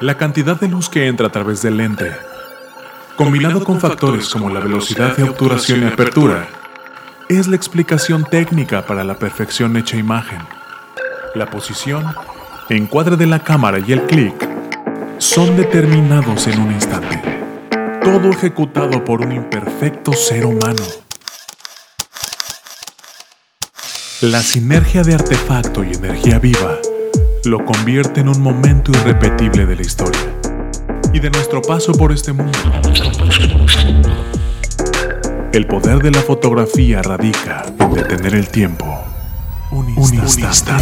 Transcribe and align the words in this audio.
La 0.00 0.16
cantidad 0.16 0.58
de 0.58 0.66
luz 0.68 0.88
que 0.88 1.06
entra 1.06 1.28
a 1.28 1.32
través 1.32 1.62
del 1.62 1.76
lente, 1.76 2.10
combinado 3.16 3.62
con 3.62 3.80
factores 3.80 4.28
como 4.28 4.50
la 4.50 4.58
velocidad 4.58 5.16
de 5.16 5.22
obturación 5.22 5.84
y 5.84 5.86
apertura, 5.86 6.48
es 7.28 7.46
la 7.46 7.54
explicación 7.54 8.24
técnica 8.24 8.84
para 8.86 9.04
la 9.04 9.14
perfección 9.14 9.76
hecha 9.76 9.96
imagen. 9.96 10.40
La 11.36 11.46
posición, 11.46 12.04
encuadre 12.68 13.16
de 13.16 13.26
la 13.26 13.44
cámara 13.44 13.78
y 13.78 13.92
el 13.92 14.02
clic 14.02 14.34
son 15.18 15.56
determinados 15.56 16.48
en 16.48 16.60
un 16.60 16.72
instante. 16.72 17.22
Todo 18.02 18.30
ejecutado 18.30 19.04
por 19.04 19.20
un 19.20 19.30
imperfecto 19.30 20.12
ser 20.12 20.44
humano. 20.44 20.82
La 24.22 24.42
sinergia 24.42 25.02
de 25.04 25.14
artefacto 25.14 25.84
y 25.84 25.92
energía 25.92 26.40
viva 26.40 26.78
lo 27.46 27.64
convierte 27.64 28.20
en 28.20 28.28
un 28.28 28.40
momento 28.40 28.90
irrepetible 28.92 29.66
de 29.66 29.76
la 29.76 29.82
historia 29.82 30.20
y 31.12 31.20
de 31.20 31.30
nuestro 31.30 31.60
paso 31.60 31.92
por 31.92 32.12
este 32.12 32.32
mundo. 32.32 32.58
El 35.52 35.66
poder 35.66 36.02
de 36.02 36.10
la 36.10 36.20
fotografía 36.20 37.02
radica 37.02 37.64
en 37.78 37.92
detener 37.92 38.34
el 38.34 38.48
tiempo. 38.48 38.86
Un 39.70 40.14
instante. 40.14 40.72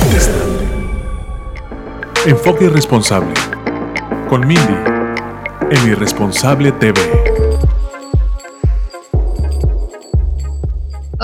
Enfoque 2.27 2.67
irresponsable. 2.67 3.35
Con 4.29 4.47
Mindy. 4.47 4.77
En 5.71 5.89
Irresponsable 5.89 6.73
TV. 6.73 7.01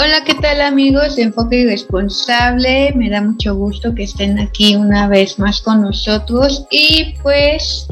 Hola, 0.01 0.23
¿qué 0.25 0.34
tal 0.34 0.61
amigos 0.61 1.16
de 1.16 1.23
Enfoque 1.23 1.57
Irresponsable? 1.57 2.93
Me 2.95 3.11
da 3.11 3.20
mucho 3.20 3.56
gusto 3.56 3.97
que 3.97 4.05
estén 4.05 4.39
aquí 4.39 4.77
una 4.77 5.09
vez 5.09 5.41
más 5.41 5.61
con 5.61 5.83
nosotros. 5.83 6.65
Y 6.70 7.16
pues 7.20 7.89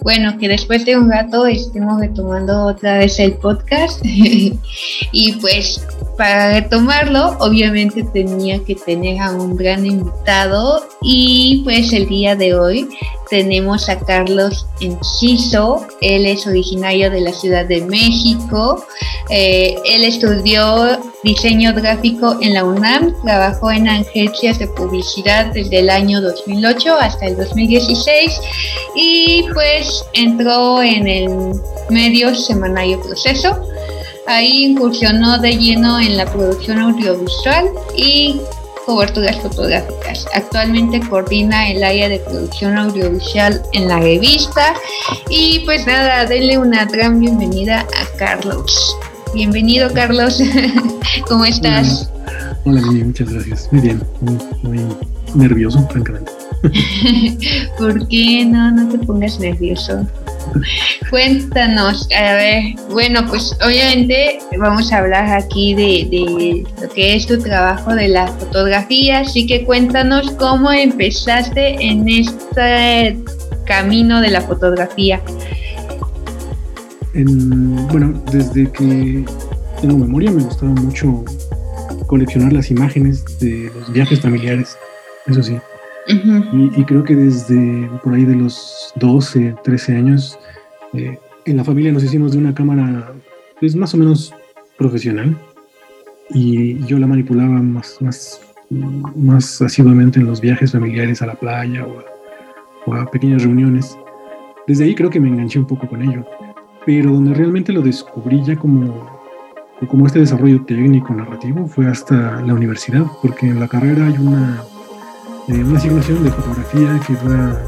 bueno, 0.00 0.38
que 0.38 0.48
después 0.48 0.86
de 0.86 0.96
un 0.96 1.10
rato 1.10 1.44
estemos 1.44 2.00
retomando 2.00 2.64
otra 2.64 2.96
vez 2.96 3.18
el 3.18 3.34
podcast. 3.34 4.00
Y 5.12 5.32
pues 5.42 5.86
para 6.20 6.52
retomarlo 6.52 7.34
obviamente 7.38 8.02
tenía 8.12 8.62
que 8.62 8.74
tener 8.74 9.22
a 9.22 9.30
un 9.30 9.56
gran 9.56 9.86
invitado 9.86 10.86
y 11.00 11.62
pues 11.64 11.94
el 11.94 12.06
día 12.10 12.36
de 12.36 12.52
hoy 12.52 12.86
tenemos 13.30 13.88
a 13.88 13.98
Carlos 13.98 14.66
Enciso, 14.82 15.86
él 16.02 16.26
es 16.26 16.46
originario 16.46 17.10
de 17.10 17.22
la 17.22 17.32
Ciudad 17.32 17.64
de 17.64 17.80
México, 17.80 18.84
eh, 19.30 19.76
él 19.86 20.04
estudió 20.04 21.00
diseño 21.24 21.72
gráfico 21.72 22.36
en 22.42 22.52
la 22.52 22.64
UNAM, 22.64 23.14
trabajó 23.24 23.70
en 23.70 23.88
agencias 23.88 24.58
de 24.58 24.66
publicidad 24.66 25.46
desde 25.54 25.78
el 25.78 25.88
año 25.88 26.20
2008 26.20 26.96
hasta 27.00 27.28
el 27.28 27.36
2016 27.38 28.40
y 28.94 29.46
pues 29.54 30.04
entró 30.12 30.82
en 30.82 31.08
el 31.08 31.30
medio 31.88 32.34
semanario 32.34 33.00
Proceso. 33.00 33.58
Ahí 34.26 34.64
incursionó 34.64 35.38
de 35.38 35.56
lleno 35.56 35.98
en 35.98 36.16
la 36.16 36.26
producción 36.26 36.78
audiovisual 36.78 37.70
y 37.96 38.40
coberturas 38.86 39.40
fotográficas. 39.40 40.26
Actualmente 40.34 41.00
coordina 41.00 41.70
el 41.70 41.82
área 41.82 42.08
de 42.08 42.18
producción 42.18 42.76
audiovisual 42.78 43.62
en 43.72 43.88
la 43.88 44.00
revista 44.00 44.74
y 45.28 45.60
pues 45.60 45.86
nada, 45.86 46.26
denle 46.26 46.58
una 46.58 46.84
gran 46.84 47.20
bienvenida 47.20 47.80
a 47.80 48.16
Carlos. 48.18 48.96
Bienvenido 49.34 49.92
Carlos, 49.92 50.40
¿cómo 51.28 51.44
estás? 51.44 52.10
Hola, 52.64 52.80
muchas 52.82 53.32
gracias. 53.32 53.68
Muy 53.72 53.80
bien, 53.80 54.02
muy, 54.62 54.80
nervioso, 55.34 55.86
francamente. 55.88 56.32
¿Por 57.78 58.06
qué 58.08 58.44
no? 58.44 58.70
No 58.72 58.88
te 58.88 58.98
pongas 58.98 59.38
nervioso. 59.38 60.06
Cuéntanos, 61.08 62.08
a 62.16 62.34
ver, 62.34 62.62
bueno, 62.90 63.26
pues 63.26 63.56
obviamente 63.64 64.38
vamos 64.58 64.92
a 64.92 64.98
hablar 64.98 65.28
aquí 65.28 65.74
de, 65.74 66.64
lo 66.80 66.88
que 66.88 67.14
es 67.14 67.26
tu 67.26 67.38
trabajo 67.38 67.94
de 67.94 68.08
la 68.08 68.26
fotografía, 68.26 69.20
así 69.20 69.46
que 69.46 69.64
cuéntanos 69.64 70.30
cómo 70.32 70.70
empezaste 70.70 71.84
en 71.84 72.08
este 72.08 73.18
camino 73.64 74.20
de 74.20 74.30
la 74.30 74.40
fotografía. 74.40 75.20
bueno, 77.14 78.22
desde 78.30 78.70
que 78.70 79.24
tengo 79.80 79.98
memoria 79.98 80.30
me 80.30 80.42
gustaba 80.42 80.72
mucho 80.72 81.24
coleccionar 82.06 82.52
las 82.52 82.70
imágenes 82.70 83.24
de 83.38 83.70
los 83.74 83.92
viajes 83.92 84.20
familiares, 84.20 84.76
eso 85.26 85.42
sí 85.42 85.56
y, 86.52 86.84
creo 86.84 87.04
que 87.04 87.14
desde 87.14 87.88
por 88.02 88.14
ahí 88.14 88.24
de 88.24 88.36
los 88.36 88.92
12, 88.96 89.56
13 89.62 89.96
años, 89.96 90.38
eh, 90.92 91.18
en 91.44 91.56
la 91.56 91.64
familia 91.64 91.92
nos 91.92 92.04
hicimos 92.04 92.32
de 92.32 92.38
una 92.38 92.54
cámara 92.54 93.12
pues, 93.58 93.76
más 93.76 93.94
o 93.94 93.96
menos 93.96 94.34
profesional. 94.76 95.36
Y 96.32 96.84
yo 96.86 96.98
la 96.98 97.06
manipulaba 97.06 97.60
más, 97.60 98.00
más, 98.00 98.40
más 98.70 99.60
asiduamente 99.62 100.20
en 100.20 100.26
los 100.26 100.40
viajes 100.40 100.72
familiares 100.72 101.22
a 101.22 101.26
la 101.26 101.34
playa 101.34 101.86
o 102.86 102.94
a, 102.94 103.10
pequeñas 103.10 103.42
reuniones. 103.42 103.96
Desde 104.66 104.84
ahí 104.84 104.94
creo 104.94 105.10
que 105.10 105.20
me 105.20 105.28
enganché 105.28 105.58
un 105.58 105.66
poco 105.66 105.88
con 105.88 106.02
ello, 106.02 106.24
pero 106.86 107.12
donde 107.12 107.34
realmente 107.34 107.72
lo 107.72 107.82
descubrí 107.82 108.42
ya 108.44 108.56
como, 108.56 109.20
como 109.88 110.06
este 110.06 110.20
desarrollo 110.20 110.64
técnico 110.64 111.12
narrativo 111.14 111.66
fue 111.66 111.86
hasta 111.88 112.40
la 112.42 112.54
universidad, 112.54 113.04
porque 113.22 113.46
en 113.46 113.58
la 113.58 113.66
carrera 113.66 114.06
hay 114.06 114.14
una 114.18 114.62
eh, 115.50 115.64
una 115.64 115.78
asignación 115.78 116.22
de 116.22 116.30
fotografía 116.30 117.00
que 117.06 117.14
dura 117.14 117.60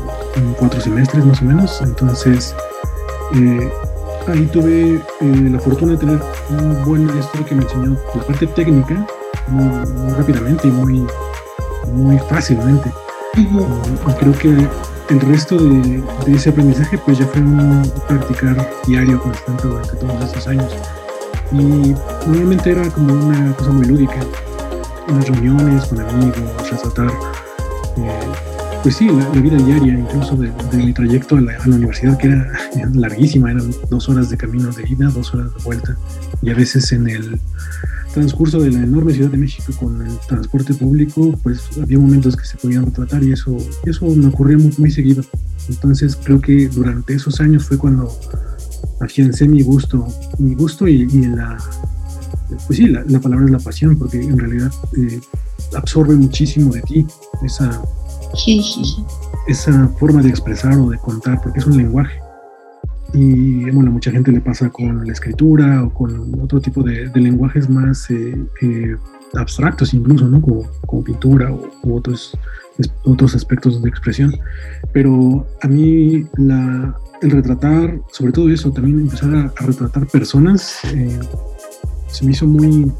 cuatro 0.56 0.80
semestres 0.80 1.24
más 1.24 1.42
o 1.42 1.44
menos. 1.44 1.80
Entonces, 1.82 2.54
eh, 3.34 3.72
ahí 4.28 4.46
tuve 4.46 5.00
eh, 5.20 5.48
la 5.50 5.58
fortuna 5.58 5.92
de 5.92 5.98
tener 5.98 6.20
un 6.50 6.84
buen 6.84 7.06
maestro 7.06 7.44
que 7.44 7.54
me 7.56 7.62
enseñó 7.62 7.96
la 8.14 8.22
parte 8.22 8.46
técnica 8.46 9.04
muy, 9.48 10.12
rápidamente 10.16 10.68
y 10.68 10.70
muy, 10.70 11.06
muy 11.92 12.18
fácilmente. 12.28 12.92
y, 13.36 13.46
creo 13.46 14.32
que 14.38 14.68
el 15.08 15.20
resto 15.20 15.56
de, 15.56 16.02
ese 16.28 16.50
aprendizaje 16.50 16.98
pues 16.98 17.18
ya 17.18 17.26
fue 17.26 17.40
un 17.40 17.90
practicar 18.06 18.70
diario 18.86 19.20
constante 19.20 19.66
durante 19.66 19.96
todos 19.96 20.30
esos 20.30 20.46
años. 20.46 20.72
Y 21.50 21.94
normalmente 22.26 22.70
era 22.70 22.88
como 22.90 23.12
una 23.12 23.52
cosa 23.56 23.70
muy 23.70 23.86
lúdica, 23.86 24.20
unas 25.08 25.28
reuniones 25.28 25.84
con 25.86 26.00
amigos, 26.00 26.70
resaltar 26.70 27.10
pues 28.82 28.96
sí, 28.96 29.08
la, 29.08 29.28
vida 29.40 29.56
diaria, 29.58 29.94
incluso 29.94 30.36
de, 30.36 30.52
mi 30.76 30.92
trayecto 30.92 31.36
a 31.36 31.40
la, 31.40 31.58
universidad, 31.66 32.18
que 32.18 32.26
era 32.28 32.52
larguísima, 32.94 33.50
eran 33.50 33.70
dos 33.90 34.08
horas 34.08 34.30
de 34.30 34.36
camino 34.36 34.70
de 34.70 34.88
ida, 34.88 35.08
dos 35.08 35.32
horas 35.34 35.54
de 35.54 35.62
vuelta, 35.62 35.96
y 36.42 36.50
a 36.50 36.54
veces 36.54 36.90
en 36.92 37.08
el 37.08 37.38
transcurso 38.12 38.60
de 38.60 38.70
la 38.70 38.82
enorme 38.82 39.14
Ciudad 39.14 39.30
de 39.30 39.38
México 39.38 39.72
con 39.78 40.04
el 40.04 40.18
transporte 40.28 40.74
público, 40.74 41.38
pues 41.42 41.62
había 41.80 41.98
momentos 41.98 42.36
que 42.36 42.44
se 42.44 42.56
podían 42.56 42.84
retratar 42.84 43.22
y 43.22 43.32
eso, 43.32 43.56
eso 43.86 44.06
me 44.14 44.26
ocurría 44.26 44.58
muy, 44.58 44.72
muy 44.76 44.90
seguido. 44.90 45.24
Entonces 45.68 46.16
creo 46.16 46.40
que 46.40 46.68
durante 46.68 47.14
esos 47.14 47.40
años 47.40 47.64
fue 47.64 47.78
cuando 47.78 48.14
afiancé 49.00 49.48
mi 49.48 49.62
gusto, 49.62 50.06
mi 50.38 50.54
gusto 50.54 50.86
y, 50.86 51.06
la, 51.06 51.56
pues 52.66 52.78
sí, 52.78 52.86
la, 52.86 53.20
palabra 53.20 53.46
es 53.46 53.50
la 53.50 53.58
pasión, 53.58 53.98
porque 53.98 54.20
en 54.20 54.38
realidad 54.38 54.70
eh, 54.96 55.20
absorbe 55.76 56.14
muchísimo 56.14 56.72
de 56.72 56.82
ti 56.82 57.06
esa, 57.44 57.82
esa 59.46 59.88
forma 59.98 60.22
de 60.22 60.28
expresar 60.28 60.78
o 60.78 60.90
de 60.90 60.98
contar, 60.98 61.40
porque 61.42 61.60
es 61.60 61.66
un 61.66 61.76
lenguaje. 61.76 62.18
Y 63.14 63.70
bueno, 63.70 63.90
mucha 63.90 64.10
gente 64.10 64.32
le 64.32 64.40
pasa 64.40 64.70
con 64.70 65.06
la 65.06 65.12
escritura 65.12 65.84
o 65.84 65.92
con 65.92 66.40
otro 66.40 66.60
tipo 66.60 66.82
de, 66.82 67.10
lenguajes 67.14 67.68
más 67.68 68.10
eh, 68.10 68.34
eh, 68.62 68.96
abstractos 69.34 69.92
incluso, 69.92 70.28
¿no? 70.28 70.40
Como, 70.40 70.62
como 70.86 71.04
pintura 71.04 71.52
u 71.52 71.94
otros, 71.94 72.36
otros 73.04 73.34
aspectos 73.34 73.82
de 73.82 73.88
expresión. 73.88 74.34
Pero 74.94 75.46
a 75.60 75.68
mí 75.68 76.26
la, 76.38 76.96
el 77.22 77.30
retratar, 77.30 78.00
sobre 78.10 78.32
todo 78.32 78.48
eso, 78.50 78.72
también 78.72 79.00
empezar 79.00 79.34
a, 79.34 79.52
retratar 79.64 80.06
personas, 80.08 80.78
eh, 80.92 81.18
se 82.12 82.24
me 82.24 82.32
hizo 82.32 82.46
muy, 82.46 82.92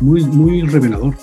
muy, 0.00 0.24
muy 0.24 0.62
revelador 0.62 1.14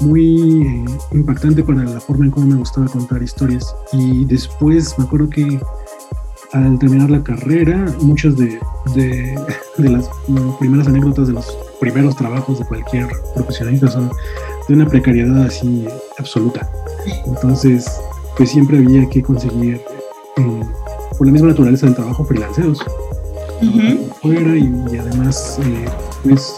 muy 0.00 0.84
impactante 1.12 1.62
para 1.62 1.84
la 1.84 2.00
forma 2.00 2.24
en 2.24 2.30
cómo 2.30 2.46
me 2.46 2.56
gustaba 2.56 2.86
contar 2.86 3.22
historias. 3.22 3.74
Y 3.92 4.24
después 4.24 4.98
me 4.98 5.04
acuerdo 5.04 5.28
que 5.28 5.60
al 6.52 6.78
terminar 6.78 7.10
la 7.10 7.22
carrera, 7.22 7.86
muchas 8.00 8.36
de, 8.36 8.58
de, 8.94 9.38
las 9.78 10.08
primeras 10.58 10.88
anécdotas 10.88 11.28
de 11.28 11.34
los 11.34 11.46
primeros 11.78 12.16
trabajos 12.16 12.58
de 12.58 12.64
cualquier 12.64 13.08
profesionalista 13.34 13.88
son 13.88 14.10
de 14.68 14.74
una 14.74 14.86
precariedad 14.86 15.44
así 15.44 15.86
absoluta. 16.18 16.68
Entonces, 17.26 17.86
pues 18.36 18.50
siempre 18.50 18.78
había 18.78 19.08
que 19.08 19.22
conseguir, 19.22 19.80
eh, 20.36 20.60
por 21.16 21.26
la 21.26 21.32
misma 21.32 21.48
naturaleza 21.48 21.86
del 21.86 21.94
trabajo, 21.94 22.24
freelanceros. 22.24 22.80
Fuera 24.22 24.56
y, 24.56 24.98
además, 24.98 25.58
eh, 25.62 25.86
pues 26.22 26.54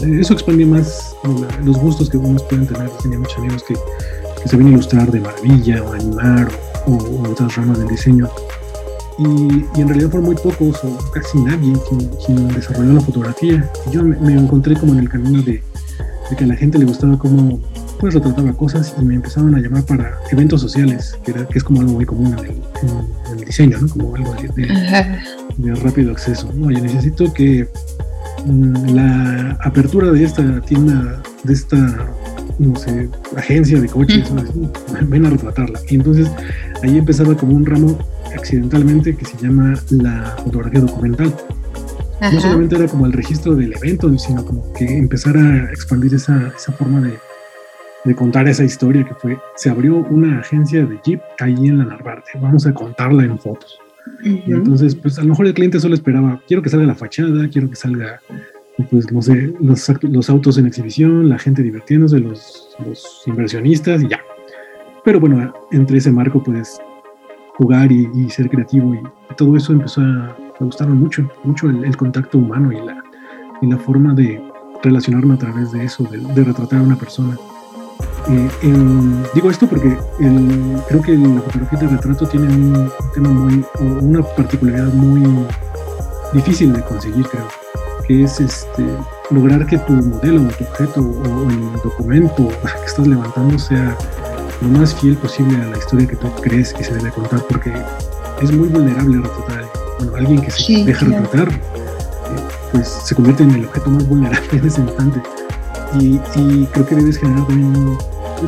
eso 0.00 0.32
expande 0.32 0.64
más 0.64 1.14
los 1.64 1.78
gustos 1.78 2.08
que 2.08 2.16
unos 2.16 2.42
pueden 2.44 2.66
tener. 2.66 2.88
Tenía 3.02 3.18
muchos 3.18 3.38
amigos 3.38 3.62
que, 3.64 3.74
que 4.42 4.48
sabían 4.48 4.72
ilustrar 4.72 5.10
de 5.10 5.20
maravilla 5.20 5.82
o 5.82 5.92
animar 5.92 6.48
o, 6.86 7.28
otras 7.28 7.56
ramas 7.56 7.78
del 7.78 7.88
diseño. 7.88 8.28
y, 9.18 9.80
en 9.80 9.88
realidad 9.88 10.10
por 10.10 10.20
muy 10.20 10.36
pocos 10.36 10.82
o 10.84 10.96
casi 11.10 11.38
nadie 11.38 11.72
quien, 12.24 12.48
desarrolló 12.48 12.94
la 12.94 13.00
fotografía. 13.00 13.70
yo 13.90 14.02
me, 14.02 14.32
encontré 14.32 14.76
como 14.76 14.92
en 14.92 15.00
el 15.00 15.08
camino 15.08 15.42
de, 15.42 15.62
que 16.36 16.44
a 16.44 16.46
la 16.46 16.56
gente 16.56 16.78
le 16.78 16.84
gustaba 16.84 17.18
cómo 17.18 17.60
pues 17.98 18.14
retrataba 18.14 18.52
cosas 18.52 18.94
y 19.00 19.04
me 19.04 19.16
empezaron 19.16 19.54
a 19.56 19.60
llamar 19.60 19.82
para 19.82 20.18
eventos 20.30 20.60
sociales, 20.60 21.18
que, 21.24 21.32
era, 21.32 21.46
que 21.46 21.58
es 21.58 21.64
como 21.64 21.80
algo 21.80 21.94
muy 21.94 22.06
común 22.06 22.36
en 22.38 23.38
el, 23.38 23.44
diseño, 23.44 23.78
¿no? 23.80 23.88
como 23.88 24.14
algo 24.14 24.34
de, 24.54 25.18
rápido 25.82 26.12
acceso. 26.12 26.52
Oye, 26.64 26.80
necesito 26.80 27.32
que 27.32 27.68
mm, 28.46 28.94
la 28.94 29.58
apertura 29.62 30.10
de 30.12 30.24
esta 30.24 30.60
tienda, 30.62 31.22
de 31.44 31.52
esta 31.52 32.08
no 32.58 32.76
sé, 32.76 33.08
agencia 33.36 33.80
de 33.80 33.88
coches, 33.88 34.32
ven 35.02 35.26
a 35.26 35.30
retratarla. 35.30 35.80
Y 35.88 35.96
entonces 35.96 36.30
ahí 36.82 36.98
empezaba 36.98 37.36
como 37.36 37.54
un 37.54 37.64
ramo 37.64 37.98
accidentalmente 38.36 39.16
que 39.16 39.24
se 39.24 39.36
llama 39.38 39.74
la 39.90 40.36
fotografía 40.44 40.80
documental. 40.80 41.34
No 42.20 42.40
solamente 42.40 42.74
era 42.74 42.88
como 42.88 43.06
el 43.06 43.12
registro 43.12 43.54
del 43.54 43.74
evento, 43.76 44.16
sino 44.18 44.44
como 44.44 44.72
que 44.72 44.84
empezar 44.84 45.36
a 45.36 45.70
expandir 45.70 46.14
esa, 46.14 46.52
esa 46.56 46.72
forma 46.72 47.00
de, 47.00 47.16
de, 48.04 48.14
contar 48.16 48.48
esa 48.48 48.64
historia 48.64 49.04
que 49.04 49.14
fue, 49.14 49.38
se 49.54 49.70
abrió 49.70 49.98
una 49.98 50.40
agencia 50.40 50.84
de 50.84 50.98
Jeep 51.04 51.20
ahí 51.38 51.54
en 51.54 51.78
la 51.78 51.84
Narvarte, 51.84 52.32
vamos 52.40 52.66
a 52.66 52.74
contarla 52.74 53.22
en 53.22 53.38
fotos. 53.38 53.78
Y 54.22 54.52
entonces, 54.52 54.94
pues 54.94 55.18
a 55.18 55.22
lo 55.22 55.28
mejor 55.28 55.46
el 55.46 55.54
cliente 55.54 55.80
solo 55.80 55.94
esperaba, 55.94 56.40
quiero 56.46 56.62
que 56.62 56.68
salga 56.68 56.86
la 56.86 56.94
fachada, 56.94 57.48
quiero 57.48 57.70
que 57.70 57.76
salga 57.76 58.20
pues 58.90 59.10
no 59.12 59.20
sé, 59.22 59.52
los, 59.60 60.30
autos 60.30 60.56
en 60.56 60.66
exhibición, 60.66 61.28
la 61.28 61.38
gente 61.38 61.62
divirtiéndose, 61.62 62.20
los, 62.20 62.76
inversionistas 63.26 64.02
y 64.02 64.08
ya. 64.08 64.20
Pero 65.04 65.20
bueno, 65.20 65.52
entre 65.72 65.98
ese 65.98 66.12
marco 66.12 66.42
puedes 66.42 66.78
jugar 67.56 67.90
y, 67.90 68.30
ser 68.30 68.48
creativo 68.48 68.94
y, 68.94 69.00
todo 69.36 69.56
eso 69.56 69.72
empezó 69.72 70.00
a, 70.00 70.36
me 70.60 70.66
gustaron 70.66 70.98
mucho, 70.98 71.28
mucho 71.44 71.68
el, 71.68 71.96
contacto 71.96 72.38
humano 72.38 72.72
y 72.72 72.76
la, 72.76 73.02
y 73.62 73.66
la 73.66 73.78
forma 73.78 74.14
de 74.14 74.40
relacionarme 74.82 75.34
a 75.34 75.38
través 75.38 75.72
de 75.72 75.84
eso, 75.84 76.04
de, 76.04 76.44
retratar 76.44 76.80
a 76.80 76.82
una 76.82 76.96
persona. 76.96 77.36
Eh, 78.30 78.74
digo 79.34 79.50
esto 79.50 79.66
porque 79.66 79.96
creo 80.88 81.02
que 81.02 81.16
la 81.16 81.40
fotografía 81.40 81.78
de 81.78 81.88
retrato 81.88 82.26
tiene 82.26 82.46
un, 82.46 82.90
tema 83.14 83.30
muy, 83.30 83.64
o 83.80 83.84
una 84.04 84.22
particularidad 84.22 84.92
muy 84.92 85.22
difícil 86.32 86.72
de 86.72 86.82
conseguir, 86.82 87.26
creo 87.26 87.48
que 88.06 88.24
es 88.24 88.40
este, 88.40 88.84
lograr 89.30 89.66
que 89.66 89.78
tu 89.78 89.92
modelo 89.92 90.42
o 90.42 90.46
tu 90.46 90.64
objeto 90.64 91.00
o 91.00 91.50
el 91.50 91.72
documento 91.82 92.48
que 92.80 92.86
estás 92.86 93.06
levantando 93.06 93.58
sea 93.58 93.96
lo 94.60 94.68
más 94.68 94.94
fiel 94.94 95.16
posible 95.16 95.56
a 95.62 95.66
la 95.66 95.78
historia 95.78 96.06
que 96.06 96.16
tú 96.16 96.28
crees 96.42 96.72
que 96.72 96.82
se 96.82 96.94
debe 96.94 97.10
contar, 97.10 97.40
porque 97.48 97.72
es 98.40 98.52
muy 98.52 98.68
vulnerable 98.68 99.18
retratar 99.18 99.64
bueno, 99.98 100.16
alguien 100.16 100.40
que 100.40 100.50
se 100.50 100.84
deja 100.84 101.06
retratar, 101.06 101.48
eh, 101.48 101.60
pues 102.72 102.88
se 102.88 103.14
convierte 103.14 103.42
en 103.42 103.50
el 103.52 103.64
objeto 103.66 103.90
más 103.90 104.08
vulnerable 104.08 104.48
en 104.52 104.66
ese 104.66 104.80
instante. 104.80 105.22
Y, 106.00 106.18
creo 106.72 106.86
que 106.86 106.94
debes 106.94 107.18
generar 107.18 107.46
también 107.46 107.68
un, 107.76 107.98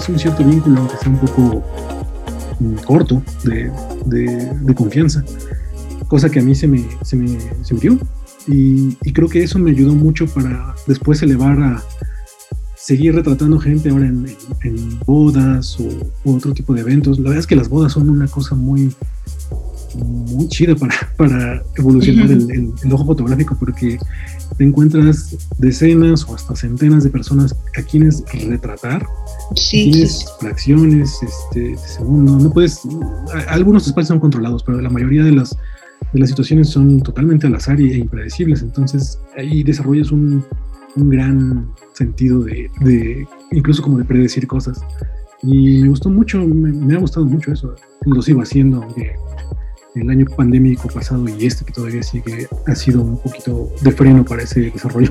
un 0.08 0.19
cierto 0.19 0.44
vínculo, 0.44 0.81
aunque 0.81 0.96
sea 0.98 1.10
un 1.10 1.19
poco 1.19 1.64
mm, 2.60 2.75
corto, 2.87 3.22
de, 3.44 3.70
de, 4.06 4.75
confianza, 4.75 5.25
cosa 6.08 6.28
que 6.28 6.40
a 6.40 6.42
mí 6.42 6.54
se 6.54 6.69
me, 6.69 6.84
se 7.02 7.16
me, 7.16 7.38
se 7.62 7.75
me 7.75 7.81
dio 7.81 7.98
y, 8.46 9.12
creo 9.12 9.28
que 9.28 9.42
eso 9.42 9.58
me 9.58 9.70
ayudó 9.70 9.94
mucho 9.94 10.26
para 10.26 10.75
después 10.87 11.22
elevar 11.22 11.60
a 11.60 11.82
seguir 12.76 13.14
retratando 13.14 13.58
gente 13.60 13.90
ahora 13.90 14.06
en, 14.06 14.26
bodas 15.06 15.78
o 15.78 15.84
u 16.25 16.34
otro 16.34 16.52
tipo 16.52 16.75
de 16.75 16.81
eventos. 16.81 17.19
La 17.19 17.25
verdad 17.25 17.40
es 17.40 17.46
que 17.46 17.56
las 17.56 17.69
bodas 17.69 17.92
son 17.92 18.08
una 18.08 18.26
cosa 18.26 18.54
muy, 18.54 18.92
muy 19.94 20.48
chida 20.48 20.75
para, 20.75 20.94
para 21.16 21.62
evolucionar 21.76 22.31
el, 22.31 22.72
ojo 22.90 23.06
fotográfico 23.06 23.56
porque 23.58 23.98
te 24.61 24.65
encuentras 24.65 25.39
decenas 25.57 26.29
o 26.29 26.35
hasta 26.35 26.55
centenas 26.55 27.03
de 27.03 27.09
personas 27.09 27.57
a 27.79 27.83
quienes 27.83 28.23
retratar. 28.47 29.07
Sí, 29.57 29.91
tienes 29.91 30.27
fracciones 30.39 31.19
este, 31.23 31.61
de 31.61 31.79
segundo. 31.79 32.37
No 32.39 32.53
puedes. 32.53 32.83
Algunos 33.49 33.87
espacios 33.87 34.09
son 34.09 34.21
controlados, 34.21 34.62
pero 34.62 34.79
la 34.83 34.91
mayoría 34.91 35.25
de 35.25 35.33
las 35.33 35.57
las 36.12 36.29
situaciones 36.29 36.69
son 36.69 37.01
totalmente 37.01 37.47
al 37.47 37.55
azar 37.55 37.81
e 37.81 37.97
impredecibles, 37.97 38.61
entonces 38.61 39.19
ahí 39.35 39.62
desarrollas 39.62 40.12
un, 40.12 40.45
un 40.97 41.09
gran 41.09 41.71
sentido 41.95 42.43
de, 42.43 43.27
incluso 43.53 43.83
como 43.83 43.97
de 43.97 44.05
predecir 44.05 44.47
cosas. 44.47 44.79
Y 45.43 45.81
me 45.81 45.89
gustó 45.89 46.11
mucho, 46.11 46.39
me, 46.47 46.95
ha 46.95 46.99
gustado 46.99 47.25
mucho 47.25 47.51
eso, 47.51 47.75
lo 48.05 48.21
sigo 48.21 48.43
haciendo, 48.43 48.83
aunque 48.83 49.12
el 49.94 50.10
año 50.10 50.26
pandémico 50.37 50.88
pasado 50.88 51.28
y 51.28 51.46
este 51.46 51.64
que 51.64 51.72
todavía 51.72 52.02
sigue 52.02 52.48
ha 52.66 52.75
sido 52.75 53.02
un 53.02 53.19
poquito 53.19 53.70
de 53.81 53.92
freno 53.92 54.25
para 54.25 54.42
ese 54.42 54.70
desarrollo 54.70 55.10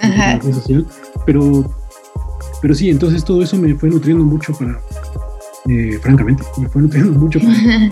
social, 0.52 0.86
pero, 1.24 1.74
pero 2.60 2.74
sí, 2.74 2.90
entonces 2.90 3.24
todo 3.24 3.42
eso 3.42 3.56
me 3.56 3.74
fue 3.74 3.88
nutriendo 3.88 4.24
mucho 4.24 4.52
para, 4.52 4.80
eh, 5.68 5.98
francamente, 6.02 6.42
me 6.58 6.68
fue 6.68 6.82
nutriendo 6.82 7.18
mucho 7.18 7.40
para, 7.40 7.90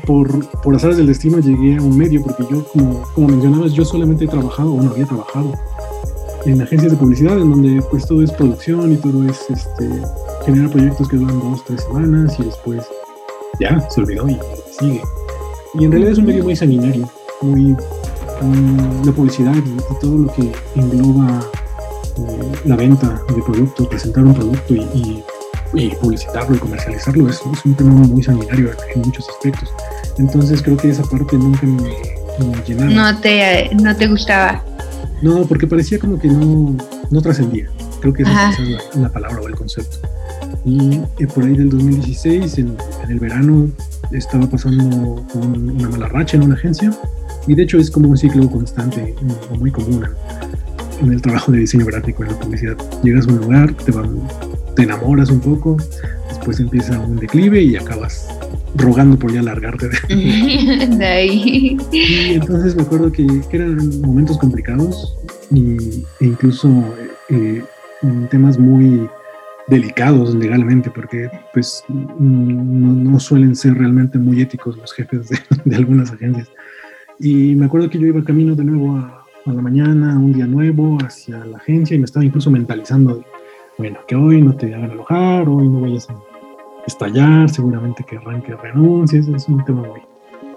por, 0.06 0.48
por 0.60 0.76
azares 0.76 0.96
del 0.96 1.06
destino 1.06 1.38
llegué 1.40 1.76
a 1.76 1.82
un 1.82 1.96
medio, 1.96 2.22
porque 2.22 2.44
yo, 2.50 2.64
como, 2.68 3.02
como 3.14 3.28
mencionabas, 3.28 3.72
yo 3.72 3.84
solamente 3.84 4.24
he 4.24 4.28
trabajado, 4.28 4.72
o 4.72 4.82
no 4.82 4.90
había 4.90 5.06
trabajado 5.06 5.52
en 6.44 6.60
agencias 6.60 6.92
de 6.92 6.98
publicidad, 6.98 7.38
en 7.38 7.50
donde 7.50 7.82
pues 7.90 8.06
todo 8.06 8.22
es 8.22 8.30
producción 8.32 8.92
y 8.92 8.96
todo 8.96 9.24
es 9.28 9.38
este, 9.48 9.88
generar 10.44 10.70
proyectos 10.70 11.08
que 11.08 11.16
duran 11.16 11.38
dos, 11.40 11.64
tres 11.64 11.82
semanas 11.82 12.36
y 12.38 12.44
después 12.44 12.84
ya 13.60 13.88
se 13.90 14.00
olvidó 14.00 14.28
y 14.28 14.38
sigue. 14.78 15.02
Y 15.74 15.84
en 15.84 15.90
realidad 15.90 16.12
es 16.12 16.18
un 16.18 16.26
medio 16.26 16.44
muy 16.44 16.56
sanguinario, 16.56 17.10
muy 17.40 17.76
la 19.04 19.12
publicidad 19.12 19.54
y, 19.54 20.00
todo 20.00 20.18
lo 20.18 20.32
que 20.32 20.52
engloba 20.74 21.40
eh, 22.18 22.52
la 22.64 22.74
venta 22.74 23.22
de 23.28 23.42
productos, 23.42 23.86
presentar 23.86 24.24
un 24.24 24.34
producto 24.34 24.74
y 24.74 25.22
y 25.74 25.90
publicitarlo 25.96 26.54
y 26.54 26.58
comercializarlo 26.58 27.28
es, 27.28 27.40
un 27.64 27.74
tema 27.74 27.90
muy 27.90 28.22
sanitario 28.22 28.70
en 28.94 29.02
muchos 29.02 29.28
aspectos. 29.28 29.70
Entonces 30.18 30.62
creo 30.62 30.76
que 30.76 30.90
esa 30.90 31.02
parte 31.04 31.36
nunca 31.36 31.66
me, 31.66 31.92
llenaba. 32.66 32.90
No 32.90 33.20
te, 33.20 33.70
no 33.74 33.96
te 33.96 34.06
gustaba. 34.06 34.62
No, 35.22 35.44
porque 35.46 35.66
parecía 35.66 35.98
como 35.98 36.18
que 36.18 36.28
no, 36.28 36.76
no 37.10 37.22
trascendía. 37.22 37.68
Creo 38.00 38.12
que 38.12 38.22
esa 38.22 38.50
es 38.50 38.96
la, 38.96 39.08
palabra 39.10 39.40
o 39.40 39.48
el 39.48 39.54
concepto. 39.54 39.98
Y 40.64 41.00
eh, 41.18 41.26
por 41.32 41.44
ahí 41.44 41.56
del 41.56 41.70
2016, 41.70 42.58
en, 42.58 42.76
el 43.08 43.20
verano, 43.20 43.68
estaba 44.18 44.46
pasando 44.48 45.24
con 45.32 45.70
una 45.70 45.88
mala 45.88 46.08
racha 46.08 46.36
en 46.36 46.44
una 46.44 46.54
agencia. 46.54 46.92
Y 47.46 47.54
de 47.54 47.62
hecho 47.62 47.78
es 47.78 47.90
como 47.90 48.08
un 48.08 48.16
ciclo 48.16 48.48
constante 48.48 49.14
o 49.50 49.56
muy 49.56 49.70
común 49.70 50.06
en 51.00 51.12
el 51.12 51.20
trabajo 51.20 51.50
de 51.50 51.58
diseño 51.58 51.84
gráfico, 51.86 52.22
en 52.22 52.30
la 52.30 52.38
publicidad. 52.38 52.76
Llegas 53.02 53.26
a 53.26 53.30
un 53.30 53.38
lugar, 53.38 53.74
te 53.74 53.90
van 53.90 54.20
te 54.74 54.82
enamoras 54.82 55.30
un 55.30 55.40
poco, 55.40 55.76
después 56.28 56.60
empieza 56.60 56.98
un 56.98 57.16
declive 57.16 57.62
y 57.62 57.76
acabas 57.76 58.28
rogando 58.76 59.18
por 59.18 59.32
ya 59.32 59.42
largarte 59.42 59.88
de, 59.88 61.06
ahí. 61.06 61.76
Y 61.92 62.34
entonces 62.34 62.74
me 62.74 62.82
acuerdo 62.82 63.12
que, 63.12 63.26
eran 63.52 64.00
momentos 64.00 64.38
complicados 64.38 65.16
y, 65.50 66.04
e 66.20 66.26
incluso 66.26 66.70
eh, 67.28 67.62
temas 68.30 68.58
muy 68.58 69.08
delicados 69.72 70.34
legalmente, 70.34 70.90
porque 70.90 71.30
pues 71.52 71.82
no, 71.88 73.18
suelen 73.18 73.56
ser 73.56 73.74
realmente 73.74 74.18
muy 74.18 74.42
éticos 74.42 74.76
los 74.76 74.92
jefes 74.92 75.30
de, 75.64 75.76
algunas 75.76 76.12
agencias. 76.12 76.50
Y 77.18 77.54
me 77.54 77.66
acuerdo 77.66 77.88
que 77.88 77.98
yo 77.98 78.06
iba 78.06 78.22
camino 78.22 78.54
de 78.54 78.64
nuevo 78.64 78.96
a, 78.96 79.24
a, 79.46 79.52
la 79.52 79.62
mañana, 79.62 80.18
un 80.18 80.32
día 80.32 80.46
nuevo, 80.46 80.98
hacia 81.04 81.44
la 81.44 81.56
agencia 81.56 81.94
y 81.94 81.98
me 81.98 82.04
estaba 82.04 82.24
incluso 82.24 82.50
mentalizando 82.50 83.24
bueno, 83.78 83.98
que 84.06 84.14
hoy 84.14 84.42
no 84.42 84.54
te 84.54 84.74
hagan 84.74 84.90
enojar, 84.90 85.48
hoy 85.48 85.68
no 85.68 85.80
vayas 85.80 86.08
a 86.10 86.14
estallar, 86.86 87.48
seguramente 87.48 88.04
que 88.04 88.18
arranque 88.18 88.54
renuncies, 88.54 89.26
es 89.28 89.48
un 89.48 89.64
tema 89.64 89.82
muy, 89.82 90.02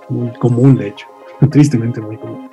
muy 0.10 0.30
común, 0.38 0.76
de 0.76 0.90
hecho, 0.90 1.08
tristemente 1.52 2.02
muy 2.02 2.18
común. 2.18 2.50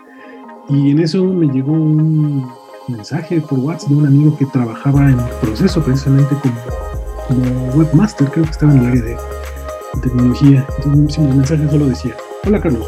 Y 0.68 0.92
en 0.92 1.00
eso 1.00 1.24
me 1.24 1.46
llegó 1.48 1.72
un 1.72 2.48
mensaje 2.88 3.40
por 3.40 3.58
WhatsApp 3.58 3.90
de 3.90 3.96
un 3.96 4.06
amigo 4.06 4.36
que 4.36 4.46
trabajaba 4.46 5.02
en 5.10 5.18
el 5.20 5.30
proceso 5.40 5.82
precisamente 5.82 6.34
como, 6.42 6.60
como 7.28 7.64
webmaster, 7.74 8.28
creo 8.30 8.44
que 8.44 8.50
estaba 8.50 8.72
en 8.72 8.78
el 8.78 8.86
área 8.86 9.02
de, 9.02 9.16
tecnología. 10.02 10.66
Entonces 10.84 11.18
el 11.18 11.34
mensaje 11.34 11.68
solo 11.70 11.86
decía, 11.86 12.16
hola 12.46 12.60
Carlos, 12.60 12.86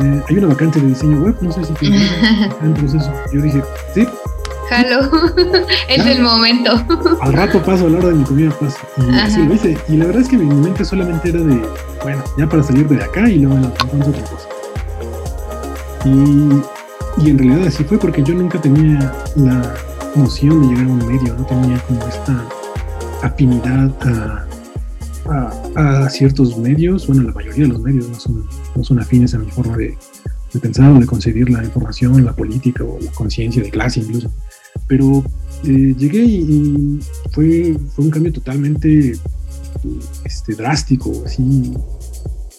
eh, 0.00 0.22
hay 0.28 0.38
una 0.38 0.48
vacante 0.48 0.80
de 0.80 0.88
diseño 0.88 1.20
web, 1.20 1.36
no 1.40 1.52
sé 1.52 1.64
si 1.64 1.72
te 1.74 1.86
en 2.62 2.74
proceso. 2.74 3.12
Yo 3.32 3.42
dije, 3.42 3.62
sí, 3.94 4.06
Jalo, 4.68 5.10
es 5.88 6.06
el 6.06 6.22
momento. 6.22 6.72
Al 7.20 7.32
rato 7.32 7.62
paso, 7.62 7.86
a 7.86 7.90
la 7.90 7.98
hora 7.98 8.08
de 8.08 8.14
mi 8.14 8.24
comida 8.24 8.50
paso. 8.50 8.78
Y 8.96 9.14
así 9.16 9.44
lo 9.44 9.54
hice. 9.54 9.76
Y 9.88 9.96
la 9.96 10.06
verdad 10.06 10.22
es 10.22 10.28
que 10.28 10.38
mi 10.38 10.46
mente 10.46 10.84
solamente 10.84 11.28
era 11.28 11.40
de, 11.40 11.62
bueno, 12.02 12.22
ya 12.38 12.48
para 12.48 12.62
salir 12.62 12.88
de 12.88 13.02
acá 13.02 13.28
y 13.28 13.40
luego 13.40 13.56
encuentro 13.56 14.10
otra 14.10 14.24
cosa. 14.24 14.48
Y, 16.06 16.62
y 17.18 17.30
en 17.30 17.38
realidad 17.38 17.66
así 17.66 17.84
fue 17.84 17.98
porque 17.98 18.22
yo 18.22 18.34
nunca 18.34 18.60
tenía 18.60 19.12
la 19.36 19.74
noción 20.16 20.62
de 20.62 20.68
llegar 20.68 20.86
a 20.86 20.88
un 20.88 21.06
medio, 21.06 21.34
no 21.34 21.46
tenía 21.46 21.78
como 21.86 22.06
esta 22.06 22.44
afinidad 23.22 23.94
a, 24.02 24.46
a 26.04 26.10
ciertos 26.10 26.56
medios, 26.58 27.06
bueno, 27.06 27.22
la 27.22 27.32
mayoría 27.32 27.64
de 27.64 27.72
los 27.72 27.80
medios 27.80 28.08
no 28.08 28.20
son, 28.20 28.46
no 28.76 28.84
son 28.84 28.98
afines 29.00 29.34
a 29.34 29.38
mi 29.38 29.50
forma 29.50 29.76
de, 29.76 29.96
de 30.54 30.60
pensar 30.60 30.90
o 30.92 31.00
de 31.00 31.06
concebir 31.06 31.50
la 31.50 31.64
información, 31.64 32.24
la 32.24 32.34
política 32.34 32.84
o 32.84 32.98
la 33.00 33.10
conciencia 33.12 33.62
de 33.62 33.70
clase 33.70 34.00
incluso. 34.00 34.30
Pero 34.86 35.24
eh, 35.64 35.94
llegué 35.96 36.24
y, 36.24 37.00
fue, 37.32 37.76
fue 37.94 38.04
un 38.04 38.10
cambio 38.10 38.32
totalmente 38.32 39.18
este, 40.24 40.54
drástico, 40.54 41.12
así 41.26 41.74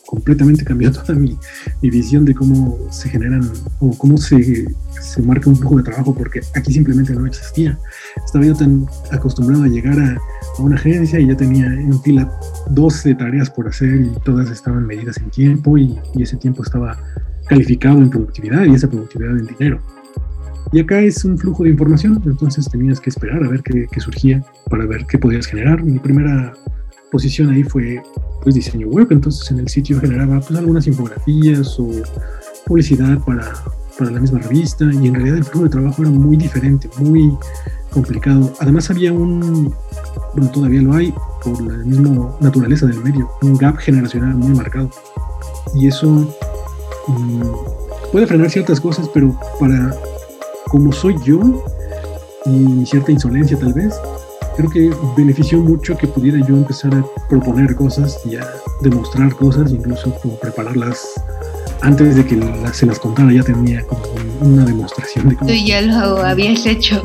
completamente 0.06 0.64
cambió 0.64 0.92
toda 0.94 1.14
mi, 1.16 1.38
visión 1.82 2.26
de 2.26 2.34
cómo 2.34 2.78
se 2.90 3.10
generan 3.10 3.50
o 3.80 3.98
cómo 3.98 4.18
se, 4.18 4.66
se, 5.00 5.22
marca 5.22 5.50
un 5.50 5.56
flujo 5.56 5.78
de 5.78 5.84
trabajo, 5.84 6.14
porque 6.16 6.42
aquí 6.56 6.74
simplemente 6.74 7.14
no 7.14 7.26
existía. 7.26 7.78
Estaba 8.26 8.46
yo 8.46 8.56
tan 8.56 8.86
acostumbrado 9.12 9.64
a 9.64 9.68
llegar 9.68 10.00
a, 10.00 10.18
a, 10.58 10.62
una 10.62 10.76
agencia 10.76 11.20
y 11.20 11.28
ya 11.28 11.38
tenía 11.38 11.66
en 11.66 12.02
fila 12.02 12.32
12 12.72 13.16
tareas 13.16 13.50
por 13.50 13.68
hacer 13.68 14.02
y 14.02 14.12
todas 14.24 14.50
estaban 14.50 14.86
medidas 14.86 15.18
en 15.18 15.30
tiempo 15.30 15.78
y, 15.78 15.98
y 16.16 16.24
ese 16.24 16.38
tiempo 16.38 16.64
estaba 16.64 16.98
calificado 17.48 18.00
en 18.00 18.10
productividad 18.10 18.66
y 18.66 18.74
esa 18.74 18.90
productividad 18.90 19.38
en 19.38 19.46
dinero. 19.46 19.82
Y 20.72 20.80
acá 20.80 21.00
es 21.00 21.24
un 21.24 21.38
flujo 21.38 21.64
de 21.64 21.70
información, 21.70 22.22
entonces 22.26 22.68
tenías 22.70 23.00
que 23.00 23.10
esperar 23.10 23.44
a 23.44 23.48
ver 23.48 23.62
qué, 23.62 23.86
qué 23.92 24.00
surgía 24.00 24.44
para 24.70 24.86
ver 24.86 25.06
qué 25.06 25.18
podías 25.18 25.46
generar. 25.46 25.84
Mi 25.84 26.00
primera 26.00 26.54
posición 27.12 27.50
ahí 27.50 27.64
fue 27.64 28.02
pues 28.42 28.56
diseño 28.56 28.88
web, 28.88 29.08
entonces 29.12 29.50
en 29.52 29.60
el 29.60 29.70
sitio 29.70 30.00
generaba 30.00 30.40
pues 30.40 30.58
algunas 30.58 30.86
infografías 30.88 31.80
o 31.80 31.90
publicidad 32.66 33.20
para, 33.20 33.54
para 33.98 34.12
la 34.12 34.20
misma 34.20 34.40
revista 34.40 34.86
y 34.86 35.08
en 35.08 35.16
realidad 35.16 35.38
el 35.38 35.44
flujo 35.44 35.66
de 35.66 35.70
trabajo 35.70 36.02
era 36.02 36.12
muy 36.12 36.38
diferente, 36.38 36.90
muy 37.00 37.36
complicado. 37.92 38.54
Además 38.60 38.90
había 38.90 39.12
un, 39.14 39.74
bueno 40.34 40.52
todavía 40.52 40.82
lo 40.82 40.94
hay 40.94 41.14
por 41.44 41.62
la 41.62 41.78
misma 41.86 42.36
naturaleza 42.42 42.86
del 42.86 43.02
medio, 43.02 43.30
un 43.42 43.58
gap 43.58 43.78
generacional 43.78 44.36
muy 44.36 44.54
marcado. 44.54 44.90
Y 45.74 45.88
eso 45.88 46.10
mmm, 47.08 47.42
puede 48.12 48.28
frenar 48.28 48.50
ciertas 48.50 48.80
cosas, 48.80 49.10
pero 49.14 49.38
para 49.60 49.96
como 50.68 50.92
soy 50.92 51.16
yo 51.24 51.64
y 52.46 52.86
cierta 52.86 53.12
insolencia 53.12 53.58
tal 53.58 53.74
vez, 53.74 53.94
creo 54.56 54.70
que 54.70 54.92
benefició 55.18 55.60
mucho 55.60 55.98
que 55.98 56.08
pudiera 56.08 56.40
yo 56.48 56.56
empezar 56.56 56.94
a 56.96 57.06
proponer 57.28 57.76
cosas 57.76 58.20
y 58.26 58.36
a 58.36 58.48
demostrar 58.82 59.34
cosas, 59.36 59.72
incluso 59.72 60.14
como 60.22 60.38
prepararlas 60.40 61.06
antes 61.82 62.16
de 62.16 62.26
que 62.26 62.40
se 62.74 62.86
las 62.86 63.00
contara, 63.00 63.32
ya 63.32 63.44
tenía 63.44 63.84
como 63.84 64.02
una 64.42 64.66
demostración 64.66 65.30
de 65.30 65.36
cómo. 65.36 65.50
Tú 65.50 65.56
ya 65.56 65.82
lo 65.82 66.24
habías 66.24 66.66
hecho. 66.66 67.02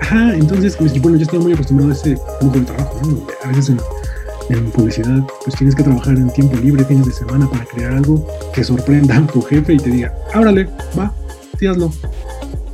Ajá, 0.00 0.34
entonces, 0.34 0.76
pues, 0.76 1.00
bueno, 1.00 1.16
yo 1.16 1.24
estaba 1.24 1.42
muy 1.42 1.52
acostumbrado 1.52 1.92
a 1.92 1.94
ese 1.94 2.16
flujo 2.38 2.58
de 2.58 2.64
trabajo, 2.64 3.00
¿no? 3.04 3.26
A 3.44 3.48
veces 3.48 3.70
en, 3.70 4.56
en, 4.56 4.70
publicidad, 4.70 5.22
pues 5.44 5.56
tienes 5.56 5.74
que 5.74 5.82
trabajar 5.82 6.14
en 6.14 6.30
tiempo 6.32 6.56
libre, 6.58 6.84
fines 6.84 7.06
de 7.06 7.12
semana, 7.12 7.48
para 7.50 7.64
crear 7.64 7.92
algo 7.92 8.24
que 8.54 8.62
sorprenda 8.62 9.16
a 9.16 9.26
tu 9.26 9.42
jefe 9.42 9.74
y 9.74 9.78
te 9.78 9.90
diga, 9.90 10.14
ábrale, 10.32 10.68
va, 10.96 11.12
sí 11.58 11.66
hazlo. 11.66 11.90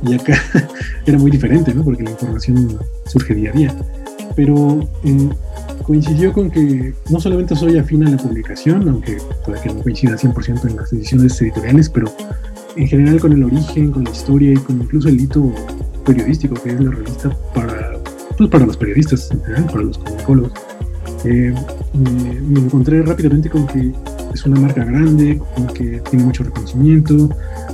Y 0.03 0.13
acá 0.13 0.39
era 1.05 1.17
muy 1.17 1.31
diferente, 1.31 1.73
¿no? 1.73 1.83
Porque 1.83 2.03
la 2.03 2.11
información 2.11 2.77
surge 3.05 3.33
día 3.33 3.49
a 3.49 3.53
día 3.53 3.75
pero 4.35 4.87
eh, 5.03 5.29
coincidió 5.83 6.31
con 6.33 6.51
que 6.51 6.93
no 7.09 7.19
solamente 7.19 7.55
soy 7.55 7.77
afín 7.77 8.05
a 8.05 8.11
la 8.11 8.17
publicación, 8.17 8.87
aunque 8.87 9.17
puede 9.45 9.61
que 9.61 9.73
no 9.73 9.81
coincida 9.81 10.15
100% 10.15 10.69
en 10.69 10.75
las 10.75 10.91
decisiones 10.91 11.41
editoriales, 11.41 11.89
pero 11.89 12.07
en 12.75 12.87
general 12.87 13.19
con 13.19 13.33
el 13.33 13.43
origen, 13.43 13.91
con 13.91 14.03
la 14.03 14.11
historia 14.11 14.53
y 14.53 14.57
con 14.57 14.81
incluso 14.81 15.09
el 15.09 15.19
hito 15.19 15.51
periodístico 16.05 16.55
que 16.55 16.71
es 16.71 16.79
la 16.79 16.91
revista 16.91 17.35
para, 17.53 17.97
pues 18.37 18.49
para 18.49 18.65
los 18.65 18.77
periodistas 18.77 19.29
en 19.31 19.41
general, 19.41 19.65
para 19.65 19.83
los 19.83 19.97
comunicólogos. 19.97 20.51
Eh, 21.25 21.53
me, 21.93 22.59
encontré 22.59 23.01
rápidamente 23.01 23.49
con 23.49 23.67
que 23.67 23.91
es 24.33 24.45
una 24.45 24.59
marca 24.59 24.85
grande, 24.85 25.41
con 25.55 25.67
que 25.67 26.01
tiene 26.09 26.25
mucho 26.25 26.43
reconocimiento, 26.43 27.29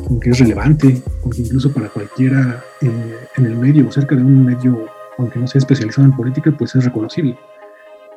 con 0.07 0.19
que 0.19 0.31
es 0.31 0.39
relevante, 0.39 1.01
con 1.21 1.31
que 1.31 1.41
incluso 1.41 1.71
para 1.71 1.89
cualquiera 1.89 2.63
en 2.81 3.45
el 3.45 3.55
medio 3.55 3.88
o 3.88 3.91
cerca 3.91 4.15
de 4.15 4.24
un 4.24 4.45
medio 4.45 4.88
aunque 5.17 5.39
no 5.39 5.48
sea 5.48 5.60
especializado 5.60 6.07
en 6.07 6.15
política, 6.15 6.51
pues 6.57 6.75
es 6.75 6.86
reconocible. 6.86 7.38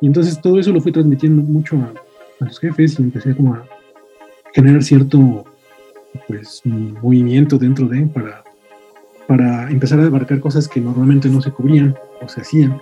Y 0.01 0.07
entonces 0.07 0.39
todo 0.41 0.59
eso 0.59 0.71
lo 0.71 0.81
fui 0.81 0.91
transmitiendo 0.91 1.41
mucho 1.41 1.77
a, 1.77 1.93
a 2.43 2.45
los 2.45 2.59
jefes 2.59 2.99
y 2.99 3.03
empecé 3.03 3.35
como 3.35 3.55
a 3.55 3.65
generar 4.53 4.83
cierto 4.83 5.45
pues 6.27 6.61
movimiento 6.65 7.57
dentro 7.57 7.87
de 7.87 8.05
para, 8.07 8.43
para 9.27 9.69
empezar 9.69 9.99
a 9.99 10.05
abarcar 10.05 10.39
cosas 10.39 10.67
que 10.67 10.81
normalmente 10.81 11.29
no 11.29 11.41
se 11.41 11.51
cubrían 11.51 11.95
o 12.21 12.27
se 12.27 12.41
hacían. 12.41 12.81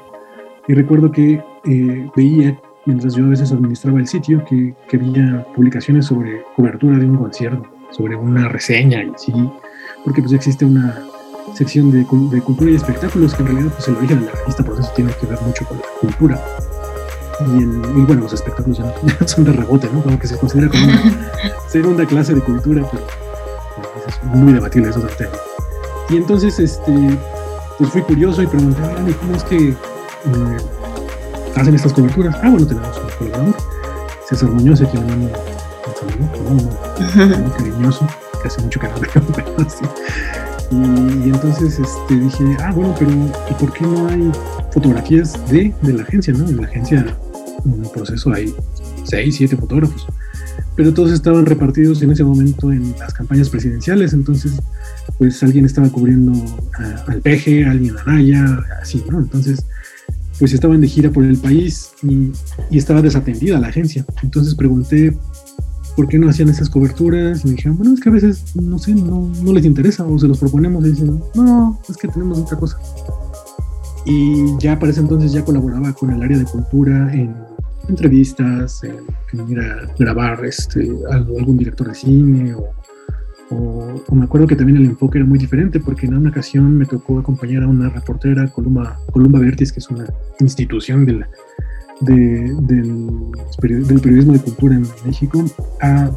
Y 0.68 0.74
recuerdo 0.74 1.12
que 1.12 1.42
eh, 1.66 2.10
veía, 2.16 2.58
mientras 2.86 3.16
yo 3.16 3.26
a 3.26 3.30
veces 3.30 3.52
administraba 3.52 4.00
el 4.00 4.08
sitio, 4.08 4.44
que, 4.46 4.74
que 4.88 4.98
había 4.98 5.46
publicaciones 5.56 6.06
sobre 6.06 6.42
cobertura 6.56 6.98
de 6.98 7.06
un 7.06 7.18
concierto, 7.18 7.66
sobre 7.92 8.16
una 8.16 8.48
reseña 8.50 9.04
y 9.04 9.12
sí, 9.18 9.34
porque 10.04 10.22
pues 10.22 10.34
existe 10.34 10.66
una, 10.66 11.04
sección 11.54 11.92
de, 11.92 12.00
de, 12.00 12.42
cultura 12.42 12.72
y 12.72 12.76
espectáculos, 12.76 13.34
que 13.34 13.42
en 13.42 13.48
realidad 13.48 13.72
pues, 13.74 13.88
el 13.88 13.96
origen 13.96 14.20
de 14.22 14.26
la 14.28 14.32
revista 14.34 14.64
por 14.64 14.80
eso 14.80 14.92
tiene 14.96 15.12
que 15.20 15.26
ver 15.26 15.42
mucho 15.42 15.66
con 15.66 15.78
la 15.78 15.84
cultura. 16.00 16.42
Y, 17.40 17.64
el, 17.64 17.82
y 17.98 18.02
bueno, 18.02 18.24
los 18.24 18.34
espectáculos 18.34 18.78
ya, 19.20 19.28
son 19.28 19.44
de 19.44 19.54
rebote, 19.54 19.90
¿no? 19.94 20.02
Como 20.02 20.20
que 20.20 20.28
se 20.28 20.38
considera 20.38 20.70
como 20.70 20.84
una 20.86 21.02
segunda 21.68 22.06
clase 22.06 22.34
de 22.34 22.42
cultura, 22.42 22.84
pero 22.92 23.06
es 24.08 24.24
muy 24.36 24.54
debatible 24.54 24.90
eso 24.90 25.00
del 25.00 25.16
tema. 25.16 25.36
Y 26.10 26.18
entonces, 26.18 26.58
este, 26.60 27.18
pues 27.78 27.92
fui 27.92 28.02
curioso 28.02 28.42
y 28.42 28.48
pregunté, 28.48 28.82
¿cómo 29.20 29.36
es 29.36 29.44
que 29.44 29.70
eh, 29.70 30.58
hacen 31.56 31.76
estas 31.76 31.94
coberturas? 31.94 32.36
Ah, 32.42 32.50
bueno, 32.50 32.66
tenemos 32.66 32.98
un 32.98 33.10
colaborador, 33.18 33.56
César 34.28 34.50
Muñoz, 34.50 34.82
aquí 34.82 34.98
un 34.98 35.32
muy 37.44 37.52
cariñoso, 37.52 38.08
que 38.42 38.48
hace 38.48 38.62
mucho 38.62 38.80
que 38.80 38.88
no 38.88 38.96
veo, 39.00 39.24
pero 39.36 39.70
sí. 39.70 39.86
Y, 40.72 41.30
entonces 41.30 41.80
este, 41.80 42.20
dije, 42.20 42.58
ah, 42.60 42.72
bueno, 42.74 42.96
pero 43.00 43.12
¿y 43.12 43.54
por 43.54 43.72
qué 43.74 43.86
no 43.86 44.08
hay 44.08 44.32
fotografías 44.72 45.34
de, 45.50 45.74
de 45.82 45.94
la 45.94 46.04
agencia? 46.04 46.34
¿no? 46.34 46.48
En 46.48 46.58
la 46.58 46.64
agencia, 46.64 47.06
en 47.66 47.84
el 47.84 47.90
proceso 47.90 48.34
hay 48.34 48.54
seis, 49.04 49.36
siete 49.36 49.56
fotógrafos, 49.56 50.06
pero 50.76 50.94
todos 50.94 51.12
estaban 51.12 51.46
repartidos 51.46 52.02
en 52.02 52.12
ese 52.12 52.24
momento 52.24 52.72
en 52.72 52.94
las 53.00 53.14
campañas 53.14 53.50
presidenciales, 53.50 54.14
entonces 54.14 54.54
pues 55.18 55.42
alguien 55.42 55.66
estaba 55.66 55.90
cubriendo 55.90 56.34
a, 56.78 57.12
al 57.12 57.22
peje, 57.22 57.66
alguien 57.66 57.96
a 57.98 58.04
Naya, 58.04 58.60
así, 58.82 59.04
¿no? 59.10 59.20
Entonces 59.20 59.66
pues 60.38 60.54
estaban 60.54 60.82
de 60.82 60.88
gira 60.88 61.10
por 61.10 61.24
el 61.24 61.38
país 61.38 61.92
y, 62.04 62.32
y 62.70 62.78
estaba 62.78 63.02
desatendida 63.02 63.60
la 63.60 63.68
agencia. 63.68 64.06
Entonces 64.22 64.54
pregunté 64.54 65.18
por 65.98 66.08
qué 66.08 66.20
no 66.20 66.30
hacían 66.30 66.50
esas 66.50 66.70
coberturas 66.70 67.44
y 67.44 67.48
me 67.48 67.56
dijeron, 67.56 67.76
bueno, 67.76 67.96
es 67.96 68.00
que 68.00 68.10
a 68.10 68.12
veces, 68.12 68.56
no 68.56 68.78
sé, 68.78 68.94
no, 68.94 69.32
no 69.42 69.52
les 69.52 69.66
interesa 69.66 70.06
o 70.06 70.20
se 70.20 70.28
los 70.28 70.38
proponemos 70.38 70.86
y 70.86 70.92
dicen, 70.92 71.20
no, 71.34 71.82
es 71.90 71.98
que 71.98 72.08
tenemos 72.08 72.38
otra 72.38 72.56
cosa. 72.56 72.78
Y 74.06 74.56
ya 74.60 74.78
para 74.78 74.92
ese 74.92 75.02
entonces 75.02 75.34
ya 75.34 75.44
colaboraba 75.44 75.92
con 75.94 76.12
el 76.12 76.22
área 76.22 76.38
de 76.38 76.46
cultura 76.46 77.12
en 77.12 77.36
entrevistas, 77.90 78.84
en, 78.84 78.98
en 79.34 79.50
ir 79.50 79.60
a 79.60 79.92
grabar 79.98 80.46
este, 80.46 80.88
algún 81.10 81.58
director 81.58 81.88
de 81.88 81.96
cine 81.96 82.54
o, 82.54 82.68
o, 83.50 84.04
o, 84.08 84.16
me 84.16 84.26
acuerdo 84.26 84.46
que 84.46 84.56
también 84.56 84.78
el 84.78 84.86
enfoque 84.86 85.18
era 85.18 85.26
muy 85.26 85.40
diferente 85.40 85.80
porque 85.80 86.06
en 86.06 86.14
una 86.14 86.30
ocasión 86.30 86.78
me 86.78 86.86
tocó 86.86 87.18
acompañar 87.18 87.64
a 87.64 87.68
una 87.68 87.90
reportera, 87.90 88.48
Columba, 88.50 89.00
Columba 89.12 89.40
Vertis, 89.40 89.72
que 89.72 89.80
es 89.80 89.90
una 89.90 90.06
institución 90.42 91.08
de 91.08 91.14
la, 91.14 91.30
de, 92.02 92.56
del, 92.62 93.32
del, 93.60 94.02
periodismo 94.02 94.34
de 94.34 94.40
cultura 94.40 94.76
en 94.76 94.88
México, 95.06 95.44
a, 95.82 96.10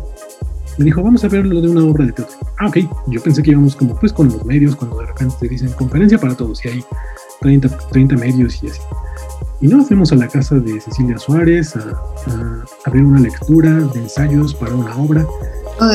me 0.79 0.85
dijo, 0.85 1.03
vamos 1.03 1.25
a 1.25 1.29
ver 1.29 1.47
lo 1.47 1.61
de 1.61 1.69
una 1.69 1.85
obra 1.85 2.07
de 2.07 2.13
teatro. 2.13 2.37
Ah, 2.59 2.67
ok, 2.69 2.79
yo 3.09 3.23
pensé 3.23 3.43
que 3.43 3.51
íbamos 3.51 3.77
como 3.77 3.99
pues 3.99 4.13
con 4.13 4.29
los 4.29 4.45
medios, 4.45 4.77
cuando 4.77 4.99
de 4.99 5.07
repente 5.07 5.35
te 5.41 5.49
dicen 5.49 5.73
conferencia 5.73 6.19
para 6.19 6.35
todos 6.35 6.65
y 6.65 6.69
hay 6.69 6.85
30, 7.41 7.69
30 7.91 8.17
medios 8.17 8.63
y 8.63 8.69
así. 8.69 8.81
Y 9.61 9.69
no, 9.69 9.85
fuimos 9.85 10.11
a 10.13 10.17
la 10.17 10.27
casa 10.27 10.59
de 10.59 10.81
Cecilia 10.81 11.19
Suárez 11.19 11.77
a, 11.77 11.81
a 11.81 12.65
abrir 12.87 13.05
una 13.05 13.21
lectura 13.21 13.71
de 13.71 14.01
ensayos 14.01 14.55
para 14.55 14.75
una 14.75 14.97
obra. 14.97 15.27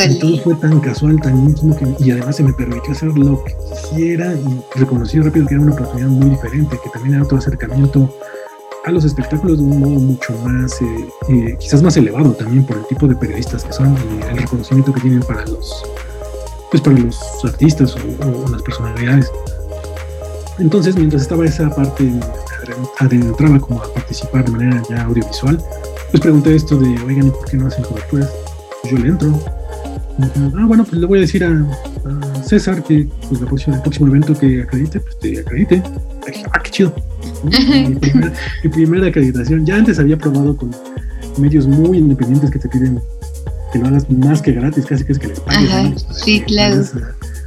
Y 0.09 0.19
todo 0.19 0.37
fue 0.39 0.55
tan 0.55 0.79
casual, 0.79 1.19
tan 1.21 1.37
íntimo, 1.37 1.75
que, 1.75 1.95
y 2.03 2.09
además 2.09 2.35
se 2.35 2.43
me 2.43 2.53
permitió 2.53 2.91
hacer 2.91 3.15
lo 3.15 3.43
que 3.43 3.55
quisiera 3.71 4.33
y 4.33 4.79
reconocí 4.79 5.19
rápido 5.19 5.45
que 5.45 5.53
era 5.53 5.63
una 5.63 5.73
oportunidad 5.73 6.09
muy 6.09 6.29
diferente, 6.31 6.79
que 6.83 6.89
también 6.89 7.15
era 7.15 7.23
otro 7.23 7.37
acercamiento 7.37 8.11
a 8.85 8.91
los 8.91 9.03
espectáculos 9.03 9.57
de 9.57 9.63
un 9.63 9.79
modo 9.79 9.99
mucho 9.99 10.33
más, 10.43 10.81
eh, 10.81 11.09
eh, 11.29 11.57
quizás 11.59 11.81
más 11.81 11.97
elevado 11.97 12.31
también 12.33 12.65
por 12.65 12.77
el 12.77 12.85
tipo 12.85 13.07
de 13.07 13.15
periodistas 13.15 13.63
que 13.63 13.73
son 13.73 13.95
y 13.95 14.23
el 14.29 14.37
reconocimiento 14.37 14.93
que 14.93 15.01
tienen 15.01 15.21
para 15.21 15.45
los, 15.47 15.83
pues 16.69 16.81
para 16.81 16.97
los 16.99 17.19
artistas 17.43 17.95
o, 17.95 18.45
o 18.45 18.49
las 18.49 18.61
personalidades. 18.61 19.31
Entonces, 20.59 20.95
mientras 20.95 21.23
estaba 21.23 21.45
esa 21.45 21.69
parte, 21.69 22.11
adentraba 22.99 23.59
como 23.59 23.81
a 23.81 23.93
participar 23.93 24.45
de 24.45 24.51
manera 24.51 24.83
ya 24.89 25.03
audiovisual, 25.03 25.61
pues 26.11 26.21
pregunté 26.21 26.55
esto 26.55 26.77
de, 26.77 26.97
oigan, 27.03 27.27
¿y 27.27 27.31
por 27.31 27.45
qué 27.45 27.57
no 27.57 27.67
hacen 27.67 27.83
coberturas? 27.83 28.31
Pues 28.81 28.93
yo 28.93 28.99
le 28.99 29.09
entro. 29.09 29.39
Ah, 30.17 30.65
bueno, 30.65 30.85
pues 30.85 31.01
le 31.01 31.05
voy 31.07 31.17
a 31.17 31.21
decir 31.21 31.43
a, 31.43 31.49
a 31.49 32.43
César 32.43 32.81
que 32.83 33.07
pues, 33.27 33.41
la 33.41 33.47
próxima, 33.47 33.75
el 33.75 33.81
próximo 33.81 34.07
evento 34.07 34.33
que 34.33 34.61
acredite, 34.61 34.99
pues 34.99 35.19
te 35.19 35.39
acredite. 35.39 35.83
Ah, 36.51 36.59
qué 36.63 36.71
chido 36.71 36.95
mi, 37.43 37.95
primera, 37.95 38.33
mi, 38.63 38.69
primera, 38.69 39.07
acreditación. 39.07 39.65
Ya 39.65 39.75
antes 39.75 39.99
había 39.99 40.17
probado 40.17 40.55
con, 40.57 40.71
medios 41.37 41.67
muy 41.67 41.97
independientes 41.97 42.51
que 42.51 42.59
te 42.59 42.69
piden 42.69 42.99
que 43.71 43.79
lo 43.79 43.87
hagas 43.87 44.09
más 44.09 44.41
que 44.41 44.53
gratis, 44.53 44.85
casi 44.85 45.03
que 45.03 45.11
es 45.11 45.19
que 45.19 45.27
les 45.27 45.39
pagues. 45.39 46.05
sí, 46.11 46.41
claro. 46.41 46.83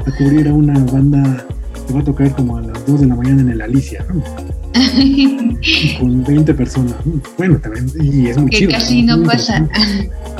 A, 0.06 0.11
cubrir 0.16 0.49
a 0.49 0.52
una 0.52 0.78
banda 0.85 1.47
que 1.87 1.94
va 1.94 2.00
a 2.00 2.04
tocar 2.04 2.30
como 2.32 2.56
a 2.56 2.61
las 2.61 2.87
2 2.87 3.00
de 3.00 3.06
la 3.06 3.14
mañana 3.14 3.42
en 3.42 3.50
el 3.50 3.61
Alicia, 3.62 4.04
¿no? 4.08 4.23
con 5.99 6.25
20 6.25 6.54
personas. 6.54 6.94
Bueno, 7.37 7.58
también, 7.58 7.90
y 8.00 8.28
es 8.28 8.37
muy 8.37 8.50
que 8.50 8.68
casi 8.68 9.02
no 9.02 9.23
pasa. 9.23 9.66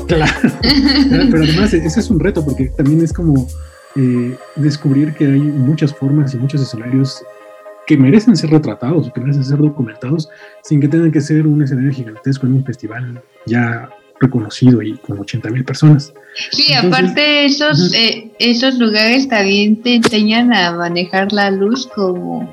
Claro, 0.07 0.33
pero 1.01 1.43
además 1.43 1.73
ese 1.73 1.99
es 1.99 2.09
un 2.09 2.19
reto 2.19 2.45
porque 2.45 2.65
también 2.69 3.03
es 3.03 3.11
como 3.11 3.47
eh, 3.95 4.35
descubrir 4.55 5.13
que 5.13 5.25
hay 5.25 5.39
muchas 5.39 5.93
formas 5.93 6.33
y 6.33 6.37
muchos 6.37 6.61
escenarios 6.61 7.21
que 7.89 7.97
merecen 7.97 8.37
ser 8.37 8.51
retratados 8.51 9.11
que 9.11 9.19
merecen 9.19 9.43
ser 9.43 9.57
documentados 9.57 10.29
sin 10.61 10.79
que 10.79 10.87
tengan 10.87 11.11
que 11.11 11.21
ser 11.21 11.47
un 11.47 11.63
escenario 11.63 11.91
gigantesco 11.91 12.45
en 12.45 12.53
un 12.53 12.63
festival 12.63 13.19
ya 13.47 13.89
reconocido 14.19 14.83
y 14.83 14.95
con 14.97 15.17
80 15.17 15.49
mil 15.49 15.65
personas. 15.65 16.13
Sí, 16.51 16.71
aparte 16.71 17.45
esos, 17.45 17.91
eh, 17.95 18.31
esos 18.37 18.77
lugares 18.77 19.27
también 19.27 19.81
te 19.81 19.95
enseñan 19.95 20.53
a 20.53 20.71
manejar 20.73 21.33
la 21.33 21.49
luz 21.49 21.87
como, 21.87 22.47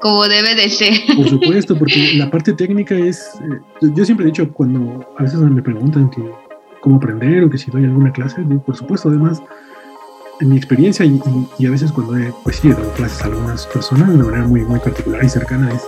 como 0.00 0.24
debe 0.24 0.56
de 0.56 0.68
ser. 0.68 0.94
Por 1.14 1.28
supuesto, 1.34 1.78
porque 1.78 2.14
la 2.16 2.28
parte 2.28 2.52
técnica 2.52 2.96
es, 2.96 3.30
eh, 3.42 3.90
yo 3.94 4.04
siempre 4.04 4.26
he 4.26 4.30
dicho 4.30 4.52
cuando 4.52 5.08
a 5.16 5.22
veces 5.22 5.38
me 5.38 5.62
preguntan 5.62 6.10
que 6.10 6.20
cómo 6.80 6.96
aprender 6.96 7.44
o 7.44 7.50
que 7.50 7.58
si 7.58 7.70
doy 7.70 7.84
alguna 7.84 8.12
clase, 8.12 8.42
por 8.66 8.76
supuesto, 8.76 9.08
además 9.08 9.40
en 10.40 10.48
mi 10.48 10.56
experiencia 10.56 11.04
y, 11.06 11.66
a 11.66 11.70
veces 11.70 11.92
cuando 11.92 12.16
he, 12.16 12.32
pues 12.42 12.56
sí, 12.56 12.70
dado 12.70 12.90
clases 12.92 13.22
a 13.22 13.26
algunas 13.26 13.66
personas 13.66 14.08
de 14.08 14.22
manera 14.22 14.46
muy, 14.46 14.62
muy 14.62 14.78
particular 14.80 15.24
y 15.24 15.28
cercana 15.28 15.72
es 15.72 15.82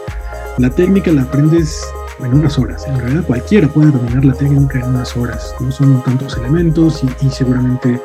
la 0.58 0.70
técnica 0.70 1.12
la 1.12 1.22
aprendes 1.22 1.86
en 2.20 2.32
unas 2.32 2.58
horas. 2.58 2.86
En 2.86 2.98
realidad 2.98 3.24
cualquiera 3.26 3.68
puede 3.68 3.90
dominar 3.90 4.24
la 4.24 4.32
técnica 4.32 4.78
en 4.78 4.86
unas 4.86 5.16
horas. 5.16 5.54
No 5.60 5.70
son 5.70 6.02
tantos 6.02 6.36
elementos 6.38 7.02
y, 7.22 7.30
seguramente 7.30 8.00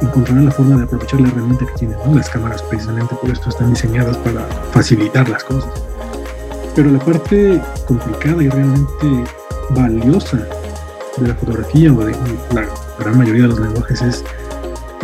encontrarán 0.00 0.44
la 0.44 0.50
forma 0.50 0.76
de 0.76 0.84
aprovechar 0.84 1.20
la 1.20 1.28
herramienta 1.28 1.66
que 1.66 1.72
tienen. 1.72 1.98
Las 2.14 2.28
cámaras 2.30 2.62
precisamente 2.62 3.14
por 3.14 3.30
esto 3.30 3.48
están 3.48 3.70
diseñadas 3.70 4.16
para 4.18 4.42
facilitar 4.72 5.28
las 5.28 5.42
cosas. 5.42 5.72
Pero 6.76 6.90
la 6.90 6.98
parte 6.98 7.60
complicada 7.86 8.42
y 8.42 8.48
realmente 8.48 9.24
valiosa 9.70 10.46
de 11.16 11.28
la 11.28 11.34
fotografía 11.34 11.92
o 11.92 12.04
de 12.04 12.12
la 12.52 12.66
gran 12.98 13.18
mayoría 13.18 13.42
de 13.42 13.48
los 13.48 13.60
lenguajes 13.60 14.02
es 14.02 14.24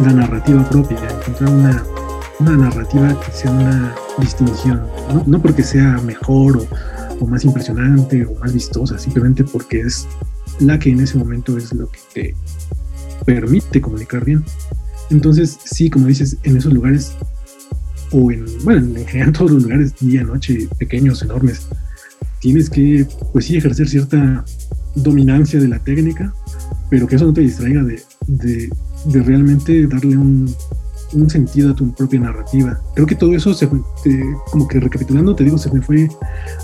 la 0.03 0.13
narrativa 0.13 0.69
propia, 0.69 0.99
encontrar 1.11 1.51
una, 1.51 1.85
una 2.39 2.57
narrativa 2.57 3.19
que 3.21 3.33
sea 3.33 3.51
una 3.51 3.95
distinción, 4.19 4.83
no, 5.27 5.41
porque 5.41 5.63
sea 5.63 6.01
mejor 6.05 6.59
o, 6.59 6.67
o, 7.21 7.27
más 7.27 7.45
impresionante 7.45 8.25
o 8.25 8.35
más 8.41 8.53
vistosa, 8.53 8.99
simplemente 8.99 9.45
porque 9.45 9.81
es 9.81 10.07
la 10.59 10.79
que 10.79 10.91
en 10.91 11.01
ese 11.01 11.19
momento 11.19 11.57
es 11.57 11.73
lo 11.73 11.91
que 11.91 12.01
te 12.15 12.35
permite 13.25 13.81
comunicar 13.81 14.25
bien. 14.25 14.45
Entonces, 15.11 15.59
sí, 15.65 15.91
como 15.91 16.07
dices, 16.07 16.37
en 16.45 16.57
esos 16.57 16.73
lugares, 16.73 17.17
o 18.13 18.31
en, 18.31 18.47
bueno, 18.65 18.99
en 18.99 19.07
general 19.07 19.33
todos 19.37 19.51
los 19.51 19.63
lugares, 19.65 19.95
día, 20.01 20.23
noche, 20.23 20.69
pequeños, 20.79 21.23
enormes, 21.23 21.69
tienes 22.41 22.71
que, 22.71 23.07
pues 23.33 23.47
sí, 23.47 23.57
ejercer 23.57 23.89
cierta 23.89 24.45
dominancia 24.95 25.61
de 25.61 25.69
la 25.69 25.79
técnica, 25.79 26.33
pero 26.89 27.07
que 27.07 27.17
eso 27.17 27.27
no 27.27 27.33
te 27.33 27.43
distraiga 27.43 27.83
de, 27.83 28.03
de, 28.27 28.71
de 29.07 29.23
realmente 29.23 29.87
darle 29.87 30.17
un, 30.17 30.55
un, 31.13 31.31
sentido 31.31 31.71
a 31.71 31.75
tu 31.75 31.93
propia 31.95 32.21
narrativa. 32.21 32.81
Creo 32.95 33.07
que 33.07 33.15
todo 33.15 33.35
eso, 33.35 33.53
se, 33.55 33.69
como 34.51 34.69
que 34.69 34.81
recapitulando, 34.81 35.35
te 35.35 35.45
digo, 35.45 35.59
se 35.59 35.73
me 35.73 35.81
fue 35.81 36.09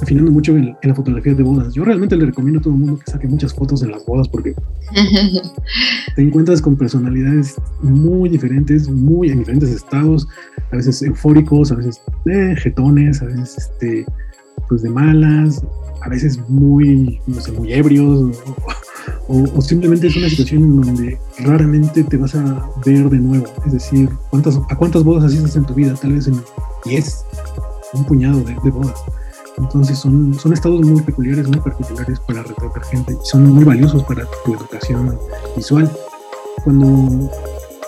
afinando 0.02 0.30
mucho 0.30 0.56
en, 0.56 0.76
la 0.82 0.94
fotografía 0.94 1.34
de 1.34 1.42
bodas. 1.42 1.74
Yo 1.74 1.84
realmente 1.84 2.16
le 2.16 2.26
recomiendo 2.26 2.60
a 2.60 2.62
todo 2.62 2.74
el 2.74 2.80
mundo 2.80 2.98
que 2.98 3.10
saque 3.10 3.26
muchas 3.26 3.54
fotos 3.54 3.82
en 3.82 3.90
las 3.90 4.04
bodas 4.04 4.28
porque 4.28 4.54
te 6.16 6.22
encuentras 6.22 6.60
con 6.60 6.76
personalidades 6.76 7.56
muy 7.82 8.28
diferentes, 8.28 8.88
muy 8.88 9.30
en 9.30 9.38
diferentes 9.38 9.70
estados, 9.70 10.28
a 10.70 10.76
veces 10.76 11.02
eufóricos, 11.02 11.72
a 11.72 11.76
veces 11.76 12.00
eh, 12.26 12.54
jetones, 12.56 13.22
a 13.22 13.26
veces 13.26 13.56
este, 13.58 14.06
pues 14.68 14.82
de 14.82 14.90
malas, 14.90 15.62
a 16.02 16.08
veces 16.08 16.38
muy, 16.48 17.20
no 17.26 17.40
sé, 17.40 17.52
muy 17.52 17.72
ebrios. 17.72 18.38
O, 18.46 18.85
simplemente 19.60 20.06
es 20.06 20.16
una 20.16 20.28
situación 20.28 20.62
en 20.62 20.80
donde 20.80 21.18
raramente 21.40 22.04
te 22.04 22.16
vas 22.16 22.34
a 22.34 22.68
ver 22.84 23.08
de 23.10 23.18
nuevo. 23.18 23.46
Es 23.64 23.72
decir, 23.72 24.08
¿cuántas, 24.30 24.58
¿a 24.68 24.76
cuántas 24.76 25.04
bodas 25.04 25.24
asistes 25.24 25.56
en 25.56 25.64
tu 25.64 25.74
vida? 25.74 25.94
Tal 25.94 26.12
vez 26.12 26.26
en 26.28 26.40
10, 26.84 27.24
un 27.94 28.04
puñado 28.04 28.40
de, 28.40 28.70
bodas. 28.70 29.02
Entonces 29.58 29.98
son, 29.98 30.34
son 30.34 30.52
estados 30.52 30.82
muy 30.82 31.00
peculiares, 31.02 31.48
muy 31.48 31.60
particulares 31.60 32.20
para 32.20 32.42
retratar 32.42 32.84
gente 32.84 33.14
y 33.14 33.26
son 33.26 33.52
muy 33.52 33.64
valiosos 33.64 34.02
para 34.04 34.26
tu 34.44 34.54
educación 34.54 35.18
visual. 35.56 35.90
Cuando 36.62 37.30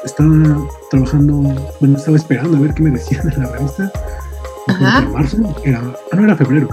estaba 0.04 0.68
trabajando, 0.90 1.34
bueno, 1.80 1.98
estaba 1.98 2.16
esperando 2.16 2.56
a 2.56 2.60
ver 2.60 2.74
qué 2.74 2.82
me 2.82 2.90
decían 2.90 3.30
en 3.32 3.42
la 3.42 3.50
revista, 3.50 3.92
en 4.68 5.12
marzo, 5.12 5.36
era, 5.64 5.82
ah, 6.12 6.16
no, 6.16 6.24
era 6.24 6.36
febrero, 6.36 6.68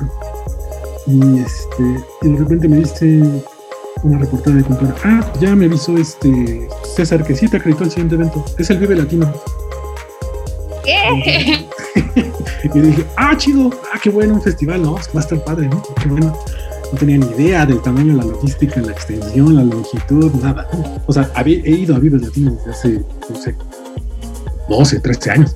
Y, 1.07 1.39
este, 1.39 2.05
y 2.21 2.29
de 2.29 2.37
repente 2.37 2.67
me 2.67 2.77
dice 2.77 3.43
una 4.05 4.19
reportada 4.19 4.55
de 4.55 4.63
cultura. 4.63 4.95
Ah, 5.03 5.33
ya 5.41 5.55
me 5.55 5.65
avisó 5.65 5.97
este 5.97 6.67
César 6.95 7.23
que 7.25 7.35
sí 7.35 7.47
te 7.47 7.57
acreditó 7.57 7.83
el 7.83 7.89
siguiente 7.89 8.15
evento. 8.15 8.45
Es 8.57 8.69
el 8.69 8.77
Vive 8.77 8.95
Latino. 8.95 9.33
¿Qué? 10.83 11.65
y 12.73 12.79
dije, 12.79 13.05
ah, 13.17 13.35
chido, 13.35 13.71
ah, 13.91 13.99
qué 14.01 14.09
bueno, 14.09 14.35
un 14.35 14.41
festival, 14.41 14.83
¿no? 14.83 14.93
Va 14.93 15.01
a 15.15 15.19
estar 15.19 15.43
padre, 15.43 15.67
¿no? 15.67 15.81
Qué 16.01 16.07
bueno. 16.07 16.37
No 16.91 16.99
tenía 16.99 17.17
ni 17.17 17.25
idea 17.25 17.65
del 17.65 17.81
tamaño, 17.81 18.13
la 18.13 18.23
logística, 18.23 18.79
la 18.79 18.91
extensión, 18.91 19.55
la 19.55 19.63
longitud, 19.63 20.31
nada. 20.35 20.67
O 21.07 21.13
sea, 21.13 21.29
había, 21.33 21.57
he 21.63 21.71
ido 21.71 21.95
a 21.95 21.99
Vive 21.99 22.19
Latino 22.19 22.51
desde 22.51 22.71
hace, 22.71 23.01
no 23.29 23.35
sé, 23.35 23.55
12, 24.69 24.99
13 24.99 25.31
años. 25.31 25.55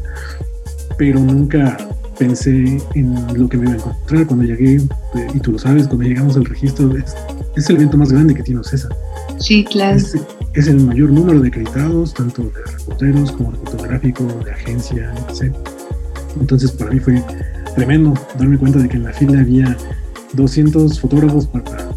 Pero 0.98 1.20
nunca 1.20 1.78
pensé 2.18 2.82
en 2.96 3.40
lo 3.40 3.48
que 3.48 3.58
me 3.58 3.66
iba 3.66 3.74
a 3.74 3.78
encontrar 3.78 4.26
cuando 4.26 4.44
llegué, 4.44 4.76
eh, 4.76 5.28
y 5.34 5.40
tú 5.40 5.52
lo 5.52 5.60
sabes, 5.60 5.88
cuando 5.88 6.06
llegamos 6.06 6.36
al 6.36 6.46
registro, 6.46 6.98
es, 6.98 7.16
es 7.60 7.70
el 7.70 7.78
evento 7.78 7.98
más 7.98 8.12
grande 8.12 8.34
que 8.34 8.44
tiene 8.44 8.64
César. 8.64 8.96
Sí, 9.40 9.64
claro. 9.64 9.98
Es, 9.98 10.68
el 10.68 10.82
mayor 10.82 11.12
número 11.12 11.40
de 11.40 11.48
acreditados, 11.48 12.14
tanto 12.14 12.44
de 12.44 12.72
reporteros 12.72 13.32
como 13.32 13.52
de 13.52 13.58
fotográfico, 13.60 14.24
de 14.44 14.52
agencia, 14.52 15.14
etc. 15.30 15.56
Entonces 16.40 16.72
para 16.72 16.92
mí 16.92 17.00
fue 17.00 17.24
tremendo 17.76 18.14
darme 18.38 18.58
cuenta 18.58 18.80
de 18.80 18.90
que 18.90 18.98
en 18.98 19.04
la 19.04 19.14
fila 19.14 19.40
había 19.40 19.78
200 20.34 21.00
fotógrafos 21.00 21.48
para, 21.48 21.90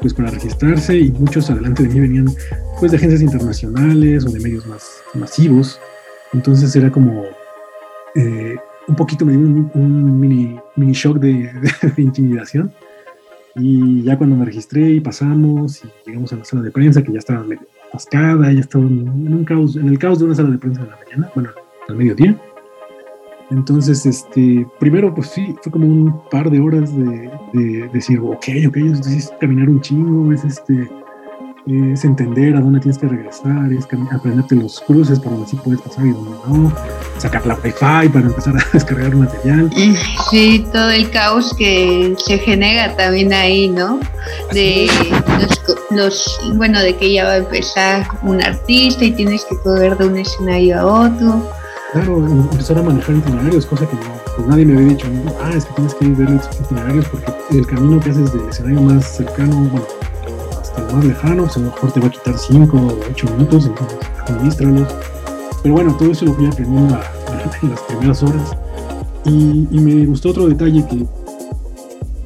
pues, 0.00 0.12
para 0.12 0.30
registrarse 0.30 0.98
y 0.98 1.10
muchos 1.12 1.50
adelante 1.50 1.82
de 1.82 1.88
mí 1.88 2.00
venían 2.00 2.26
pues 2.78 2.92
de 2.92 2.98
agencias 2.98 3.22
internacionales 3.22 4.24
o 4.26 4.30
de 4.30 4.40
medios 4.40 4.66
más 4.66 4.84
masivos. 5.14 5.78
Entonces 6.32 6.74
era 6.76 6.90
como 6.90 7.24
eh, 8.14 8.56
un 8.88 8.96
poquito 8.96 9.24
me 9.24 9.32
dio 9.32 9.40
un, 9.40 10.20
mini, 10.20 10.58
mini 10.76 10.92
shock 10.92 11.18
de, 11.18 11.50
intimidación. 11.96 12.72
Y 13.56 14.02
ya 14.02 14.16
cuando 14.16 14.36
me 14.36 14.44
registré 14.44 14.90
y 14.90 15.00
pasamos 15.00 15.82
y 15.84 15.88
llegamos 16.06 16.32
a 16.32 16.36
la 16.36 16.44
sala 16.44 16.62
de 16.62 16.70
prensa, 16.70 17.02
que 17.02 17.12
ya 17.12 17.18
estaba 17.18 17.42
medio 17.42 17.66
atascada, 17.88 18.52
ya 18.52 18.60
estaba 18.60 18.84
en, 18.84 19.08
un 19.08 19.44
caos, 19.44 19.76
en 19.76 19.88
el 19.88 19.98
caos 19.98 20.20
de 20.20 20.26
una 20.26 20.34
sala 20.34 20.50
de 20.50 20.58
prensa 20.58 20.82
de 20.82 20.90
la 20.90 20.96
mañana, 20.96 21.30
bueno, 21.34 21.50
al 21.88 21.96
mediodía. 21.96 22.40
Entonces, 23.50 24.06
este, 24.06 24.64
primero, 24.78 25.12
pues 25.12 25.28
sí, 25.28 25.56
fue 25.60 25.72
como 25.72 25.86
un 25.86 26.22
par 26.30 26.50
de 26.50 26.60
horas 26.60 26.96
de, 26.96 27.30
de, 27.52 27.88
decir, 27.92 28.20
ok, 28.20 28.46
ok, 28.68 28.76
es 28.76 29.32
caminar 29.40 29.68
un 29.68 29.80
chingo, 29.80 30.32
es 30.32 30.44
este, 30.44 30.88
es 31.70 32.04
entender 32.04 32.56
a 32.56 32.60
dónde 32.60 32.80
tienes 32.80 32.98
que 32.98 33.06
regresar, 33.06 33.72
es 33.72 33.86
aprenderte 34.12 34.54
los 34.56 34.80
cruces 34.80 35.18
para 35.20 35.32
donde 35.32 35.48
sí 35.48 35.56
puedes 35.56 35.80
pasar 35.80 36.06
y 36.06 36.10
donde 36.10 36.30
no, 36.46 36.72
sacar 37.18 37.46
la 37.46 37.54
Wi-Fi 37.54 38.08
para 38.08 38.26
empezar 38.26 38.56
a 38.56 38.64
descargar 38.72 39.14
material. 39.14 39.70
Sí, 40.30 40.66
todo 40.72 40.90
el 40.90 41.10
caos 41.10 41.54
que 41.56 42.14
se 42.18 42.38
genera 42.38 42.96
también 42.96 43.32
ahí, 43.32 43.68
¿no? 43.68 44.00
De 44.52 44.88
los, 45.90 46.40
bueno, 46.54 46.80
de 46.80 46.96
que 46.96 47.12
ya 47.12 47.24
va 47.24 47.32
a 47.32 47.36
empezar 47.38 48.06
un 48.22 48.42
artista 48.42 49.04
y 49.04 49.12
tienes 49.12 49.44
que 49.44 49.56
correr 49.58 49.96
de 49.96 50.06
un 50.06 50.16
escenario 50.18 50.78
a 50.78 50.86
otro. 50.86 51.50
Claro, 51.92 52.18
empezar 52.18 52.78
a 52.78 52.82
manejar 52.82 53.16
itinerarios, 53.16 53.66
cosa 53.66 53.86
que 53.88 53.96
no, 53.96 54.20
pues 54.36 54.46
nadie 54.46 54.64
me 54.64 54.74
había 54.74 54.88
dicho, 54.90 55.06
ah, 55.42 55.52
es 55.56 55.64
que 55.64 55.74
tienes 55.74 55.94
que 55.94 56.04
ir 56.04 56.16
ver 56.16 56.30
los 56.30 56.46
itinerarios 56.60 57.04
porque 57.06 57.32
el 57.50 57.66
camino 57.66 57.98
que 58.00 58.10
haces 58.10 58.32
del 58.32 58.48
escenario 58.48 58.80
más 58.82 59.16
cercano, 59.16 59.56
bueno, 59.56 59.86
más 60.92 61.04
lejano, 61.04 61.46
a 61.46 61.58
lo 61.58 61.64
mejor 61.66 61.92
te 61.92 62.00
va 62.00 62.06
a 62.06 62.10
quitar 62.10 62.38
5 62.38 62.76
o 62.76 63.00
8 63.10 63.26
minutos, 63.32 63.66
entonces 63.66 63.98
administralos. 64.26 64.88
Pero 65.62 65.74
bueno, 65.74 65.96
todo 65.96 66.10
eso 66.10 66.24
lo 66.24 66.34
fui 66.34 66.46
aprendiendo 66.46 66.98
en 67.62 67.70
las 67.70 67.80
primeras 67.82 68.22
horas. 68.22 68.56
Y, 69.24 69.66
me 69.78 70.06
gustó 70.06 70.30
otro 70.30 70.48
detalle 70.48 70.84
que 70.88 71.04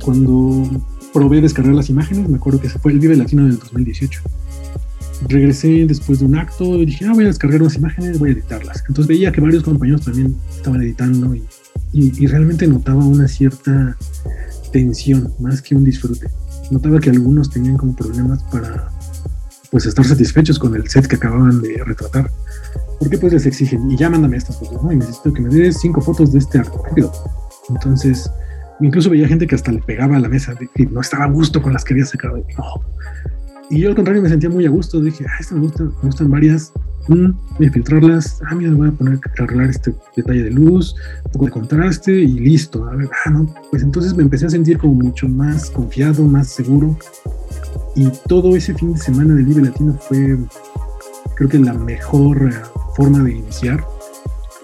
cuando 0.04 0.68
probé 1.12 1.40
descargar 1.40 1.74
las 1.74 1.88
imágenes, 1.88 2.28
me 2.28 2.37
acuerdo 2.37 2.61
que 2.61 2.68
se 2.68 2.78
fue 2.78 2.92
el 2.92 3.00
Vive 3.00 3.16
Latino 3.16 3.44
del 3.44 3.59
2018. 3.59 4.20
Regresé 5.28 5.87
después 5.87 6.18
de 6.18 6.26
un 6.26 6.37
acto 6.37 6.64
y 6.76 6.87
dije, 6.87 7.07
ah, 7.07 7.12
voy 7.14 7.24
a 7.24 7.28
descargar 7.28 7.62
unas 7.62 7.76
imágenes, 7.76 8.18
voy 8.18 8.30
a 8.30 8.33
editarlas. 8.33 8.85
Entonces 8.88 9.07
veía 9.07 9.33
que 9.33 9.40
varios 9.40 9.62
compañeros 9.62 10.02
también 10.02 10.37
estaban 10.54 10.83
editando 10.83 11.35
y, 11.35 11.44
y 11.92 12.26
realmente 12.26 12.66
notaba 12.66 13.04
una 13.04 13.26
cierta 13.26 13.96
tensión, 14.72 15.33
más 15.38 15.62
que 15.62 15.74
un 15.74 15.85
disfrute 15.85 16.28
notaba 16.70 17.00
que 17.00 17.11
algunos 17.11 17.50
tenían 17.50 17.77
como 17.77 17.94
problemas 17.94 18.42
para 18.44 18.88
pues 19.70 19.87
estar 19.87 20.05
satisfechos 20.05 20.59
con 20.59 20.74
el 20.77 20.88
set 20.88 21.07
que 21.07 21.16
acababan 21.16 21.61
de 21.61 21.83
retratar. 21.85 22.31
Porque 23.00 23.18
pues 23.18 23.33
les 23.33 23.46
exigen, 23.46 23.90
y 23.90 23.96
ya 23.96 24.09
mándame 24.09 24.37
estas 24.37 24.57
fotos, 24.57 24.83
¿no? 24.83 24.92
Y 24.92 24.96
necesito 24.96 25.33
que 25.33 25.40
me 25.40 25.48
des 25.53 25.81
cinco 25.81 26.00
fotos 26.00 26.33
de 26.33 26.38
este 26.38 26.59
acto 26.59 26.81
rápido. 26.87 27.12
Entonces, 27.68 28.31
incluso 28.81 29.11
veía 29.11 29.27
gente 29.27 29.46
que 29.46 29.55
hasta 29.57 29.72
le 29.72 29.83
pegaba 29.83 30.16
a 30.16 30.20
la 30.20 30.29
mesa, 30.29 30.55
de 30.55 30.68
que 30.72 30.87
no 30.87 31.00
estaba 31.00 31.24
a 31.24 31.29
gusto 31.29 31.61
con 31.61 31.72
las 31.72 31.85
que 31.85 31.94
había 31.94 32.07
sacado. 32.07 32.44
Y 33.74 33.80
yo 33.80 33.88
al 33.88 33.96
contrario 33.96 34.22
me 34.22 34.28
sentía 34.28 34.48
muy 34.48 34.64
a 34.66 34.70
gusto, 34.70 35.00
dije, 35.00 35.26
ah, 35.28 35.37
esta 35.40 35.56
me 35.56 35.62
gusta, 35.62 35.82
me 35.82 35.90
gustan 36.02 36.30
varias, 36.30 36.72
mm, 37.08 37.30
voy 37.58 37.66
a 37.66 37.72
filtrarlas, 37.72 38.40
ah, 38.46 38.54
mira, 38.54 38.72
voy 38.72 38.87
a 38.87 38.92
poner, 38.92 39.18
a 39.37 39.42
arreglar 39.42 39.68
este 39.68 39.92
detalle 40.14 40.44
de 40.44 40.50
luz, 40.52 40.94
un 41.24 41.32
poco 41.32 41.46
de 41.46 41.50
contraste 41.50 42.12
y 42.12 42.38
listo. 42.38 42.87
A 42.87 42.94
ver, 42.94 43.10
ah, 43.24 43.30
no, 43.30 43.52
pues 43.72 43.82
entonces 43.82 44.14
me 44.14 44.22
empecé 44.22 44.46
a 44.46 44.50
sentir 44.50 44.78
como 44.78 44.94
mucho 44.94 45.28
más 45.28 45.70
confiado, 45.70 46.22
más 46.22 46.50
seguro. 46.50 46.96
Y 47.96 48.12
todo 48.28 48.54
ese 48.54 48.74
fin 48.74 48.92
de 48.92 49.00
semana 49.00 49.34
del 49.34 49.44
Vive 49.44 49.62
Latino 49.62 49.98
fue, 50.00 50.38
creo 51.34 51.48
que 51.48 51.58
la 51.58 51.74
mejor 51.74 52.48
eh, 52.48 52.54
forma 52.94 53.24
de 53.24 53.32
iniciar, 53.32 53.84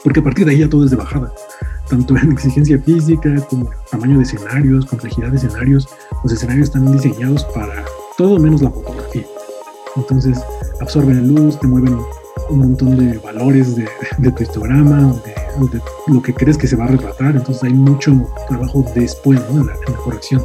porque 0.04 0.20
a 0.20 0.22
partir 0.22 0.46
de 0.46 0.52
ahí 0.52 0.58
ya 0.58 0.68
todo 0.68 0.84
es 0.84 0.92
de 0.92 0.96
bajada 0.96 1.32
tanto 1.90 2.16
en 2.16 2.30
exigencia 2.30 2.80
física 2.80 3.34
como 3.48 3.68
tamaño 3.90 4.18
de 4.18 4.22
escenarios, 4.22 4.86
complejidad 4.86 5.30
de 5.30 5.38
escenarios. 5.38 5.88
Los 6.22 6.32
escenarios 6.32 6.68
están 6.68 6.90
diseñados 6.92 7.44
para 7.46 7.84
todo 8.20 8.38
menos 8.38 8.60
la 8.60 8.70
fotografía. 8.70 9.24
Entonces 9.96 10.38
absorben 10.78 11.26
luz, 11.26 11.58
te 11.58 11.66
mueven 11.66 11.98
un 12.50 12.58
montón 12.58 12.94
de 12.98 13.16
valores 13.16 13.74
de, 13.74 13.86
tu 14.32 14.42
histograma, 14.42 15.14
de, 15.24 15.30
de, 15.78 15.82
lo 16.06 16.20
que 16.20 16.34
crees 16.34 16.58
que 16.58 16.66
se 16.66 16.76
va 16.76 16.84
a 16.84 16.88
retratar. 16.88 17.34
Entonces 17.34 17.62
hay 17.62 17.72
mucho 17.72 18.12
trabajo 18.46 18.84
después 18.94 19.40
en, 19.48 19.66
la, 19.66 19.74
corrección. 20.04 20.44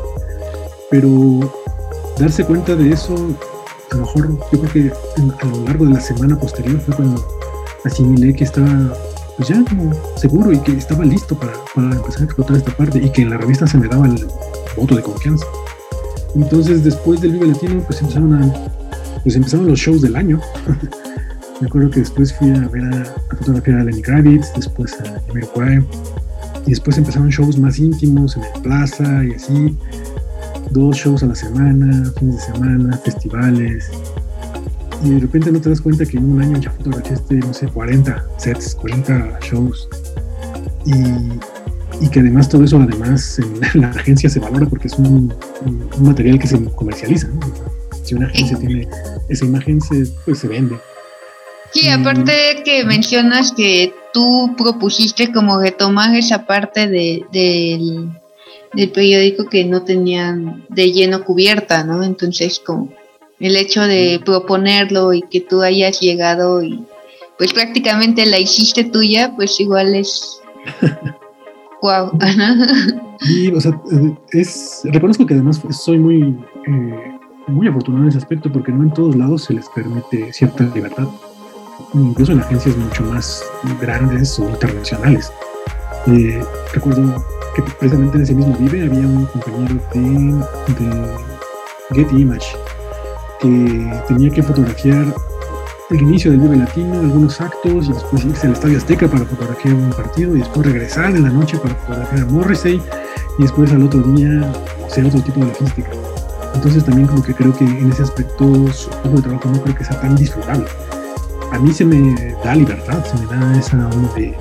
Pero 0.89 1.51
darse 2.17 2.45
cuenta 2.45 2.77
de 2.77 2.93
eso, 2.93 3.13
a 3.91 3.95
lo 3.95 4.01
mejor 4.05 4.39
yo 4.53 4.61
creo 4.61 4.71
que 4.71 4.93
a 5.41 5.45
lo 5.45 5.65
largo 5.65 5.83
de 5.83 5.95
la 5.95 5.99
semana 5.99 6.39
posterior 6.39 6.79
fue 6.79 6.95
cuando 6.95 7.27
asimilé 7.83 8.33
que 8.33 8.45
estaba 8.45 8.93
pues 9.35 9.49
ya 9.49 9.61
como 9.65 9.91
seguro 10.15 10.53
y 10.53 10.59
que 10.59 10.71
estaba 10.77 11.03
listo 11.03 11.37
para, 11.37 11.51
empezar 11.91 12.21
a 12.21 12.23
explotar 12.23 12.55
esta 12.55 12.71
parte 12.71 12.99
y 12.99 13.09
que 13.09 13.23
en 13.23 13.31
la 13.31 13.37
revista 13.37 13.67
se 13.67 13.77
me 13.77 13.89
daba 13.89 14.07
el 14.07 14.25
voto 14.77 14.95
de 14.95 15.01
confianza. 15.01 15.45
Entonces 16.35 16.83
después 16.83 17.21
del 17.21 17.31
Vive 17.33 17.47
Latino 17.47 17.81
pues 17.85 18.01
empezaron 18.01 18.33
a, 18.33 18.53
pues 19.23 19.35
empezaron 19.35 19.67
los 19.67 19.79
shows 19.79 20.01
del 20.01 20.15
año. 20.15 20.39
me 21.61 21.67
acuerdo 21.67 21.89
que 21.89 22.01
después 22.01 22.33
fui 22.33 22.51
a 22.51 22.67
ver 22.67 22.83
a, 22.83 23.05
fotografiar 23.37 23.79
a 23.79 23.83
Lenny 23.85 24.01
Kravitz, 24.01 24.53
después 24.55 24.93
a 25.01 25.19
Jamiroquai 25.27 25.83
y 26.65 26.71
después 26.71 26.97
empezaron 26.97 27.29
shows 27.29 27.57
más 27.57 27.79
íntimos 27.79 28.35
en 28.37 28.43
el 28.43 28.61
plaza 28.61 29.23
y 29.23 29.33
así, 29.33 29.77
dos 30.71 30.97
shows 30.97 31.23
a 31.23 31.27
la 31.27 31.35
semana, 31.35 32.11
fines 32.17 32.37
de 32.37 32.53
semana, 32.53 32.97
festivales, 32.97 33.91
y 35.03 35.09
de 35.11 35.19
repente 35.19 35.51
no 35.51 35.59
te 35.59 35.69
das 35.69 35.81
cuenta 35.81 36.05
que 36.05 36.17
en 36.17 36.31
un 36.31 36.41
año 36.41 36.57
ya 36.59 36.71
fotografiaste, 36.71 37.35
no 37.35 37.53
sé, 37.53 37.67
40 37.67 38.25
sets, 38.37 38.75
40 38.75 39.39
shows. 39.41 39.87
Y, 40.85 40.93
que 42.11 42.19
además 42.19 42.49
todo 42.49 42.63
eso, 42.63 42.77
además, 42.77 43.39
en 43.39 43.59
la 43.81 43.89
agencia 43.89 44.29
se 44.29 44.39
valora 44.39 44.65
porque 44.67 44.87
es 44.87 44.93
un, 44.97 45.33
material 45.99 46.39
que 46.39 46.47
se 46.47 46.63
comercializa. 46.75 47.27
Si 48.03 48.15
una 48.15 48.27
agencia 48.27 48.57
tiene 48.57 48.87
esa 49.29 49.45
imagen, 49.45 49.81
se, 49.81 50.05
pues 50.25 50.39
se 50.39 50.47
vende. 50.47 50.77
Sí, 51.73 51.89
aparte 51.89 52.61
que 52.63 52.85
mencionas 52.85 53.51
que 53.51 53.93
tú 54.13 54.53
propusiste 54.57 55.31
como 55.33 55.59
retomar 55.59 56.15
esa 56.15 56.45
parte 56.45 56.87
de, 56.87 57.25
del, 57.33 58.11
del 58.73 58.91
periódico 58.91 59.49
que 59.49 59.65
no 59.65 59.83
tenían 59.83 60.65
de 60.69 60.91
lleno 60.91 61.23
cubierta, 61.25 61.83
¿no? 61.83 62.03
Entonces, 62.03 62.61
como 62.65 62.93
el 63.39 63.57
hecho 63.57 63.81
de 63.81 64.21
proponerlo 64.23 65.13
y 65.13 65.21
que 65.23 65.41
tú 65.41 65.61
hayas 65.61 65.99
llegado 65.99 66.63
y 66.63 66.85
pues 67.37 67.51
prácticamente 67.51 68.25
la 68.25 68.39
hiciste 68.39 68.85
tuya, 68.85 69.33
pues 69.35 69.59
igual 69.59 69.95
es 69.95 70.39
wow. 71.81 72.11
y, 73.21 73.51
o 73.53 73.61
sea, 73.61 73.79
eh, 73.91 74.15
es, 74.31 74.81
reconozco 74.85 75.25
que 75.25 75.33
además 75.33 75.61
soy 75.69 75.99
muy, 75.99 76.37
eh, 76.67 77.17
muy 77.47 77.67
afortunado 77.67 78.03
en 78.03 78.09
ese 78.09 78.17
aspecto 78.17 78.51
porque 78.51 78.71
no 78.71 78.83
en 78.83 78.93
todos 78.93 79.15
lados 79.15 79.43
se 79.45 79.53
les 79.53 79.67
permite 79.69 80.31
cierta 80.33 80.63
libertad, 80.73 81.07
incluso 81.93 82.31
en 82.31 82.39
agencias 82.39 82.75
mucho 82.77 83.03
más 83.03 83.43
grandes 83.81 84.39
o 84.39 84.49
internacionales. 84.49 85.31
Eh, 86.07 86.43
recuerdo 86.73 87.25
que 87.55 87.63
precisamente 87.79 88.17
en 88.17 88.23
ese 88.23 88.35
mismo 88.35 88.55
Vive 88.59 88.83
había 88.83 89.07
un 89.07 89.25
compañero 89.25 89.75
de, 89.93 90.01
de 90.73 91.15
Getty 91.93 92.21
Image 92.21 92.47
que 93.39 94.01
tenía 94.07 94.29
que 94.29 94.43
fotografiar 94.43 95.05
el 95.89 96.01
inicio 96.01 96.31
del 96.31 96.39
Vive 96.39 96.57
Latino, 96.57 96.99
algunos 96.99 97.39
actos, 97.39 97.87
y 97.87 97.93
después 97.93 98.25
irse 98.25 98.47
al 98.47 98.53
Estadio 98.53 98.77
Azteca 98.77 99.07
para 99.07 99.25
fotografiar 99.25 99.75
un 99.75 99.91
partido, 99.91 100.35
y 100.35 100.39
después 100.39 100.65
regresar 100.65 101.15
en 101.15 101.23
la 101.23 101.29
noche 101.29 101.57
para 101.57 101.75
fotografiar 101.75 102.21
a 102.23 102.25
Morrissey, 102.25 102.81
y 103.37 103.41
después 103.41 103.71
al 103.71 103.83
otro 103.83 104.01
día 104.01 104.51
hacer 104.85 105.05
otro 105.05 105.21
tipo 105.21 105.39
de 105.41 105.47
logística. 105.47 105.89
Entonces 106.55 106.83
también 106.85 107.07
como 107.07 107.21
que 107.21 107.33
creo 107.33 107.55
que 107.55 107.65
en 107.65 107.91
ese 107.91 108.03
aspecto 108.03 108.45
su 108.71 108.89
tipo 108.89 109.17
de 109.17 109.21
trabajo 109.21 109.49
no 109.49 109.61
creo 109.61 109.75
que 109.75 109.83
sea 109.83 109.99
tan 109.99 110.15
disfrutable. 110.15 110.65
A 111.51 111.59
mí 111.59 111.71
se 111.71 111.85
me 111.85 112.33
da 112.43 112.55
libertad, 112.55 113.05
se 113.05 113.17
me 113.17 113.25
da 113.27 113.57
esa 113.57 113.77
onda 113.89 114.13
de, 114.15 114.33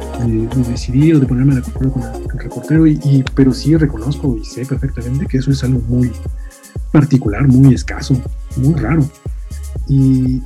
decidir 0.69 1.17
o 1.17 1.21
de 1.21 1.27
ponerme 1.27 1.55
de 1.55 1.61
acuerdo 1.61 1.93
con 1.93 2.03
el 2.03 2.39
reportero, 2.39 2.87
y, 2.87 3.25
pero 3.35 3.53
sí 3.53 3.77
reconozco 3.77 4.37
y 4.37 4.45
sé 4.45 4.65
perfectamente 4.65 5.27
que 5.27 5.39
eso 5.39 5.51
es 5.51 5.63
algo 5.65 5.81
muy 5.89 6.11
particular, 6.91 7.47
muy 7.47 7.75
escaso 7.75 8.17
muy 8.57 8.75
raro. 8.75 9.05
Y, 9.89 10.43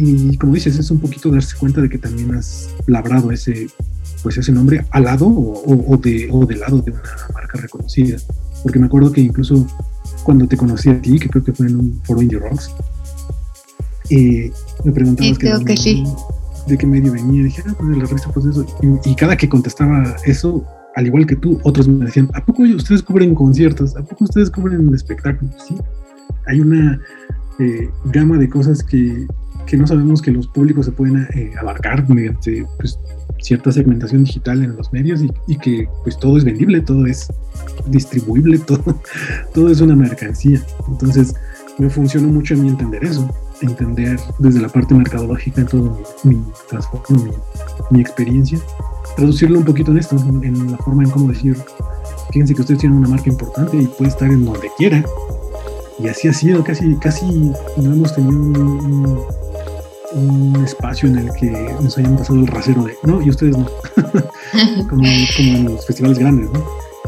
y 0.00 0.36
como 0.36 0.54
dices, 0.54 0.78
es 0.78 0.92
un 0.92 1.00
poquito 1.00 1.28
darse 1.28 1.56
cuenta 1.56 1.80
de 1.80 1.88
que 1.88 1.98
también 1.98 2.32
has 2.32 2.72
labrado 2.86 3.32
ese, 3.32 3.68
pues 4.22 4.38
ese 4.38 4.52
nombre 4.52 4.86
al 4.90 5.02
lado 5.02 5.26
o, 5.26 5.96
de, 5.96 6.28
o 6.30 6.46
del 6.46 6.60
lado 6.60 6.80
de 6.82 6.92
una 6.92 7.02
marca 7.34 7.58
reconocida. 7.58 8.16
Porque 8.62 8.78
me 8.78 8.86
acuerdo 8.86 9.10
que 9.10 9.20
incluso 9.20 9.66
cuando 10.22 10.46
te 10.46 10.56
conocí 10.56 10.88
a 10.88 11.02
ti, 11.02 11.18
que 11.18 11.28
creo 11.28 11.42
que 11.42 11.52
fue 11.52 11.66
en 11.66 11.76
un 11.76 12.00
foro 12.04 12.22
Indie 12.22 12.38
Rocks, 12.38 12.70
eh, 14.10 14.52
me 14.84 14.92
preguntabas 14.92 15.36
de 15.36 16.78
qué 16.78 16.86
medio 16.86 17.12
venía. 17.12 17.40
Y 17.40 17.44
dije, 17.44 17.64
ah, 17.66 17.74
pues 17.76 17.90
de 17.90 17.96
la 17.96 18.04
revista, 18.04 18.30
pues 18.32 18.46
eso. 18.46 18.64
Y, 19.04 19.10
y, 19.10 19.16
cada 19.16 19.36
que 19.36 19.48
contestaba 19.48 20.14
eso, 20.24 20.64
al 20.94 21.08
igual 21.08 21.26
que 21.26 21.34
tú, 21.34 21.58
otros 21.64 21.88
me 21.88 22.06
decían, 22.06 22.30
¿a 22.34 22.44
poco 22.44 22.62
ustedes 22.62 23.02
cubren 23.02 23.34
conciertos? 23.34 23.96
¿A 23.96 24.04
poco 24.04 24.26
ustedes 24.26 24.48
cubren 24.48 24.94
espectáculos? 24.94 25.56
Sí, 25.66 25.74
hay 26.46 26.60
una 26.60 27.00
eh, 27.58 27.90
gama 28.04 28.38
de 28.38 28.48
cosas 28.48 28.84
que, 28.84 29.26
no 29.76 29.86
sabemos 29.86 30.22
que 30.22 30.30
los 30.30 30.46
públicos 30.48 30.86
se 30.86 30.92
pueden 30.92 31.26
eh, 31.34 31.52
abarcar 31.60 32.08
mediante 32.08 32.66
pues, 32.78 32.98
cierta 33.40 33.70
segmentación 33.70 34.24
digital 34.24 34.62
en 34.62 34.76
los 34.76 34.92
medios 34.92 35.20
y, 35.46 35.56
que 35.58 35.88
pues 36.02 36.18
todo 36.18 36.38
es 36.38 36.44
vendible, 36.44 36.80
todo 36.80 37.06
es 37.06 37.28
distribuible, 37.86 38.58
todo, 38.66 39.00
todo 39.54 39.68
es 39.68 39.80
una 39.80 39.94
mercancía. 39.94 40.62
Entonces 40.88 41.34
me 41.78 41.90
funcionó 41.90 42.28
mucho 42.28 42.54
a 42.54 42.56
mí 42.56 42.68
entender 42.68 43.04
eso, 43.04 43.28
entender 43.60 44.18
desde 44.38 44.60
la 44.60 44.68
parte 44.68 44.94
mercadológica 44.94 45.60
en 45.60 45.66
todo 45.68 46.02
mi, 46.24 46.34
mi 46.34 46.44
mi, 47.10 47.30
mi, 47.90 48.00
experiencia, 48.00 48.58
traducirlo 49.16 49.58
un 49.58 49.64
poquito 49.64 49.92
en 49.92 49.98
esto, 49.98 50.16
en 50.42 50.72
la 50.72 50.78
forma 50.78 51.04
en 51.04 51.10
cómo 51.10 51.28
decir, 51.28 51.56
fíjense 52.32 52.54
que 52.54 52.62
ustedes 52.62 52.80
tienen 52.80 52.98
una 52.98 53.08
marca 53.08 53.28
importante 53.28 53.76
y 53.76 53.86
puede 53.86 54.10
estar 54.10 54.28
en 54.28 54.44
donde 54.44 54.68
quiera, 54.76 55.04
y 56.00 56.08
así 56.08 56.28
ha 56.28 56.32
sido, 56.32 56.62
casi, 56.62 56.94
casi 56.96 57.24
no 57.76 57.92
hemos 57.92 58.14
tenido 58.14 58.40
un, 58.40 59.20
espacio 60.64 61.08
en 61.08 61.18
el 61.18 61.30
que 61.32 61.50
nos 61.80 61.96
hayan 61.98 62.16
pasado 62.16 62.40
el 62.40 62.46
rasero 62.46 62.84
de, 62.84 62.96
no, 63.04 63.20
y 63.20 63.30
ustedes 63.30 63.56
no, 63.56 63.66
como, 64.88 65.04
en 65.04 65.64
los 65.64 65.86
festivales 65.86 66.18
grandes, 66.18 66.50
¿no? 66.50 66.64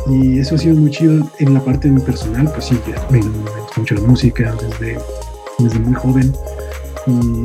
Y 0.06 0.38
eso 0.38 0.54
ha 0.54 0.58
sido 0.58 0.76
muy 0.76 0.90
chido 0.90 1.28
en 1.38 1.54
la 1.54 1.60
parte 1.60 1.90
personal, 1.90 2.50
pues 2.52 2.66
sí, 2.66 2.78
me, 3.10 3.18
me 3.18 3.28
gusta 3.60 3.80
mucho 3.80 3.94
la 3.94 4.02
música 4.02 4.54
desde, 4.54 4.98
desde 5.58 5.78
muy 5.78 5.94
joven. 5.94 6.32
Y, 7.06 7.44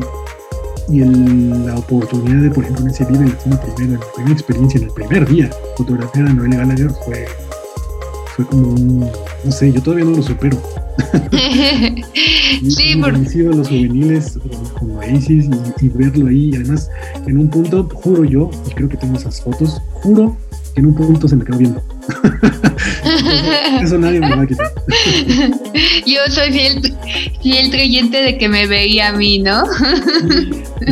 y 0.88 1.00
la 1.00 1.76
oportunidad 1.76 2.44
de, 2.44 2.52
por 2.52 2.64
ejemplo, 2.64 2.86
en 2.86 2.92
ese 2.92 3.06
Vive 3.06 3.28
Latino 3.28 3.60
primero, 3.60 3.94
en 3.96 4.00
la 4.00 4.14
primera 4.14 4.34
experiencia, 4.34 4.78
en 4.78 4.84
el 4.86 4.92
primer 4.92 5.28
día, 5.28 5.50
fotografiar 5.76 6.28
a 6.28 6.34
Noelia 6.34 6.60
Gallagher 6.60 6.92
fue, 7.06 7.26
fue 8.36 8.46
como 8.46 8.70
un, 8.70 9.10
no 9.44 9.52
sé, 9.52 9.72
yo 9.72 9.82
todavía 9.82 10.06
no 10.06 10.12
lo 10.12 10.24
supero 10.24 10.62
sí, 12.70 12.96
por... 12.96 13.14
los 13.14 13.68
juveniles 13.68 14.40
como 14.78 15.04
Isis 15.04 15.50
y, 15.82 15.90
verlo 15.90 16.28
ahí. 16.28 16.50
Y 16.52 16.56
además, 16.56 16.90
en 17.26 17.38
un 17.38 17.50
punto, 17.50 17.88
juro 17.94 18.24
yo, 18.24 18.50
y 18.68 18.72
creo 18.72 18.90
que 18.90 18.98
tengo 18.98 19.18
esas 19.18 19.42
fotos, 19.42 19.82
juro 19.94 20.38
que 20.74 20.82
en 20.82 20.88
un 20.88 20.96
punto 20.96 21.28
se 21.28 21.36
me 21.36 21.46
quedó 21.46 21.58
viendo. 21.58 21.82
Eso 23.82 23.98
nadie 23.98 24.20
me 24.20 24.36
va 24.36 24.44
a 24.44 24.48
quitar. 24.48 24.72
yo 26.06 26.20
soy 26.30 26.52
fiel, 26.52 26.96
fiel 27.42 27.72
creyente 27.72 28.22
de 28.22 28.38
que 28.38 28.50
me 28.50 28.68
veía 28.68 29.10
a 29.10 29.14
mí, 29.14 29.40
¿no? 29.40 29.64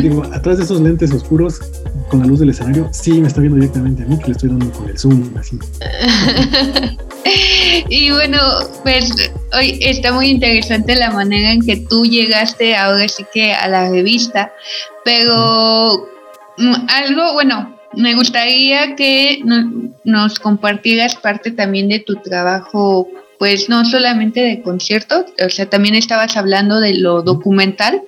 digo, 0.00 0.24
atrás 0.32 0.58
de 0.58 0.64
esos 0.64 0.80
lentes 0.80 1.12
oscuros, 1.12 1.60
con 2.08 2.20
la 2.20 2.26
luz 2.26 2.40
del 2.40 2.50
escenario, 2.50 2.88
sí 2.92 3.20
me 3.20 3.28
está 3.28 3.40
viendo 3.40 3.56
directamente 3.56 4.02
a 4.02 4.06
mí, 4.06 4.18
que 4.18 4.26
le 4.26 4.32
estoy 4.32 4.50
dando 4.50 4.70
con 4.72 4.88
el 4.88 4.98
zoom, 4.98 5.34
así. 5.38 5.58
y 7.88 8.10
bueno, 8.10 8.38
pues 8.82 9.32
hoy 9.52 9.78
está 9.80 10.12
muy 10.12 10.26
interesante 10.26 10.96
la 10.96 11.10
manera 11.10 11.52
en 11.52 11.64
que 11.64 11.76
tú 11.76 12.04
llegaste 12.04 12.76
ahora 12.76 13.08
sí 13.08 13.24
que 13.32 13.52
a 13.52 13.68
la 13.68 13.90
revista, 13.90 14.52
pero 15.04 16.08
mm, 16.58 16.74
algo, 16.88 17.34
bueno, 17.34 17.78
me 17.96 18.14
gustaría 18.14 18.96
que 18.96 19.40
nos 20.04 20.38
compartieras 20.38 21.16
parte 21.16 21.50
también 21.50 21.88
de 21.88 22.00
tu 22.00 22.16
trabajo, 22.16 23.08
pues 23.38 23.68
no 23.68 23.84
solamente 23.84 24.40
de 24.40 24.62
conciertos, 24.62 25.26
o 25.44 25.50
sea, 25.50 25.68
también 25.68 25.94
estabas 25.94 26.36
hablando 26.36 26.80
de 26.80 26.94
lo 26.94 27.22
documental 27.22 28.02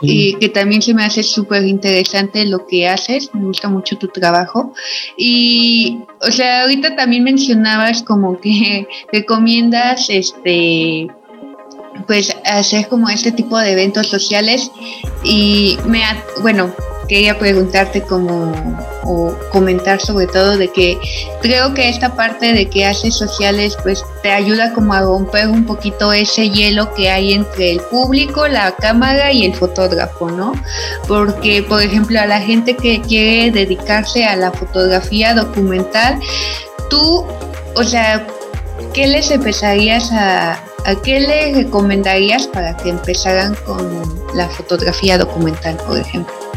y 0.00 0.34
que 0.34 0.48
también 0.48 0.82
se 0.82 0.94
me 0.94 1.04
hace 1.04 1.22
súper 1.22 1.64
interesante 1.64 2.44
lo 2.46 2.66
que 2.66 2.88
haces, 2.88 3.30
me 3.34 3.44
gusta 3.44 3.68
mucho 3.68 3.96
tu 3.96 4.08
trabajo. 4.08 4.74
Y, 5.16 6.00
o 6.20 6.30
sea, 6.30 6.62
ahorita 6.62 6.96
también 6.96 7.24
mencionabas 7.24 8.02
como 8.02 8.40
que 8.40 8.86
recomiendas, 9.12 10.08
este, 10.10 11.08
pues, 12.06 12.36
hacer 12.44 12.88
como 12.88 13.08
este 13.08 13.32
tipo 13.32 13.58
de 13.58 13.72
eventos 13.72 14.08
sociales 14.08 14.70
y 15.24 15.78
me, 15.86 16.02
bueno, 16.40 16.74
quería 17.08 17.38
preguntarte 17.38 18.02
como 18.02 18.52
o 19.04 19.34
comentar 19.50 20.00
sobre 20.00 20.26
todo 20.26 20.56
de 20.56 20.68
que 20.68 20.98
creo 21.40 21.74
que 21.74 21.88
esta 21.88 22.14
parte 22.14 22.52
de 22.52 22.68
que 22.68 22.86
haces 22.86 23.14
sociales 23.14 23.76
pues 23.82 24.04
te 24.22 24.30
ayuda 24.30 24.72
como 24.72 24.94
a 24.94 25.00
romper 25.00 25.48
un 25.48 25.64
poquito 25.64 26.12
ese 26.12 26.50
hielo 26.50 26.92
que 26.94 27.10
hay 27.10 27.34
entre 27.34 27.72
el 27.72 27.80
público, 27.80 28.46
la 28.46 28.72
cámara 28.76 29.32
y 29.32 29.44
el 29.44 29.54
fotógrafo, 29.54 30.30
¿no? 30.30 30.52
Porque 31.08 31.62
por 31.62 31.82
ejemplo 31.82 32.20
a 32.20 32.26
la 32.26 32.40
gente 32.40 32.76
que 32.76 33.00
quiere 33.00 33.50
dedicarse 33.50 34.24
a 34.24 34.36
la 34.36 34.52
fotografía 34.52 35.34
documental, 35.34 36.20
tú, 36.88 37.24
o 37.74 37.84
sea, 37.84 38.26
¿qué 38.92 39.06
les 39.06 39.30
empezarías 39.30 40.10
a, 40.12 40.52
a 40.84 40.94
qué 41.02 41.20
les 41.20 41.56
recomendarías 41.56 42.46
para 42.46 42.76
que 42.76 42.90
empezaran 42.90 43.54
con 43.66 44.24
la 44.34 44.48
fotografía 44.48 45.18
documental, 45.18 45.76
por 45.86 45.98
ejemplo? 45.98 46.51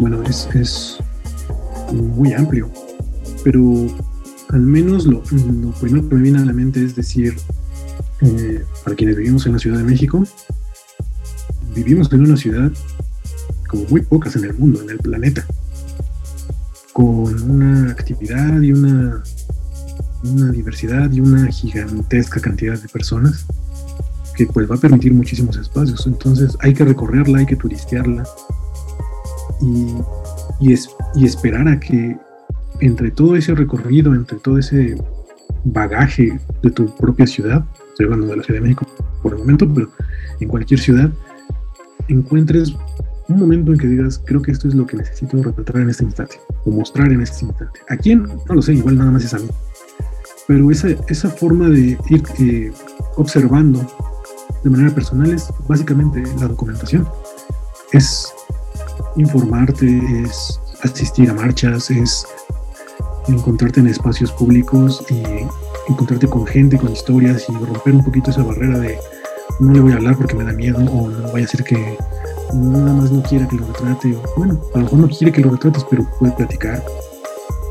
Bueno, 0.00 0.22
es, 0.22 0.48
es 0.54 0.98
muy 1.92 2.32
amplio, 2.32 2.70
pero 3.42 3.62
al 4.50 4.60
menos 4.60 5.06
lo, 5.06 5.22
primero 5.80 6.08
que 6.08 6.14
me 6.14 6.22
viene 6.22 6.38
a 6.38 6.44
la 6.44 6.52
mente 6.52 6.84
es 6.84 6.94
decir, 6.94 7.34
eh, 8.20 8.64
para 8.84 8.94
quienes 8.94 9.16
vivimos 9.16 9.46
en 9.46 9.54
la 9.54 9.58
Ciudad 9.58 9.78
de 9.78 9.84
México, 9.84 10.24
vivimos 11.74 12.12
en 12.12 12.20
una 12.20 12.36
ciudad 12.36 12.70
como 13.68 13.84
muy 13.86 14.02
pocas 14.02 14.36
en 14.36 14.44
el 14.44 14.54
mundo, 14.54 14.80
en 14.82 14.90
el 14.90 14.98
planeta, 14.98 15.44
con 16.92 17.50
una 17.50 17.90
actividad 17.90 18.60
y 18.60 18.72
una, 18.72 19.22
una 20.22 20.52
diversidad 20.52 21.10
y 21.10 21.20
una 21.20 21.48
gigantesca 21.48 22.40
cantidad 22.40 22.80
de 22.80 22.88
personas 22.88 23.46
que 24.36 24.46
pues 24.46 24.70
va 24.70 24.76
a 24.76 24.78
permitir 24.78 25.12
muchísimos 25.12 25.56
espacios. 25.56 26.06
Entonces 26.06 26.56
hay 26.60 26.72
que 26.72 26.84
recorrerla, 26.84 27.38
hay 27.38 27.46
que 27.46 27.56
turistearla, 27.56 28.24
y, 29.60 29.94
y 31.14 31.24
esperar 31.24 31.68
a 31.68 31.78
que 31.78 32.16
entre 32.80 33.10
todo 33.10 33.36
ese 33.36 33.54
recorrido, 33.54 34.14
entre 34.14 34.38
todo 34.38 34.58
ese 34.58 34.96
bagaje 35.64 36.38
de 36.62 36.70
tu 36.70 36.86
propia 36.96 37.26
ciudad, 37.26 37.64
estoy 37.90 38.06
hablando 38.06 38.26
de 38.28 38.36
la 38.36 38.42
Ciudad 38.42 38.60
de 38.60 38.68
México 38.68 38.86
por 39.22 39.32
el 39.32 39.38
momento, 39.38 39.68
pero 39.72 39.90
en 40.40 40.48
cualquier 40.48 40.80
ciudad, 40.80 41.10
encuentres 42.08 42.74
un 43.28 43.38
momento 43.38 43.72
en 43.72 43.78
que 43.78 43.86
digas, 43.86 44.22
creo 44.24 44.40
que 44.40 44.52
esto 44.52 44.68
es 44.68 44.74
lo 44.74 44.86
que 44.86 44.96
necesito 44.96 45.42
retratar 45.42 45.82
en 45.82 45.90
este 45.90 46.04
instante, 46.04 46.40
o 46.64 46.70
mostrar 46.70 47.12
en 47.12 47.20
este 47.20 47.44
instante. 47.44 47.80
¿A 47.88 47.96
quién? 47.96 48.22
No 48.22 48.54
lo 48.54 48.62
sé, 48.62 48.74
igual 48.74 48.96
nada 48.96 49.10
más 49.10 49.24
es 49.24 49.34
a 49.34 49.38
mí. 49.38 49.48
Pero 50.46 50.70
esa, 50.70 50.88
esa 51.08 51.28
forma 51.28 51.68
de 51.68 51.98
ir 52.08 52.22
eh, 52.38 52.72
observando 53.16 53.86
de 54.64 54.70
manera 54.70 54.94
personal 54.94 55.30
es 55.30 55.48
básicamente 55.68 56.22
la 56.40 56.48
documentación. 56.48 57.06
Es 57.92 58.32
informarte, 59.16 60.00
es 60.24 60.60
asistir 60.82 61.30
a 61.30 61.34
marchas, 61.34 61.90
es 61.90 62.26
encontrarte 63.28 63.80
en 63.80 63.88
espacios 63.88 64.32
públicos 64.32 65.04
y 65.10 65.22
encontrarte 65.90 66.28
con 66.28 66.46
gente, 66.46 66.78
con 66.78 66.92
historias 66.92 67.46
y 67.48 67.52
romper 67.52 67.94
un 67.94 68.04
poquito 68.04 68.30
esa 68.30 68.42
barrera 68.42 68.78
de 68.78 68.98
no 69.60 69.72
le 69.72 69.80
voy 69.80 69.92
a 69.92 69.96
hablar 69.96 70.16
porque 70.16 70.34
me 70.34 70.44
da 70.44 70.52
miedo 70.52 70.78
o 70.78 71.08
no 71.08 71.32
vaya 71.32 71.44
a 71.44 71.48
ser 71.48 71.64
que 71.64 71.96
nada 72.54 72.92
más 72.92 73.10
no 73.10 73.22
quiera 73.22 73.48
que 73.48 73.56
lo 73.56 73.66
retrate 73.66 74.14
o 74.14 74.22
bueno, 74.36 74.60
a 74.74 74.78
lo 74.78 74.84
mejor 74.84 74.98
no 75.00 75.08
quiere 75.08 75.32
que 75.32 75.40
lo 75.40 75.50
retrates 75.50 75.84
pero 75.90 76.06
puede 76.18 76.32
platicar 76.32 76.82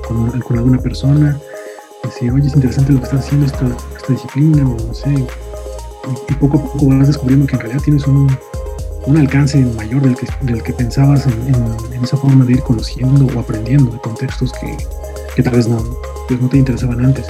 con, 0.07 0.57
alguna 0.57 0.77
persona 0.79 1.39
decir 2.03 2.31
oye 2.31 2.47
es 2.47 2.55
interesante 2.55 2.93
lo 2.93 2.99
que 2.99 3.05
estás 3.05 3.25
haciendo 3.25 3.45
esta, 3.45 3.67
esta 3.95 4.13
disciplina 4.13 4.67
o 4.67 4.77
no 4.77 4.93
sé 4.93 5.27
y 6.29 6.33
poco 6.35 6.57
a 6.57 6.63
poco 6.63 6.87
vas 6.87 7.07
descubriendo 7.07 7.45
que 7.47 7.55
en 7.55 7.61
realidad 7.61 7.81
tienes 7.83 8.05
un, 8.07 8.27
un 9.07 9.17
alcance 9.17 9.57
mayor 9.57 10.01
del 10.01 10.15
que, 10.15 10.27
del 10.41 10.61
que 10.61 10.73
pensabas 10.73 11.25
en, 11.25 12.03
esa 12.03 12.17
forma 12.17 12.45
de 12.45 12.53
ir 12.53 12.61
conociendo 12.61 13.25
o 13.25 13.39
aprendiendo 13.39 13.91
de 13.91 13.97
contextos 13.99 14.51
que, 14.61 14.77
que 15.35 15.41
tal 15.41 15.55
vez 15.55 15.67
no, 15.67 15.83
pues 16.27 16.39
no 16.39 16.47
te 16.47 16.57
interesaban 16.57 17.03
antes. 17.03 17.25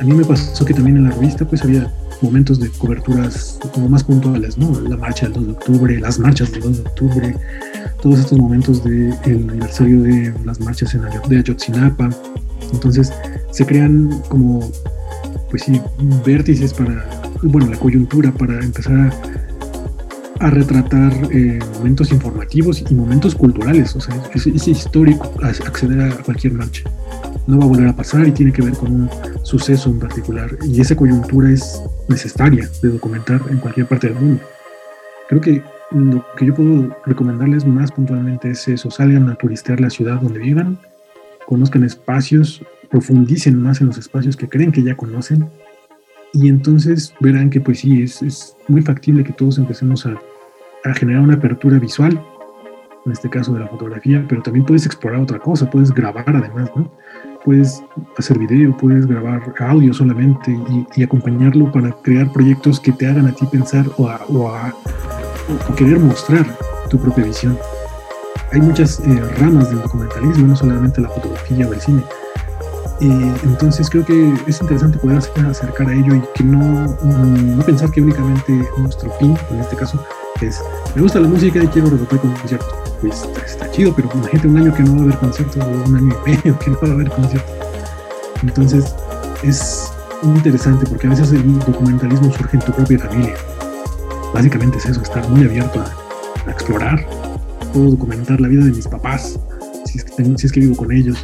A 0.00 0.04
mí 0.04 0.12
me 0.12 0.24
pasó 0.24 0.64
que 0.64 0.74
también 0.74 0.98
en 0.98 1.04
la 1.04 1.10
revista 1.10 1.46
pues 1.46 1.62
había 1.62 1.90
momentos 2.20 2.58
de 2.58 2.68
coberturas 2.70 3.58
como 3.72 3.88
más 3.88 4.04
puntuales, 4.04 4.58
¿no? 4.58 4.78
La 4.80 4.96
marcha 4.96 5.26
del 5.26 5.34
2 5.34 5.46
de 5.46 5.52
octubre, 5.52 6.00
las 6.00 6.18
marchas 6.18 6.52
del 6.52 6.62
2 6.62 6.76
de 6.76 6.82
octubre, 6.82 7.36
todos 8.02 8.18
estos 8.18 8.38
momentos 8.38 8.82
del 8.82 9.14
aniversario 9.24 10.02
de 10.02 10.34
las 10.44 10.60
marchas 10.60 10.94
en, 10.94 11.02
de 11.28 11.38
Ayotzinapa. 11.38 12.10
Entonces 12.72 13.12
se 13.50 13.64
crean 13.64 14.22
como, 14.28 14.68
pues 15.50 15.62
sí, 15.62 15.80
vértices 16.24 16.74
para, 16.74 17.06
bueno, 17.42 17.70
la 17.70 17.78
coyuntura 17.78 18.32
para 18.32 18.58
empezar 18.60 18.94
a 18.94 19.43
a 20.40 20.50
retratar 20.50 21.12
eh, 21.30 21.58
momentos 21.74 22.10
informativos 22.12 22.82
y 22.88 22.94
momentos 22.94 23.34
culturales. 23.34 23.94
O 23.96 24.00
sea, 24.00 24.14
es, 24.34 24.46
histórico 24.46 25.32
acceder 25.42 26.00
a 26.00 26.16
cualquier 26.22 26.54
marcha. 26.54 26.82
No 27.46 27.58
va 27.58 27.64
a 27.64 27.68
volver 27.68 27.88
a 27.88 27.96
pasar 27.96 28.26
y 28.26 28.32
tiene 28.32 28.52
que 28.52 28.62
ver 28.62 28.74
con 28.74 28.92
un 28.92 29.10
suceso 29.42 29.90
en 29.90 29.98
particular. 29.98 30.50
Y 30.64 30.80
esa 30.80 30.96
coyuntura 30.96 31.50
es 31.50 31.82
necesaria 32.08 32.68
de 32.82 32.88
documentar 32.88 33.40
en 33.50 33.58
cualquier 33.58 33.86
parte 33.86 34.08
del 34.08 34.16
mundo. 34.16 34.42
Creo 35.28 35.40
que 35.40 35.62
lo 35.90 36.24
que 36.36 36.46
yo 36.46 36.54
puedo 36.54 36.96
recomendarles 37.06 37.64
más 37.64 37.92
puntualmente 37.92 38.50
es 38.50 38.66
eso. 38.68 38.90
Salgan 38.90 39.28
a 39.28 39.36
turistear 39.36 39.80
la 39.80 39.90
ciudad 39.90 40.20
donde 40.20 40.40
vivan, 40.40 40.78
conozcan 41.46 41.84
espacios, 41.84 42.62
profundicen 42.90 43.60
más 43.60 43.80
en 43.80 43.88
los 43.88 43.98
espacios 43.98 44.36
que 44.36 44.48
creen 44.48 44.72
que 44.72 44.82
ya 44.82 44.96
conocen 44.96 45.48
y 46.34 46.48
entonces 46.48 47.14
verán 47.20 47.48
que 47.48 47.60
pues 47.60 47.80
sí, 47.80 48.02
es, 48.02 48.20
es 48.20 48.56
muy 48.66 48.82
factible 48.82 49.22
que 49.22 49.32
todos 49.32 49.56
empecemos 49.58 50.04
a, 50.04 50.20
a, 50.84 50.92
generar 50.94 51.22
una 51.22 51.34
apertura 51.34 51.78
visual, 51.78 52.20
en 53.06 53.12
este 53.12 53.30
caso 53.30 53.52
de 53.52 53.60
la 53.60 53.68
fotografía, 53.68 54.24
pero 54.28 54.42
también 54.42 54.66
puedes 54.66 54.84
explorar 54.84 55.20
otra 55.20 55.38
cosa, 55.38 55.70
puedes 55.70 55.92
grabar 55.92 56.28
además, 56.28 56.70
¿no? 56.74 56.90
Puedes 57.44 57.82
hacer 58.16 58.38
video, 58.38 58.76
puedes 58.76 59.06
grabar 59.06 59.54
audio 59.60 59.92
solamente 59.94 60.58
y, 60.96 61.02
acompañarlo 61.02 61.70
para 61.70 61.92
crear 62.02 62.32
proyectos 62.32 62.80
que 62.80 62.90
te 62.92 63.06
hagan 63.06 63.26
a 63.26 63.32
ti 63.32 63.46
pensar 63.46 63.86
o 63.96 64.08
a, 64.08 64.24
o 64.28 64.48
a 64.48 64.74
o 65.70 65.74
querer 65.74 66.00
mostrar 66.00 66.46
tu 66.88 66.98
propia 66.98 67.24
visión. 67.24 67.56
Hay 68.50 68.60
muchas 68.60 68.98
eh, 69.00 69.20
ramas 69.38 69.68
del 69.68 69.82
documentalismo, 69.82 70.48
no 70.48 70.56
solamente 70.56 71.00
la 71.00 71.10
fotografía 71.10 71.68
o 71.68 71.72
el 71.74 71.80
cine 71.80 72.02
entonces 73.06 73.88
creo 73.90 74.04
que 74.04 74.32
es 74.46 74.60
interesante 74.60 74.98
poder 74.98 75.18
acercar 75.18 75.88
a 75.88 75.92
ello 75.92 76.14
y 76.14 76.22
que 76.34 76.44
no, 76.44 76.86
no 77.02 77.64
pensar 77.64 77.90
que 77.90 78.00
únicamente 78.00 78.52
nuestro 78.78 79.10
fin, 79.18 79.36
en 79.50 79.60
este 79.60 79.76
caso, 79.76 80.04
es 80.40 80.60
me 80.94 81.02
gusta 81.02 81.20
la 81.20 81.28
música 81.28 81.62
y 81.62 81.66
quiero 81.68 81.90
con 81.90 82.18
conciertos. 82.18 82.74
Pues 83.00 83.28
está, 83.46 83.70
chido, 83.70 83.94
pero 83.94 84.08
imagínate 84.14 84.48
un 84.48 84.56
año 84.56 84.74
que 84.74 84.82
no 84.82 84.92
va 84.92 85.00
a 85.00 85.02
haber 85.02 85.18
conciertos 85.18 85.56
o 85.64 85.68
un 85.68 85.96
año 85.96 86.16
y 86.26 86.30
medio 86.30 86.58
que 86.58 86.70
no 86.70 86.78
va 86.82 86.88
a 86.88 86.92
haber 86.92 87.10
conciertos. 87.10 87.54
Entonces 88.42 88.94
es 89.42 89.92
interesante 90.22 90.86
porque 90.86 91.06
a 91.06 91.10
veces 91.10 91.32
el 91.32 91.58
documentalismo 91.60 92.32
surge 92.32 92.56
en 92.56 92.62
tu 92.62 92.72
propia 92.72 92.98
familia. 92.98 93.34
Básicamente 94.32 94.78
es 94.78 94.86
eso, 94.86 95.02
estar 95.02 95.28
muy 95.28 95.44
abierto 95.44 95.80
a, 95.80 96.50
explorar. 96.50 97.06
Puedo 97.72 97.90
documentar 97.90 98.40
la 98.40 98.48
vida 98.48 98.64
de 98.64 98.70
mis 98.70 98.86
papás, 98.86 99.38
si 99.86 99.98
si 99.98 100.46
es 100.46 100.52
que 100.52 100.60
vivo 100.60 100.76
con 100.76 100.92
ellos 100.92 101.18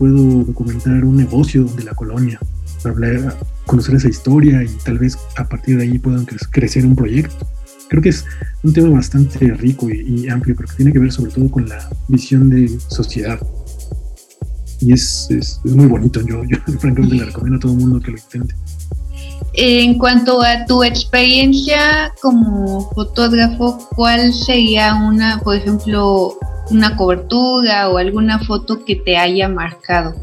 puedo 0.00 0.44
documentar 0.44 1.04
un 1.04 1.18
negocio 1.18 1.64
de 1.64 1.84
la 1.84 1.92
colonia, 1.92 2.40
hablar, 2.86 3.36
conocer 3.66 3.96
esa 3.96 4.08
historia 4.08 4.62
y 4.62 4.68
tal 4.82 4.98
vez 4.98 5.18
a 5.36 5.46
partir 5.46 5.76
de 5.76 5.82
ahí 5.82 5.98
puedan 5.98 6.24
crecer 6.24 6.86
un 6.86 6.96
proyecto. 6.96 7.46
Creo 7.90 8.02
que 8.02 8.08
es 8.08 8.24
un 8.62 8.72
tema 8.72 8.88
bastante 8.88 9.38
rico 9.52 9.90
y, 9.90 10.26
amplio, 10.30 10.56
porque 10.56 10.72
tiene 10.74 10.90
que 10.90 10.98
ver 10.98 11.12
sobre 11.12 11.32
todo 11.32 11.50
con 11.50 11.68
la 11.68 11.86
visión 12.08 12.48
de 12.48 12.80
sociedad. 12.88 13.38
Y 14.80 14.94
es, 14.94 15.28
es, 15.28 15.60
muy 15.64 15.84
bonito. 15.84 16.22
Yo, 16.22 16.44
yo 16.44 16.56
francamente 16.78 17.16
le 17.16 17.26
recomiendo 17.26 17.58
a 17.58 17.60
todo 17.60 17.72
el 17.72 17.78
mundo 17.78 18.00
que 18.00 18.12
lo 18.12 18.16
intente. 18.16 18.54
En 19.52 19.98
cuanto 19.98 20.40
a 20.42 20.64
tu 20.64 20.82
experiencia 20.82 22.10
como 22.22 22.90
fotógrafo, 22.94 23.86
¿cuál 23.94 24.32
sería 24.32 24.94
una, 24.94 25.40
por 25.40 25.56
ejemplo, 25.56 26.38
una 26.70 26.96
cobertura 26.96 27.88
o 27.88 27.98
alguna 27.98 28.38
foto 28.38 28.84
que 28.84 28.96
te 28.96 29.16
haya 29.16 29.48
marcado? 29.48 30.14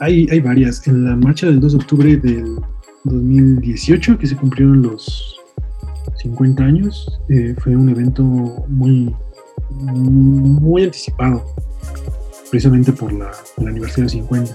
Hay, 0.00 0.28
hay 0.30 0.40
varias. 0.40 0.86
En 0.86 1.04
la 1.04 1.16
marcha 1.16 1.46
del 1.46 1.60
2 1.60 1.72
de 1.72 1.78
octubre 1.78 2.16
del 2.16 2.60
2018, 3.04 4.18
que 4.18 4.26
se 4.26 4.36
cumplieron 4.36 4.82
los 4.82 5.40
50 6.16 6.62
años. 6.62 7.20
Eh, 7.28 7.54
fue 7.58 7.74
un 7.76 7.88
evento 7.88 8.22
muy, 8.22 9.14
muy 9.70 10.84
anticipado, 10.84 11.44
precisamente 12.50 12.92
por 12.92 13.12
la, 13.12 13.30
el 13.58 13.68
aniversario 13.68 14.08
50. 14.08 14.54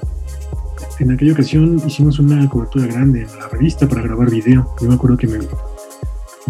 En 0.99 1.11
aquella 1.11 1.33
ocasión 1.33 1.81
hicimos 1.85 2.19
una 2.19 2.47
cobertura 2.47 2.85
grande 2.85 3.21
en 3.21 3.39
la 3.39 3.47
revista 3.47 3.87
para 3.87 4.03
grabar 4.03 4.29
video. 4.29 4.75
Yo 4.79 4.87
me 4.87 4.93
acuerdo 4.93 5.17
que 5.17 5.27
me, 5.27 5.39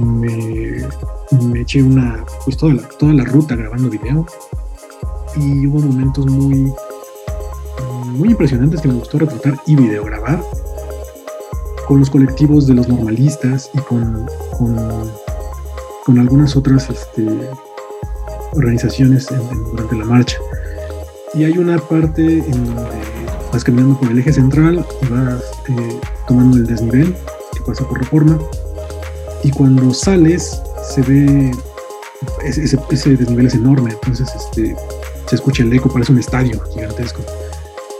me, 0.05 1.61
eché 1.61 1.81
una, 1.81 2.25
pues 2.43 2.57
toda 2.57 2.73
la, 2.73 2.81
toda 2.87 3.13
la 3.13 3.23
ruta 3.23 3.55
grabando 3.55 3.89
video 3.89 4.25
y 5.35 5.65
hubo 5.67 5.79
momentos 5.79 6.25
muy, 6.25 6.71
muy 8.17 8.29
impresionantes 8.29 8.81
que 8.81 8.87
me 8.87 8.95
gustó 8.95 9.19
retratar 9.19 9.55
y 9.65 9.75
videograbar 9.75 10.41
con 11.87 11.99
los 11.99 12.09
colectivos 12.09 12.67
de 12.67 12.75
los 12.75 12.87
normalistas 12.87 13.69
y 13.73 13.79
con, 13.79 14.25
con, 14.57 16.19
algunas 16.19 16.57
otras 16.57 16.89
este, 16.89 17.25
organizaciones 18.53 19.27
durante 19.71 19.95
la 19.95 20.03
marcha. 20.03 20.37
Y 21.33 21.45
hay 21.45 21.57
una 21.57 21.77
parte 21.77 22.39
en 22.39 22.65
donde 22.65 22.83
vas 23.51 23.63
caminando 23.63 23.97
por 23.97 24.11
el 24.11 24.19
eje 24.19 24.33
central 24.33 24.85
y 25.01 25.05
vas 25.07 25.41
eh, 25.69 25.99
tomando 26.27 26.57
el 26.57 26.67
desnivel 26.67 27.15
que 27.53 27.61
pasa 27.65 27.87
por 27.87 27.99
reforma 27.99 28.37
y 29.43 29.51
cuando 29.51 29.93
sales 29.93 30.61
se 30.93 31.01
ve 31.01 31.51
ese, 32.43 33.15
desnivel 33.17 33.47
es 33.47 33.55
enorme, 33.55 33.91
entonces 33.91 34.29
este, 34.35 34.75
se 35.27 35.35
escucha 35.35 35.63
el 35.63 35.73
eco, 35.73 35.89
parece 35.91 36.11
un 36.11 36.19
estadio 36.19 36.61
gigantesco, 36.73 37.21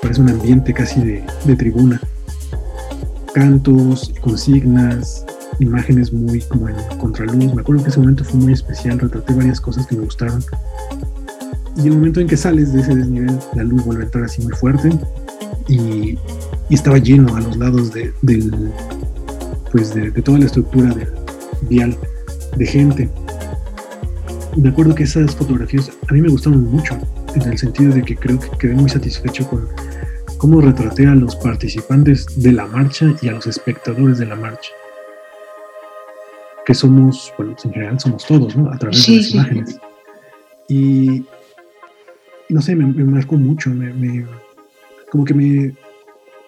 parece 0.02 0.22
un 0.22 0.30
ambiente 0.30 0.74
casi 0.74 1.02
de, 1.02 1.56
tribuna. 1.56 2.00
Cantos, 3.34 4.14
consignas, 4.22 5.26
imágenes 5.60 6.12
muy 6.12 6.42
como 6.42 6.68
en 6.68 6.76
contraluz. 7.00 7.54
Me 7.54 7.62
acuerdo 7.62 7.84
que 7.84 7.90
ese 7.90 8.00
momento 8.00 8.26
fue 8.26 8.40
muy 8.40 8.54
especial, 8.54 9.00
retraté 9.00 9.34
varias 9.34 9.62
cosas 9.62 9.88
que 9.88 9.96
me 9.96 10.04
gustaron. 10.04 10.44
Y 11.78 11.88
el 11.88 11.94
momento 11.94 12.20
en 12.20 12.28
que 12.28 12.36
sales 12.36 12.74
de 12.74 12.82
ese 12.82 12.94
desnivel, 12.94 13.40
la 13.56 13.64
luz 13.64 13.86
vuelve 13.86 14.04
a 14.04 14.06
entrar 14.06 14.26
así 14.26 14.42
muy 14.42 14.54
fuerte 14.54 14.90
y, 15.68 16.18
estaba 16.70 16.98
lleno 16.98 17.36
a 17.36 17.42
los 17.42 17.58
lados 17.58 17.92
de, 17.92 18.14
pues 19.74 19.94
de, 19.94 20.10
de 20.10 20.22
toda 20.22 20.40
la 20.40 20.46
estructura 20.46 20.94
del, 20.94 21.21
vial 21.62 21.98
de 22.58 22.66
gente. 22.66 23.10
me 24.58 24.70
acuerdo 24.70 24.96
que 24.96 25.04
esas 25.04 25.36
fotografías 25.36 25.92
a 26.08 26.14
mí 26.14 26.22
me 26.22 26.30
gustaron 26.30 26.64
mucho, 26.64 26.98
en 27.36 27.42
el 27.44 27.58
sentido 27.58 27.94
de 27.94 28.04
que 28.04 28.16
creo 28.16 28.40
que 28.40 28.50
quedé 28.58 28.74
muy 28.74 28.90
satisfecho 28.90 29.48
con 29.48 29.68
cómo 30.38 30.60
retraté 30.60 31.06
a 31.06 31.16
los 31.16 31.36
participantes 31.36 32.26
de 32.36 32.52
la 32.52 32.66
marcha 32.66 33.14
y 33.22 33.30
a 33.30 33.34
los 33.34 33.46
espectadores 33.46 34.18
de 34.18 34.26
la 34.26 34.36
marcha. 34.36 34.72
Que 36.66 36.74
somos, 36.74 37.32
bueno, 37.38 37.56
en 37.64 37.72
general 37.72 38.00
somos 38.00 38.26
todos, 38.26 38.56
¿no? 38.56 38.72
A 38.72 38.78
través 38.78 39.06
de 39.06 39.18
las 39.18 39.32
imágenes. 39.32 39.80
Y, 40.68 41.24
no 42.50 42.62
sé, 42.62 42.76
me, 42.76 42.86
marcó 43.04 43.36
mucho, 43.36 43.70
me, 43.70 44.26
como 45.12 45.26
que 45.26 45.34
me 45.34 45.76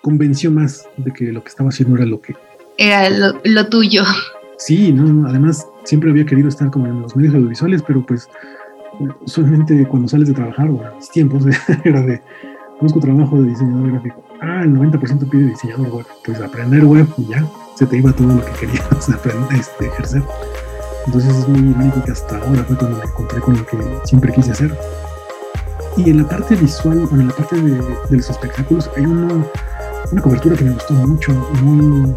convenció 0.02 0.50
más 0.50 0.88
de 0.98 1.12
que 1.12 1.26
lo 1.26 1.44
que 1.44 1.50
estaba 1.50 1.70
haciendo 1.70 1.96
era 1.96 2.06
lo 2.06 2.20
que... 2.20 2.36
Era 2.78 3.10
lo 3.44 3.70
tuyo. 3.70 4.04
Sí, 4.58 4.94
no, 4.94 5.28
además 5.28 5.68
siempre 5.84 6.12
había 6.12 6.26
querido 6.26 6.50
estar 6.50 6.70
como 6.70 6.88
en 6.88 7.02
los 7.02 7.16
medios 7.16 7.36
audiovisuales, 7.36 7.82
pero 7.82 8.06
pues 8.06 8.30
solamente 9.26 9.86
cuando 9.88 10.08
sales 10.08 10.28
de 10.28 10.34
trabajar, 10.34 10.70
o 10.70 10.84
en 10.84 10.96
mis 10.98 11.10
tiempos, 11.10 11.44
era 11.84 12.02
de, 12.02 12.22
busco 12.80 13.00
trabajo 13.00 13.42
de 13.42 13.50
diseñador 13.50 13.92
gráfico. 13.92 14.24
Ah, 14.42 14.62
el 14.64 14.74
90% 14.76 15.30
pide 15.30 15.48
diseñador 15.48 15.90
web. 15.90 16.06
Pues 16.26 16.40
aprender 16.42 16.86
web, 16.86 17.08
ya, 17.30 17.46
se 17.76 17.86
te 17.86 17.98
iba 17.98 18.12
todo 18.14 18.28
lo 18.28 18.46
que 18.46 18.52
querías 18.52 19.10
aprender, 19.14 19.60
este, 19.60 19.88
ejercer. 19.88 20.24
Entonces 21.06 21.36
es 21.36 21.48
muy 21.50 21.72
irónico 21.72 22.04
que 22.04 22.12
hasta 22.12 22.38
ahora 22.38 22.64
fue 22.64 22.78
cuando 22.78 22.98
me 22.98 23.04
encontré 23.04 23.40
con 23.42 23.58
lo 23.58 23.66
que 23.66 23.78
siempre 24.06 24.32
quise 24.34 24.52
hacer. 24.52 24.78
Y 25.98 26.10
en 26.10 26.18
la 26.18 26.28
parte 26.28 26.56
visual, 26.56 27.00
bueno, 27.10 27.22
en 27.22 27.28
la 27.28 27.34
parte 27.34 27.62
de, 27.62 27.76
de 27.76 28.18
los 28.18 28.30
espectáculos, 28.30 28.90
hay 28.98 29.06
una, 29.06 29.46
una 30.12 30.22
cobertura 30.22 30.56
que 30.56 30.64
me 30.64 30.72
gustó 30.72 30.94
mucho, 30.94 31.34
muy 31.62 32.14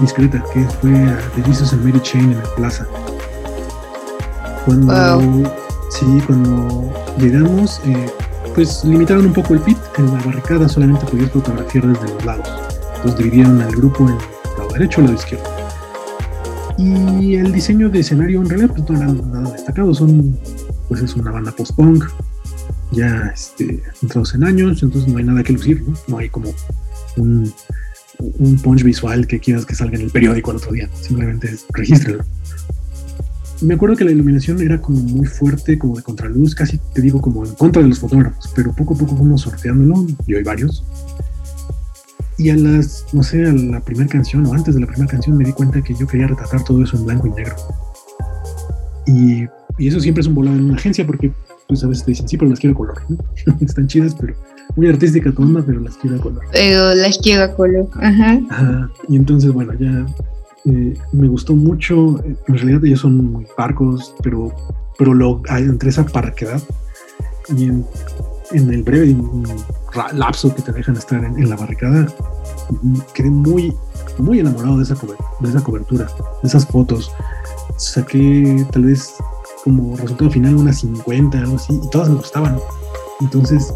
discreta, 0.00 0.42
que 0.52 0.64
fue 0.80 0.92
The 1.34 1.42
Jesus 1.44 1.72
and 1.72 1.84
Mary 1.84 2.00
Chain 2.00 2.32
en 2.32 2.38
la 2.38 2.54
plaza. 2.56 2.86
Cuando, 4.64 5.52
sí, 5.90 6.22
cuando 6.26 6.92
llegamos, 7.18 7.80
eh, 7.84 8.10
pues 8.54 8.84
limitaron 8.84 9.26
un 9.26 9.32
poco 9.32 9.54
el 9.54 9.60
pit. 9.60 9.78
En 9.96 10.06
la 10.12 10.22
barricada 10.24 10.68
solamente 10.68 11.06
podías 11.06 11.30
fotografiar 11.30 11.86
desde 11.86 12.14
los 12.14 12.24
lados. 12.24 12.48
Entonces 12.96 13.18
dividieron 13.18 13.60
al 13.62 13.74
grupo 13.74 14.08
en 14.08 14.16
lado 14.58 14.68
derecho 14.72 15.00
y 15.00 15.04
lado 15.04 15.16
izquierdo. 15.16 15.44
Y 16.76 17.36
el 17.36 17.52
diseño 17.52 17.88
de 17.88 18.00
escenario 18.00 18.40
en 18.40 18.48
realidad 18.48 18.70
pues 18.74 18.88
no 18.90 18.96
era 18.96 19.06
nada 19.12 19.50
destacado. 19.52 19.94
Son, 19.94 20.38
pues 20.88 21.02
es 21.02 21.14
una 21.14 21.30
banda 21.30 21.52
post-punk, 21.52 22.04
ya 22.90 23.30
este, 23.34 23.82
entrados 24.02 24.34
en 24.34 24.44
años, 24.44 24.82
entonces 24.82 25.10
no 25.10 25.18
hay 25.18 25.24
nada 25.24 25.42
que 25.42 25.52
lucir, 25.52 25.82
¿no? 25.86 25.94
No 26.08 26.18
hay 26.18 26.28
como 26.28 26.50
un 27.16 27.52
un 28.18 28.58
punch 28.58 28.82
visual 28.82 29.26
que 29.26 29.38
quieras 29.38 29.64
que 29.64 29.74
salga 29.74 29.96
en 29.96 30.02
el 30.02 30.10
periódico 30.10 30.50
el 30.50 30.56
otro 30.58 30.72
día. 30.72 30.88
Simplemente 31.00 31.54
regístralo. 31.72 32.24
Me 33.60 33.74
acuerdo 33.74 33.96
que 33.96 34.04
la 34.04 34.12
iluminación 34.12 34.60
era 34.62 34.80
como 34.80 35.00
muy 35.00 35.26
fuerte, 35.26 35.78
como 35.78 35.96
de 35.96 36.02
contraluz, 36.02 36.54
casi 36.54 36.78
te 36.94 37.02
digo 37.02 37.20
como 37.20 37.44
en 37.44 37.54
contra 37.54 37.82
de 37.82 37.88
los 37.88 37.98
fotógrafos, 37.98 38.52
pero 38.54 38.72
poco 38.72 38.94
a 38.94 38.98
poco 38.98 39.16
fuimos 39.16 39.42
sorteándolo, 39.42 40.06
yo 40.28 40.36
hay 40.36 40.44
varios. 40.44 40.84
Y 42.36 42.50
a 42.50 42.56
las, 42.56 43.06
no 43.12 43.24
sé, 43.24 43.44
a 43.44 43.52
la 43.52 43.80
primera 43.80 44.08
canción 44.08 44.46
o 44.46 44.52
antes 44.52 44.76
de 44.76 44.80
la 44.80 44.86
primera 44.86 45.10
canción 45.10 45.36
me 45.36 45.44
di 45.44 45.52
cuenta 45.52 45.82
que 45.82 45.92
yo 45.92 46.06
quería 46.06 46.28
retratar 46.28 46.62
todo 46.62 46.84
eso 46.84 46.96
en 46.96 47.06
blanco 47.06 47.26
y 47.26 47.30
negro. 47.30 47.56
Y, 49.06 49.46
y 49.76 49.88
eso 49.88 49.98
siempre 49.98 50.20
es 50.20 50.28
un 50.28 50.34
volado 50.34 50.56
en 50.56 50.64
una 50.64 50.76
agencia 50.76 51.04
porque 51.04 51.32
pues 51.66 51.82
a 51.82 51.88
veces 51.88 52.04
te 52.04 52.12
dicen, 52.12 52.28
sí, 52.28 52.36
pero 52.36 52.50
las 52.50 52.60
quiero 52.60 52.76
color. 52.76 53.02
Están 53.60 53.88
chidas, 53.88 54.14
pero 54.14 54.34
muy 54.76 54.88
artística 54.88 55.32
tu 55.32 55.42
onda, 55.42 55.62
pero 55.64 55.80
las 55.80 55.96
quiero 55.96 56.16
a 56.16 56.20
color. 56.20 56.44
Pero 56.52 56.94
las 56.94 57.18
quiero 57.18 57.44
a 57.44 57.54
color, 57.54 57.88
ajá. 57.94 58.90
Y 59.08 59.16
entonces, 59.16 59.52
bueno, 59.52 59.72
ya 59.74 60.06
eh, 60.64 60.94
me 61.12 61.28
gustó 61.28 61.54
mucho. 61.54 62.22
En 62.24 62.54
realidad 62.54 62.84
ellos 62.84 63.00
son 63.00 63.32
muy 63.32 63.46
parcos, 63.56 64.14
pero, 64.22 64.54
pero 64.98 65.14
lo, 65.14 65.42
entre 65.48 65.90
esa 65.90 66.04
parquedad 66.04 66.60
y 67.56 67.64
en, 67.64 67.84
el 68.52 68.82
breve 68.82 69.16
lapso 70.12 70.54
que 70.54 70.62
te 70.62 70.72
dejan 70.72 70.96
estar 70.96 71.22
en, 71.24 71.48
la 71.48 71.56
barricada, 71.56 72.06
quedé 73.14 73.30
muy, 73.30 73.74
muy 74.18 74.40
enamorado 74.40 74.78
de 74.78 74.84
esa, 74.84 74.94
de 75.40 75.48
esa 75.48 75.62
cobertura, 75.62 76.06
de 76.42 76.48
esas 76.48 76.66
fotos. 76.66 77.12
Saqué 77.76 78.66
tal 78.72 78.84
vez 78.84 79.14
como 79.64 79.96
resultado 79.96 80.30
final 80.30 80.56
unas 80.56 80.80
50, 80.80 81.38
algo 81.38 81.56
así, 81.56 81.80
y 81.82 81.90
todas 81.90 82.08
me 82.08 82.16
gustaban. 82.16 82.58
Entonces, 83.20 83.72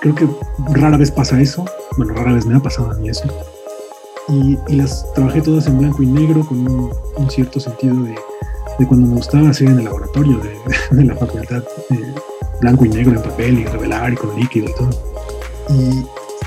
creo 0.00 0.14
que 0.14 0.28
rara 0.72 0.96
vez 0.96 1.10
pasa 1.10 1.40
eso. 1.40 1.64
Bueno, 1.96 2.14
rara 2.14 2.32
vez 2.32 2.46
me 2.46 2.56
ha 2.56 2.60
pasado 2.60 2.90
a 2.90 2.94
mí 2.94 3.08
eso. 3.08 3.24
Y, 4.28 4.58
las 4.74 5.12
trabajé 5.14 5.40
todas 5.40 5.66
en 5.66 5.78
blanco 5.78 6.02
y 6.02 6.06
negro 6.06 6.44
con 6.46 6.58
un, 6.66 7.30
cierto 7.30 7.58
sentido 7.60 8.02
de, 8.02 8.14
de, 8.78 8.86
cuando 8.86 9.08
me 9.08 9.14
gustaba 9.14 9.50
hacer 9.50 9.68
en 9.68 9.78
el 9.78 9.84
laboratorio 9.84 10.38
de, 10.38 10.56
de 10.96 11.04
la 11.04 11.14
facultad, 11.16 11.62
blanco 12.60 12.84
y 12.84 12.88
negro 12.88 13.16
en 13.16 13.22
papel 13.22 13.58
y 13.58 13.64
revelar 13.64 14.12
y 14.12 14.16
con 14.16 14.34
líquido 14.36 14.68
y 14.68 14.74
todo. 14.74 14.90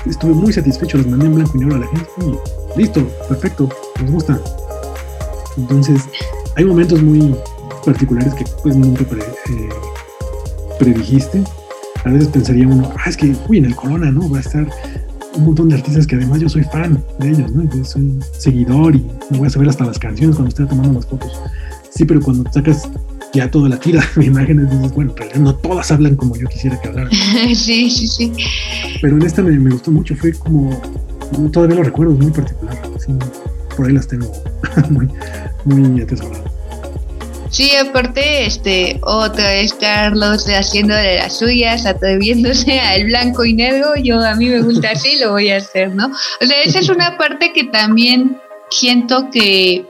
Y 0.04 0.10
estuve 0.10 0.32
muy 0.32 0.52
satisfecho, 0.52 0.98
las 0.98 1.06
mandé 1.06 1.26
en 1.26 1.34
blanco 1.34 1.52
y 1.54 1.60
negro 1.60 1.76
a 1.76 1.80
la 1.80 1.86
gente 1.86 2.10
y 2.20 2.78
listo, 2.78 3.06
perfecto, 3.28 3.68
nos 4.00 4.10
gusta. 4.10 4.40
Entonces, 5.56 6.02
hay 6.56 6.64
momentos 6.64 7.02
muy 7.02 7.34
particulares 7.84 8.34
que 8.34 8.44
pues 8.62 8.76
nunca 8.76 9.02
eh, 9.02 9.68
predijiste 10.78 11.44
a 12.04 12.10
veces 12.10 12.28
pensaría 12.28 12.66
uno, 12.66 12.92
ah, 12.96 13.08
es 13.08 13.16
que, 13.16 13.34
uy, 13.48 13.58
en 13.58 13.66
el 13.66 13.74
Corona, 13.74 14.10
¿no? 14.10 14.28
Va 14.28 14.38
a 14.38 14.40
estar 14.40 14.66
un 15.36 15.44
montón 15.44 15.68
de 15.68 15.76
artistas 15.76 16.06
que 16.06 16.16
además 16.16 16.40
yo 16.40 16.48
soy 16.48 16.62
fan 16.64 17.02
de 17.18 17.30
ellos, 17.30 17.52
¿no? 17.52 17.62
Entonces 17.62 17.88
soy 17.88 18.18
seguidor 18.38 18.94
y 18.94 19.04
me 19.30 19.38
voy 19.38 19.46
a 19.46 19.50
saber 19.50 19.68
hasta 19.68 19.84
las 19.84 19.98
canciones 19.98 20.36
cuando 20.36 20.50
esté 20.50 20.64
tomando 20.66 20.94
las 20.94 21.06
fotos. 21.06 21.32
Sí, 21.90 22.04
pero 22.04 22.20
cuando 22.20 22.50
sacas 22.52 22.88
ya 23.32 23.50
toda 23.50 23.68
la 23.68 23.78
tira 23.78 24.04
de 24.16 24.24
imágenes, 24.24 24.70
dices, 24.70 24.92
bueno, 24.94 25.10
en 25.12 25.16
realidad 25.16 25.40
no 25.40 25.54
todas 25.56 25.90
hablan 25.90 26.16
como 26.16 26.36
yo 26.36 26.46
quisiera 26.48 26.80
que 26.80 26.88
hablaran. 26.88 27.10
sí, 27.54 27.90
sí, 27.90 28.06
sí. 28.08 28.32
Pero 29.00 29.16
en 29.16 29.22
esta 29.22 29.42
me, 29.42 29.58
me 29.58 29.70
gustó 29.70 29.90
mucho, 29.90 30.14
fue 30.14 30.32
como, 30.32 30.70
todavía 31.52 31.76
lo 31.76 31.82
recuerdo, 31.82 32.12
muy 32.14 32.30
particular. 32.30 32.76
por 33.76 33.86
ahí 33.86 33.92
las 33.92 34.06
tengo 34.06 34.30
muy, 34.90 35.08
muy 35.64 36.02
atesoradas. 36.02 36.53
Sí, 37.54 37.70
aparte, 37.76 38.46
este, 38.46 38.98
otra 39.02 39.50
vez 39.50 39.74
Carlos 39.74 40.44
haciendo 40.48 40.92
de 40.92 41.18
las 41.18 41.38
suyas, 41.38 41.86
atreviéndose 41.86 42.80
al 42.80 43.04
blanco 43.04 43.44
y 43.44 43.54
negro, 43.54 43.94
yo 43.94 44.20
a 44.20 44.34
mí 44.34 44.48
me 44.48 44.60
gusta 44.60 44.90
así, 44.90 45.20
lo 45.20 45.30
voy 45.30 45.50
a 45.50 45.58
hacer, 45.58 45.94
¿no? 45.94 46.06
O 46.06 46.44
sea, 46.44 46.62
esa 46.64 46.80
es 46.80 46.88
una 46.88 47.16
parte 47.16 47.52
que 47.52 47.62
también 47.62 48.40
siento 48.70 49.30
que 49.30 49.84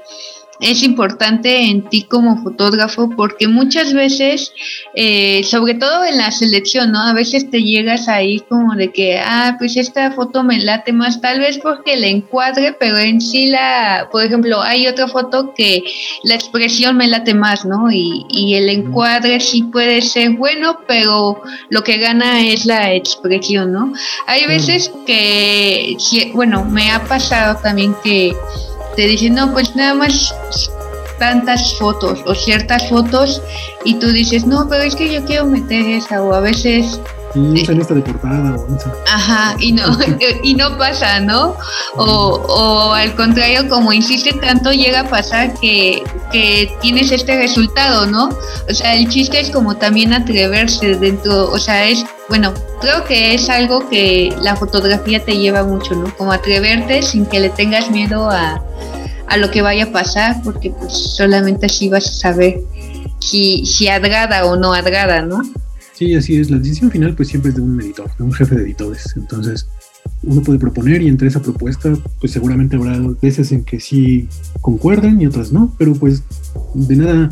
es 0.65 0.83
importante 0.83 1.69
en 1.69 1.83
ti 1.89 2.05
como 2.05 2.43
fotógrafo 2.43 3.11
porque 3.17 3.49
muchas 3.49 3.93
veces, 3.93 4.53
eh, 4.95 5.43
sobre 5.45 5.75
todo 5.75 6.05
en 6.05 6.17
la 6.17 6.31
selección, 6.31 6.93
¿no? 6.93 7.01
A 7.01 7.13
veces 7.13 7.51
te 7.51 7.63
llegas 7.63 8.09
ahí 8.09 8.41
como 8.49 8.75
de 8.75 8.91
que, 8.91 9.19
ah, 9.19 9.57
pues 9.59 9.77
esta 9.77 10.11
foto 10.13 10.43
me 10.43 10.59
late 10.59 10.93
más, 10.93 11.21
tal 11.21 11.41
vez 11.41 11.59
porque 11.59 11.97
le 11.97 12.09
encuadre, 12.09 12.75
pero 12.79 12.99
en 12.99 13.21
sí 13.21 13.49
la, 13.49 14.09
por 14.11 14.25
ejemplo, 14.25 14.63
hay 14.63 14.87
otra 14.87 15.07
foto 15.07 15.53
que 15.55 15.85
la 16.23 16.35
expresión 16.35 16.97
me 16.97 17.09
late 17.09 17.35
más, 17.35 17.65
¿no? 17.65 17.91
Y, 17.91 18.25
y 18.31 18.55
el 18.55 18.69
encuadre 18.69 19.41
sí 19.41 19.65
puede 19.65 20.01
ser 20.01 20.31
bueno, 20.31 20.79
pero 20.89 21.43
lo 21.69 21.83
que 21.85 21.99
gana 21.99 22.47
es 22.47 22.65
la 22.65 22.95
expresión, 22.95 23.73
¿no? 23.73 23.93
Hay 24.27 24.47
veces 24.47 24.91
que, 25.07 25.97
bueno, 26.35 26.65
me 26.65 26.91
ha 26.91 27.05
pasado 27.05 27.59
también 27.63 27.95
que 28.03 28.35
te 28.97 29.07
dicen, 29.07 29.35
no, 29.35 29.53
pues 29.53 29.75
nada 29.77 29.95
más 29.95 30.35
tantas 31.19 31.75
fotos 31.79 32.21
o 32.27 32.35
ciertas 32.35 32.89
fotos 32.89 33.41
y 33.85 33.95
tú 33.95 34.13
dices, 34.13 34.47
no, 34.47 34.69
pero 34.69 34.83
es 34.83 34.97
que 34.97 35.13
yo 35.13 35.25
quiero 35.25 35.47
meter 35.47 35.87
esa 35.87 36.23
o 36.23 36.35
a 36.35 36.41
veces... 36.41 37.01
esa 37.55 37.73
lista 37.73 37.95
de 37.95 38.03
portada 38.03 38.57
o 38.57 38.77
esa. 38.77 38.93
Ajá, 39.13 39.57
y 39.59 39.73
no, 39.73 39.97
y 40.43 40.55
no 40.55 40.77
pasa, 40.79 41.21
¿no? 41.21 41.57
O, 41.97 42.05
o, 42.05 42.93
al 42.93 43.15
contrario, 43.15 43.69
como 43.69 43.93
insiste 43.93 44.33
tanto, 44.35 44.73
llega 44.73 45.01
a 45.01 45.09
pasar 45.09 45.55
que, 45.55 46.03
que 46.33 46.75
tienes 46.81 47.13
este 47.13 47.37
resultado, 47.37 48.07
¿no? 48.07 48.29
O 48.69 48.75
sea, 48.75 48.95
el 48.95 49.09
chiste 49.09 49.41
es 49.41 49.51
como 49.51 49.77
también 49.77 50.13
atreverse 50.13 50.97
dentro, 50.97 51.51
o 51.51 51.59
sea, 51.59 51.87
es, 51.89 52.05
bueno, 52.29 52.53
creo 52.81 53.05
que 53.05 53.35
es 53.35 53.49
algo 53.49 53.89
que 53.89 54.35
la 54.41 54.57
fotografía 54.57 55.25
te 55.25 55.37
lleva 55.37 55.65
mucho, 55.65 55.95
¿no? 55.95 56.15
Como 56.17 56.33
atreverte 56.33 57.03
sin 57.03 57.27
que 57.27 57.41
le 57.41 57.51
tengas 57.51 57.91
miedo 57.91 58.31
a, 58.31 58.63
a 59.27 59.37
lo 59.37 59.51
que 59.51 59.63
vaya 59.63 59.85
a 59.85 59.93
pasar, 59.93 60.37
porque 60.43 60.71
pues 60.71 60.93
solamente 60.93 61.67
así 61.67 61.89
vas 61.89 62.07
a 62.07 62.13
saber 62.13 62.61
si, 63.19 63.67
si 63.67 63.89
agrada 63.89 64.45
o 64.47 64.57
no 64.57 64.75
agrada, 64.75 65.23
¿no? 65.23 65.43
Sí, 65.95 66.15
así 66.15 66.37
es. 66.37 66.51
La 66.51 66.59
decisión 66.59 66.91
final 66.91 67.15
pues 67.15 67.29
siempre 67.29 67.51
es 67.51 67.57
de 67.57 67.63
un 67.63 67.81
editor, 67.81 68.11
de 68.17 68.25
un 68.25 68.33
jefe 68.33 68.57
de 68.57 68.63
editores. 68.63 69.15
Entonces 69.17 69.69
uno 70.23 70.43
puede 70.43 70.59
proponer 70.59 71.03
y 71.03 71.09
entre 71.09 71.29
esa 71.29 71.41
propuesta 71.41 71.97
pues 72.21 72.33
seguramente 72.33 72.77
habrá 72.77 72.99
veces 73.23 73.53
en 73.53 73.65
que 73.65 73.81
sí 73.81 74.29
concuerdan 74.61 75.21
y 75.21 75.27
otras 75.27 75.53
no, 75.53 75.75
pero 75.79 75.95
pues 75.95 76.23
de 76.75 76.97
nada, 76.97 77.31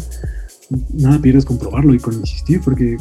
nada 0.95 1.21
pierdes 1.21 1.45
comprobarlo 1.45 1.93
y 1.95 1.99
con 1.99 2.15
insistir 2.15 2.61
porque 2.65 2.97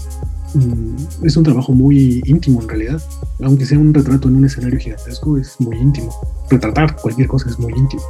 mm, 0.56 1.26
es 1.26 1.38
un 1.38 1.44
trabajo 1.44 1.74
muy 1.74 2.22
íntimo 2.26 2.62
en 2.62 2.70
realidad. 2.70 3.02
Aunque 3.44 3.66
sea 3.66 3.78
un 3.78 3.94
retrato 3.94 4.28
en 4.28 4.38
un 4.38 4.46
escenario 4.46 4.80
gigantesco, 4.80 5.38
es 5.38 5.60
muy 5.60 5.78
íntimo. 5.78 6.14
Retratar 6.50 6.96
cualquier 6.96 7.28
cosa 7.28 7.50
es 7.50 7.60
muy 7.60 7.74
íntimo. 7.74 8.02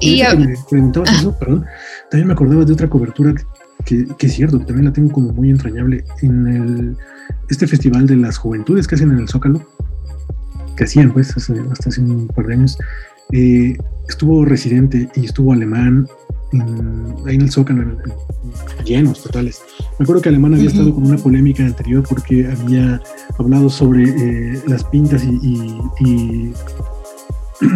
Y 0.00 0.22
me 0.22 0.54
preguntabas 0.68 1.10
eso, 1.12 1.36
perdón, 1.38 1.64
también 2.10 2.28
me 2.28 2.32
acordaba 2.32 2.64
de 2.64 2.72
otra 2.72 2.88
cobertura 2.88 3.34
que, 3.88 4.26
es 4.26 4.32
cierto, 4.34 4.58
también 4.58 4.84
la 4.84 4.92
tengo 4.92 5.10
como 5.10 5.32
muy 5.32 5.48
entrañable 5.48 6.04
en 6.20 6.46
el, 6.46 6.96
este 7.48 7.66
festival 7.66 8.06
de 8.06 8.16
las 8.16 8.36
juventudes 8.36 8.86
que 8.86 8.96
hacen 8.96 9.10
en 9.12 9.18
el 9.18 9.28
Zócalo, 9.28 9.66
que 10.76 10.84
hacían 10.84 11.10
pues 11.12 11.34
hasta 11.34 11.88
hace 11.88 12.00
un 12.02 12.28
par 12.28 12.46
de 12.46 12.54
años. 12.54 12.78
Eh, 13.32 13.78
estuvo 14.06 14.44
residente 14.44 15.08
y 15.14 15.24
estuvo 15.24 15.52
alemán 15.54 16.06
ahí 17.26 17.36
en 17.36 17.42
el 17.42 17.50
Zócalo, 17.50 17.96
llenos 18.84 19.22
totales. 19.22 19.62
Me 19.98 20.04
acuerdo 20.04 20.20
que 20.20 20.28
Alemán 20.28 20.54
había 20.54 20.68
estado 20.68 20.94
con 20.94 21.06
una 21.06 21.16
polémica 21.16 21.64
anterior 21.64 22.04
porque 22.06 22.46
había 22.46 23.00
hablado 23.38 23.70
sobre 23.70 24.04
eh, 24.04 24.62
las 24.66 24.84
pintas 24.84 25.24
y, 25.24 25.80
y 26.00 26.52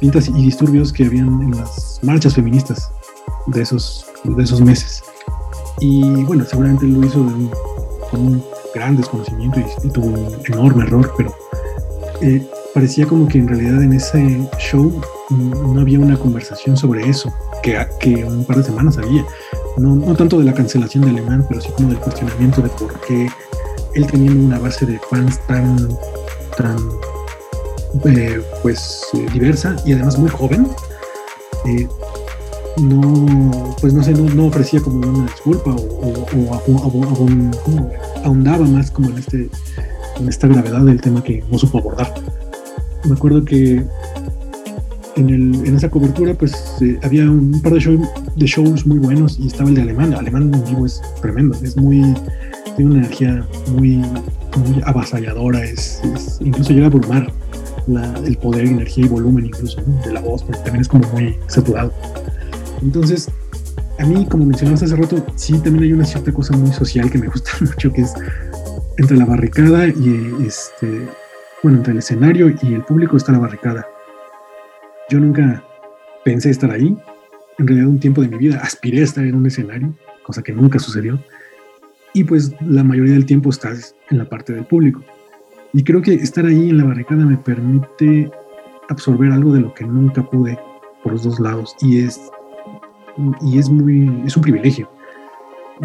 pintas 0.00 0.28
y 0.28 0.32
disturbios 0.32 0.92
que 0.92 1.04
habían 1.04 1.42
en 1.42 1.50
las 1.52 2.00
marchas 2.02 2.34
feministas 2.34 2.90
de 3.48 3.62
esos, 3.62 4.06
de 4.24 4.42
esos 4.42 4.60
meses. 4.62 5.02
Y 5.80 6.24
bueno, 6.24 6.44
seguramente 6.44 6.86
lo 6.86 7.04
hizo 7.04 7.24
con 8.10 8.20
un 8.20 8.44
gran 8.74 8.96
desconocimiento 8.96 9.60
y, 9.82 9.88
tuvo 9.90 10.06
un 10.06 10.28
enorme 10.46 10.84
error, 10.84 11.12
pero 11.16 11.34
eh, 12.20 12.46
parecía 12.74 13.06
como 13.06 13.28
que 13.28 13.38
en 13.38 13.48
realidad 13.48 13.82
en 13.82 13.92
ese 13.92 14.48
show 14.58 15.00
no 15.30 15.80
había 15.80 15.98
una 15.98 16.16
conversación 16.16 16.76
sobre 16.76 17.08
eso, 17.08 17.32
que, 17.62 18.24
un 18.24 18.44
par 18.44 18.58
de 18.58 18.64
semanas 18.64 18.98
había. 18.98 19.24
No, 19.76 20.14
tanto 20.14 20.38
de 20.38 20.44
la 20.44 20.54
cancelación 20.54 21.04
de 21.04 21.10
Alemán, 21.10 21.44
pero 21.48 21.60
sí 21.60 21.68
como 21.76 21.88
del 21.88 21.98
cuestionamiento 21.98 22.62
de 22.62 22.68
por 22.70 22.98
qué 23.00 23.28
él 23.94 24.06
teniendo 24.06 24.44
una 24.44 24.58
base 24.58 24.86
de 24.86 24.98
fans 25.10 25.38
tan, 25.46 25.76
tan 26.56 26.76
eh, 28.04 28.42
pues 28.62 29.02
eh, 29.14 29.26
diversa 29.32 29.76
y 29.84 29.92
además 29.92 30.18
muy 30.18 30.30
joven, 30.30 30.68
no, 32.80 33.76
pues 33.80 33.94
no 33.94 34.02
sé, 34.02 34.12
no, 34.12 34.46
ofrecía 34.46 34.80
como 34.80 34.98
una 34.98 35.24
disculpa 35.24 35.74
o, 35.74 36.26
ahondaba 38.24 38.66
más 38.66 38.90
como 38.90 39.10
en 39.10 39.18
este 39.18 39.50
en 40.20 40.28
esta 40.28 40.46
gravedad 40.46 40.80
del 40.80 41.00
tema 41.00 41.22
que 41.22 41.42
no 41.50 41.58
supo 41.58 41.78
abordar. 41.78 42.12
Me 43.04 43.14
acuerdo 43.14 43.44
que 43.44 43.84
en, 45.16 45.30
el, 45.30 45.66
en 45.66 45.76
esa 45.76 45.90
cobertura 45.90 46.34
pues 46.34 46.54
había 47.02 47.24
un 47.24 47.60
par 47.62 47.72
de, 47.74 47.98
de 48.36 48.46
shows 48.46 48.86
muy 48.86 48.98
buenos 48.98 49.38
y 49.38 49.46
estaba 49.46 49.68
el 49.68 49.76
de 49.76 49.82
Alemán. 49.82 50.14
Alemán 50.14 50.54
en 50.54 50.64
vivo 50.64 50.86
es 50.86 51.00
tremendo, 51.20 51.56
es 51.62 51.76
muy, 51.76 52.14
tiene 52.76 52.92
una 52.92 53.00
energía 53.00 53.46
muy, 53.72 53.96
muy 53.96 54.82
avasalladora, 54.84 55.64
es, 55.64 56.00
incluso 56.40 56.72
llega 56.72 56.86
a 56.86 56.88
abrumar 56.88 57.32
el 58.24 58.36
poder, 58.38 58.66
energía 58.66 59.04
y 59.04 59.08
volumen 59.08 59.46
incluso 59.46 59.80
de 60.04 60.12
la 60.12 60.20
voz, 60.20 60.42
porque 60.42 60.60
también 60.62 60.80
es 60.80 60.88
como 60.88 61.08
muy 61.10 61.36
saturado. 61.46 61.92
Entonces, 62.82 63.30
a 63.98 64.04
mí, 64.04 64.26
como 64.26 64.44
mencionabas 64.44 64.82
hace 64.82 64.96
rato, 64.96 65.24
sí 65.36 65.54
también 65.58 65.84
hay 65.84 65.92
una 65.92 66.04
cierta 66.04 66.32
cosa 66.32 66.56
muy 66.56 66.72
social 66.72 67.10
que 67.10 67.18
me 67.18 67.28
gusta 67.28 67.50
mucho, 67.60 67.92
que 67.92 68.02
es 68.02 68.14
entre 68.98 69.16
la 69.16 69.24
barricada 69.24 69.88
y 69.88 70.34
este, 70.46 71.06
bueno, 71.62 71.78
entre 71.78 71.92
el 71.92 71.98
escenario 71.98 72.54
y 72.62 72.74
el 72.74 72.82
público 72.82 73.16
está 73.16 73.32
la 73.32 73.38
barricada. 73.38 73.86
Yo 75.08 75.20
nunca 75.20 75.62
pensé 76.24 76.50
estar 76.50 76.70
ahí. 76.70 76.96
En 77.58 77.66
realidad, 77.66 77.88
un 77.88 78.00
tiempo 78.00 78.20
de 78.20 78.28
mi 78.28 78.36
vida 78.36 78.60
aspiré 78.62 79.00
a 79.00 79.04
estar 79.04 79.24
en 79.24 79.34
un 79.34 79.46
escenario, 79.46 79.94
cosa 80.22 80.42
que 80.42 80.52
nunca 80.52 80.78
sucedió. 80.78 81.18
Y 82.12 82.24
pues 82.24 82.52
la 82.60 82.82
mayoría 82.82 83.14
del 83.14 83.26
tiempo 83.26 83.50
estás 83.50 83.94
en 84.10 84.18
la 84.18 84.28
parte 84.28 84.52
del 84.52 84.64
público. 84.66 85.02
Y 85.72 85.84
creo 85.84 86.02
que 86.02 86.14
estar 86.14 86.46
ahí 86.46 86.70
en 86.70 86.78
la 86.78 86.84
barricada 86.84 87.24
me 87.24 87.36
permite 87.36 88.30
absorber 88.88 89.32
algo 89.32 89.52
de 89.52 89.60
lo 89.60 89.74
que 89.74 89.84
nunca 89.84 90.22
pude 90.28 90.58
por 91.02 91.12
los 91.12 91.22
dos 91.22 91.40
lados 91.40 91.74
y 91.80 92.02
es 92.02 92.20
y 93.40 93.58
es 93.58 93.68
muy 93.68 94.22
es 94.26 94.36
un 94.36 94.42
privilegio. 94.42 94.88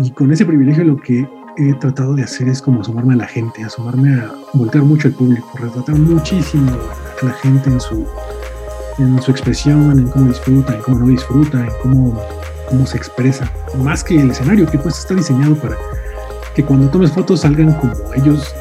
Y 0.02 0.12
con 0.12 0.32
ese 0.32 0.46
privilegio 0.46 0.84
lo 0.84 0.98
que 0.98 1.28
he 1.58 1.74
tratado 1.76 2.16
de 2.16 2.24
hacer 2.24 2.48
es 2.48 2.62
como 2.62 2.82
asomarme 2.82 3.14
a 3.14 3.18
la 3.18 3.28
gente, 3.28 3.64
asomarme 3.64 4.14
a 4.14 4.32
voltear 4.54 4.84
mucho 4.84 5.08
al 5.08 5.14
público, 5.14 5.50
retratar 5.60 5.96
muchísimo 5.96 6.72
a 7.22 7.26
la 7.26 7.34
gente 7.34 7.70
en 7.70 7.80
su 7.80 8.06
en 8.98 9.22
su 9.22 9.32
expresión, 9.32 10.00
en 10.00 10.08
cómo 10.08 10.28
disfruta, 10.28 10.76
en 10.76 10.82
cómo 10.82 11.00
no 11.00 11.08
disfruta, 11.08 11.60
en 11.60 11.72
cómo, 11.82 12.22
cómo 12.70 12.86
se 12.86 12.98
expresa, 12.98 13.52
más 13.80 14.04
que 14.04 14.20
el 14.20 14.32
escenario 14.32 14.66
que 14.70 14.78
pues 14.78 15.00
está 15.00 15.16
diseñado 15.16 15.56
para 15.56 15.76
que 16.56 16.64
cuando 16.64 16.90
tomes 16.90 17.12
fotos 17.12 17.42
salgan 17.42 17.74
como 17.74 17.94
ellos 18.16 18.54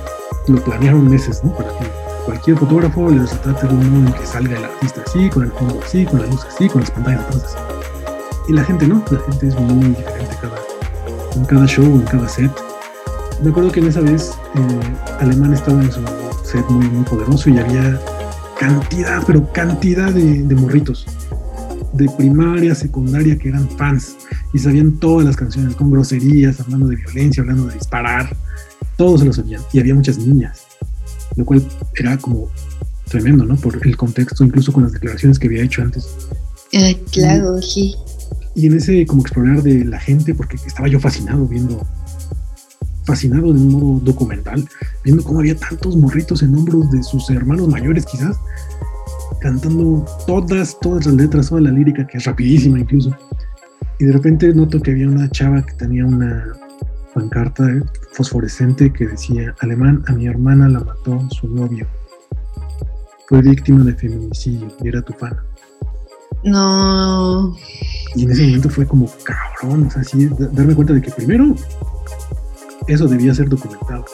lo 0.49 0.63
planearon 0.63 1.09
meses, 1.09 1.43
¿no? 1.45 1.53
Para 1.55 1.71
que 1.71 1.87
cualquier 2.25 2.57
fotógrafo 2.57 3.11
les 3.11 3.31
trate 3.43 3.67
de 3.67 3.75
un 3.75 3.91
modo 3.91 4.07
en 4.07 4.13
que 4.21 4.27
salga 4.27 4.57
el 4.57 4.65
artista 4.65 5.03
así, 5.07 5.29
con 5.29 5.45
el 5.45 5.53
fondo 5.53 5.81
así, 5.85 6.05
con 6.05 6.21
la 6.21 6.27
luz 6.27 6.45
así, 6.45 6.69
con 6.69 6.81
las 6.81 6.91
pantallas 6.91 7.21
atrás 7.23 7.45
así. 7.45 7.80
Y 8.51 8.53
la 8.53 8.65
gente 8.65 8.89
no, 8.89 9.05
la 9.13 9.21
gente 9.21 9.47
es 9.47 9.61
muy 9.61 9.91
diferente 9.91 10.37
cada, 10.41 10.59
en 11.37 11.45
cada 11.45 11.67
show, 11.67 11.85
en 11.85 12.03
cada 12.03 12.29
set. 12.29 12.51
Me 13.45 13.51
acuerdo 13.51 13.71
que 13.71 13.79
en 13.79 13.87
esa 13.87 14.01
vez 14.01 14.33
eh, 14.57 14.81
Alemán 15.21 15.55
estaba 15.55 15.81
en 15.81 15.93
su 15.93 16.01
set 16.43 16.69
muy, 16.69 16.89
muy 16.89 17.05
poderoso 17.05 17.49
y 17.49 17.61
había 17.61 18.01
cantidad, 18.59 19.23
pero 19.25 19.53
cantidad 19.53 20.13
de, 20.13 20.43
de 20.43 20.55
morritos 20.57 21.07
de 21.93 22.11
primaria, 22.19 22.75
secundaria 22.75 23.39
que 23.39 23.51
eran 23.51 23.69
fans 23.79 24.17
y 24.53 24.59
sabían 24.59 24.99
todas 24.99 25.25
las 25.25 25.37
canciones 25.37 25.77
con 25.77 25.89
groserías, 25.93 26.59
hablando 26.59 26.89
de 26.89 26.97
violencia, 26.97 27.43
hablando 27.43 27.67
de 27.69 27.75
disparar, 27.75 28.35
todos 28.97 29.21
se 29.21 29.27
lo 29.27 29.33
sabían 29.33 29.63
y 29.73 29.79
había 29.79 29.95
muchas 29.95 30.19
niñas, 30.19 30.67
lo 31.37 31.45
cual 31.45 31.65
era 31.95 32.19
como 32.19 32.51
tremendo, 33.09 33.45
¿no? 33.45 33.55
Por 33.55 33.87
el 33.87 33.97
contexto, 33.97 34.43
incluso 34.43 34.73
con 34.73 34.83
las 34.83 34.93
declaraciones 34.93 35.39
que 35.39 35.47
había 35.47 35.63
hecho 35.63 35.83
antes. 35.83 36.17
Ah, 36.75 36.91
claro, 37.13 37.63
sí. 37.63 37.95
Y 38.55 38.67
en 38.67 38.77
ese 38.77 39.07
como 39.07 39.23
explorar 39.23 39.63
de 39.63 39.85
la 39.85 39.99
gente, 40.01 40.35
porque 40.35 40.57
estaba 40.57 40.89
yo 40.89 40.99
fascinado 41.01 41.47
viendo, 41.47 41.87
fascinado 43.05 43.53
de 43.53 43.61
un 43.61 43.69
modo 43.69 44.01
documental, 44.01 44.69
viendo 45.05 45.23
cómo 45.23 45.41
había 45.41 45.57
tantos 45.57 45.97
morritos 45.97 46.43
en 46.43 46.55
hombros 46.55 46.91
de 46.91 47.03
sus 47.03 47.31
hermanos 47.31 47.69
mayores 47.69 48.05
quizás, 48.07 48.39
cantando 49.41 50.05
todas, 50.27 50.79
todas 50.81 51.07
las 51.07 51.15
letras, 51.15 51.49
toda 51.49 51.61
la 51.61 51.71
lírica, 51.71 52.07
que 52.07 52.19
es 52.19 52.25
rapidísima 52.25 52.81
incluso. 52.81 53.17
Y 53.99 54.05
de 54.05 54.13
repente 54.13 54.53
noto 54.55 54.81
que 54.81 54.91
había 54.91 55.09
una 55.09 55.31
chava 55.31 55.65
que 55.65 55.75
tenía 55.75 56.05
una, 56.05 56.45
pancarta 57.15 57.69
fosforescente 58.13 58.93
que 58.93 59.07
decía, 59.07 59.55
alemán, 59.61 60.03
a 60.07 60.13
mi 60.13 60.27
hermana 60.27 60.69
la 60.69 60.81
mató 60.81 61.21
su 61.31 61.49
novio. 61.49 61.87
Fue 63.29 63.43
víctima 63.43 63.85
de 63.85 63.95
feminicidio 63.95 64.69
y 64.83 64.89
era 64.89 65.03
tu 65.03 65.13
fan. 65.15 65.37
No. 66.43 67.57
Y 68.15 68.25
en 68.25 68.31
ese 68.31 68.43
momento 68.43 68.71
fue 68.71 68.87
como 68.87 69.09
cabrón, 69.25 69.87
o 69.87 69.91
sea, 69.91 70.03
sí, 70.03 70.29
darme 70.53 70.75
cuenta 70.75 70.93
de 70.93 71.03
que 71.03 71.11
primero 71.11 71.55
eso 72.87 73.07
debía 73.07 73.35
ser 73.35 73.49
documentado. 73.49 74.05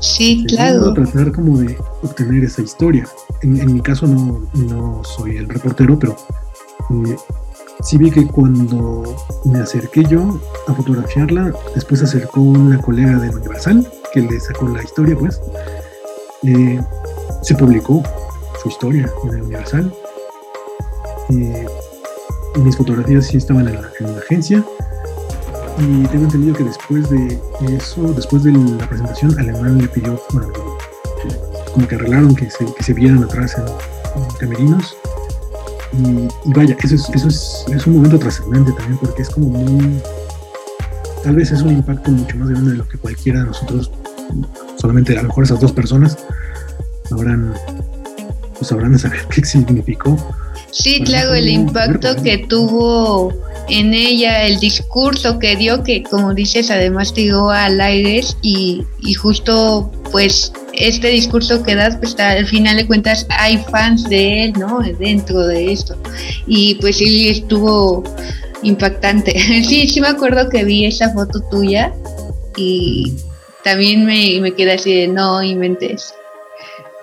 Sí, 0.00 0.44
claro. 0.46 0.92
Tratar 0.94 1.32
como 1.32 1.58
de 1.58 1.76
obtener 2.02 2.44
esa 2.44 2.62
historia. 2.62 3.08
En, 3.42 3.72
mi 3.72 3.80
caso 3.80 4.06
no, 4.06 4.42
no, 4.54 5.02
soy 5.04 5.36
el 5.38 5.48
reportero, 5.48 5.98
pero 5.98 6.16
eh, 6.90 7.16
sí 7.82 7.96
vi 7.98 8.10
que 8.10 8.26
cuando 8.26 9.02
me 9.44 9.60
acerqué 9.60 10.04
yo 10.04 10.40
a 10.66 10.74
fotografiarla, 10.74 11.52
después 11.74 12.00
se 12.00 12.06
acercó 12.06 12.40
una 12.40 12.80
colega 12.80 13.18
de 13.18 13.30
Universal 13.30 13.88
que 14.12 14.20
le 14.20 14.38
sacó 14.40 14.68
la 14.68 14.82
historia, 14.82 15.16
pues, 15.18 15.40
eh, 16.44 16.80
se 17.42 17.54
publicó 17.54 18.02
su 18.62 18.68
historia 18.68 19.10
en 19.24 19.30
el 19.30 19.42
Universal. 19.42 19.92
Eh, 21.30 21.66
mis 22.56 22.76
fotografías 22.76 23.26
sí 23.26 23.36
estaban 23.36 23.68
en 23.68 23.74
la, 23.74 24.18
agencia 24.18 24.64
y 25.78 26.06
tengo 26.06 26.24
entendido 26.24 26.54
que 26.54 26.64
después 26.64 27.08
de 27.10 27.38
eso, 27.68 28.12
después 28.14 28.42
de 28.42 28.52
la 28.52 28.88
presentación, 28.88 29.38
Alemán 29.38 29.78
le 29.78 29.88
pidió, 29.88 30.20
bueno, 30.32 30.48
como 31.72 31.86
que 31.86 31.94
arreglaron 31.94 32.34
que 32.34 32.48
se, 32.50 32.94
vieran 32.94 33.22
atrás 33.22 33.56
en, 33.56 33.64
camerinos. 34.40 34.96
Y, 35.92 36.52
vaya, 36.52 36.76
eso, 36.82 36.94
es, 36.96 37.08
eso 37.10 37.28
es, 37.28 37.86
un 37.86 37.94
momento 37.94 38.18
trascendente 38.18 38.72
también 38.72 38.98
porque 38.98 39.22
es 39.22 39.30
como 39.30 39.48
muy... 39.48 40.00
Tal 41.22 41.36
vez 41.36 41.50
es 41.52 41.62
un 41.62 41.70
impacto 41.70 42.10
mucho 42.10 42.36
más 42.36 42.48
grande 42.48 42.72
de 42.72 42.76
lo 42.78 42.88
que 42.88 42.98
cualquiera 42.98 43.40
de 43.40 43.46
nosotros, 43.46 43.90
solamente 44.76 45.16
a 45.16 45.22
lo 45.22 45.28
mejor 45.28 45.44
esas 45.44 45.60
dos 45.60 45.72
personas, 45.72 46.18
habrán, 47.10 47.54
pues 48.58 48.72
habrán 48.72 48.98
saber 48.98 49.20
qué 49.30 49.44
significó 49.44 50.16
Sí, 50.70 51.02
claro, 51.02 51.34
el 51.34 51.48
impacto 51.48 52.14
que 52.22 52.38
tuvo 52.38 53.32
en 53.68 53.94
ella, 53.94 54.44
el 54.46 54.60
discurso 54.60 55.38
que 55.38 55.56
dio, 55.56 55.82
que 55.82 56.02
como 56.02 56.34
dices, 56.34 56.70
además 56.70 57.14
dio 57.14 57.50
al 57.50 57.80
aire 57.80 58.22
y, 58.42 58.84
y 59.00 59.14
justo 59.14 59.90
pues 60.10 60.52
este 60.72 61.08
discurso 61.08 61.62
que 61.62 61.74
das, 61.74 61.96
pues 61.96 62.18
al 62.18 62.46
final 62.46 62.76
de 62.76 62.86
cuentas 62.86 63.26
hay 63.30 63.58
fans 63.70 64.08
de 64.08 64.44
él, 64.44 64.52
¿no? 64.58 64.80
Dentro 64.98 65.46
de 65.46 65.72
esto. 65.72 65.96
Y 66.46 66.76
pues 66.76 66.98
sí, 66.98 67.28
estuvo 67.28 68.04
impactante. 68.62 69.32
Sí, 69.68 69.88
sí 69.88 70.00
me 70.00 70.08
acuerdo 70.08 70.48
que 70.48 70.64
vi 70.64 70.86
esa 70.86 71.12
foto 71.12 71.40
tuya 71.50 71.92
y 72.56 73.14
también 73.64 74.04
me, 74.04 74.40
me 74.40 74.52
quedé 74.52 74.72
así 74.72 74.94
de 74.94 75.08
no 75.08 75.42
inventes. 75.42 76.14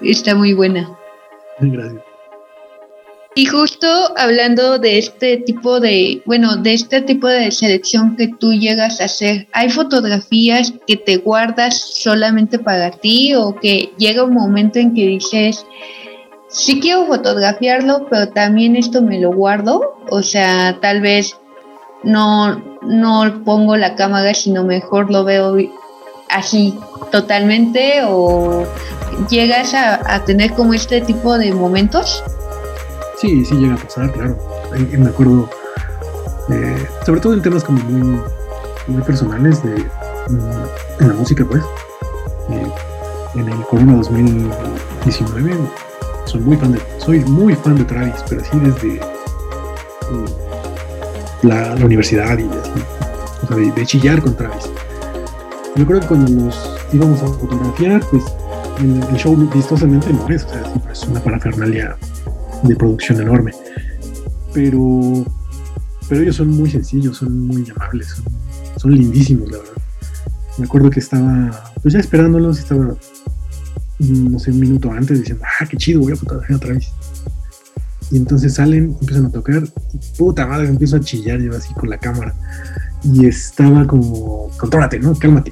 Está 0.01 0.36
muy 0.36 0.53
buena. 0.53 0.89
Gracias. 1.59 2.05
Y 3.38 3.47
justo 3.47 3.88
hablando 4.15 4.79
de 4.79 4.97
este 4.97 5.36
tipo 5.36 5.81
de, 5.81 6.21
bueno, 6.25 6.55
de 6.55 6.73
este 6.73 7.01
tipo 7.01 7.27
de 7.27 7.51
selección 7.51 8.15
que 8.15 8.29
tú 8.29 8.53
llegas 8.53 9.01
a 9.01 9.05
hacer, 9.05 9.49
¿hay 9.51 9.69
fotografías 9.69 10.73
que 10.88 10.95
te 10.95 11.17
guardas 11.17 11.77
solamente 11.95 12.59
para 12.59 12.91
ti 12.91 13.36
o 13.36 13.53
que 13.53 13.91
llega 13.97 14.23
un 14.23 14.33
momento 14.33 14.79
en 14.79 14.93
que 14.93 15.05
dices, 15.07 15.65
sí 16.47 16.79
quiero 16.79 17.07
fotografiarlo, 17.07 18.07
pero 18.09 18.29
también 18.29 18.77
esto 18.77 19.01
me 19.01 19.19
lo 19.19 19.33
guardo? 19.33 19.97
O 20.09 20.23
sea, 20.23 20.79
tal 20.79 21.01
vez 21.01 21.36
no, 22.03 22.55
no 22.83 23.43
pongo 23.43 23.75
la 23.75 23.95
cámara, 23.95 24.33
sino 24.33 24.63
mejor 24.63 25.11
lo 25.11 25.25
veo 25.25 25.57
así 26.29 26.73
totalmente 27.11 27.99
o 28.07 28.65
llegas 29.29 29.73
a, 29.73 30.15
a 30.15 30.23
tener 30.23 30.53
como 30.53 30.73
este 30.73 31.01
tipo 31.01 31.38
de 31.38 31.51
momentos? 31.51 32.23
Sí, 33.26 33.43
sí 33.43 33.55
llega 33.55 33.73
a 33.73 33.78
pasar, 33.78 34.11
claro. 34.11 34.38
Me 34.91 35.09
acuerdo, 35.09 35.49
eh, 36.49 36.86
sobre 37.03 37.19
todo 37.21 37.34
en 37.34 37.41
temas 37.41 37.63
como 37.63 37.80
muy, 37.86 38.19
muy 38.86 39.01
personales 39.01 39.63
de 39.63 39.84
mm, 40.30 41.01
en 41.01 41.07
la 41.07 41.13
música, 41.15 41.43
pues. 41.43 41.63
Eh, 42.51 42.67
en 43.34 43.49
el 43.49 43.61
Corona 43.65 43.95
2019 43.95 45.57
soy 46.26 46.41
muy 46.41 46.55
fan 46.55 46.73
de, 46.73 46.82
soy 46.99 47.19
muy 47.21 47.55
fan 47.55 47.76
de 47.78 47.86
Travis, 47.86 48.23
pero 48.30 48.41
así 48.41 48.59
desde 48.59 49.01
mm, 50.11 51.47
la, 51.47 51.84
universidad 51.84 52.38
y 52.38 52.43
así, 52.43 53.71
de, 53.71 53.86
chillar 53.88 54.21
con 54.21 54.38
Travis. 54.38 54.69
Me 55.76 55.82
acuerdo 55.82 56.01
que 56.03 56.07
cuando 56.09 56.43
nos 56.43 56.78
íbamos 56.93 57.23
a 57.23 57.28
fotografiar, 57.28 58.03
pues 58.11 58.23
el, 58.82 59.01
el 59.01 59.15
show 59.15 59.36
vistosamente 59.51 60.13
no 60.13 60.30
es, 60.30 60.45
es 60.91 61.03
una 61.07 61.19
parafernalia 61.21 61.97
de 62.68 62.76
producción 62.76 63.22
enorme. 63.22 63.51
Pero, 64.53 65.26
pero 66.07 66.22
ellos 66.22 66.36
son 66.36 66.49
muy 66.49 66.70
sencillos, 66.70 67.18
son 67.18 67.39
muy 67.39 67.70
amables, 67.76 68.22
son, 68.78 68.95
lindísimos, 68.95 69.51
la 69.51 69.57
verdad. 69.57 69.74
Me 70.57 70.66
acuerdo 70.66 70.89
que 70.89 70.99
estaba, 70.99 71.74
pues 71.82 71.93
ya 71.93 71.99
esperándolos, 71.99 72.59
estaba, 72.59 72.95
mm, 73.99 74.32
no 74.32 74.39
sé, 74.39 74.51
un 74.51 74.59
minuto 74.59 74.91
antes 74.91 75.20
diciendo, 75.20 75.43
ah, 75.59 75.66
qué 75.66 75.78
chido, 75.78 76.01
voy 76.01 76.13
a 76.13 76.16
fotografiar 76.16 76.57
otra 76.57 76.74
vez. 76.74 76.91
Y 78.11 78.18
entonces 78.18 78.53
salen, 78.53 78.95
empiezan 79.01 79.26
a 79.26 79.32
tocar, 79.32 79.63
y 79.93 80.18
puta 80.18 80.45
madre, 80.45 80.68
empiezo 80.68 80.95
a 80.95 80.99
chillar 81.01 81.39
yo 81.41 81.55
así 81.55 81.74
con 81.74 81.89
la 81.89 81.97
cámara. 81.97 82.34
Y 83.03 83.26
estaba 83.26 83.86
como, 83.86 84.49
contrólate, 84.57 84.99
¿no? 84.99 85.16
Cálmate. 85.16 85.51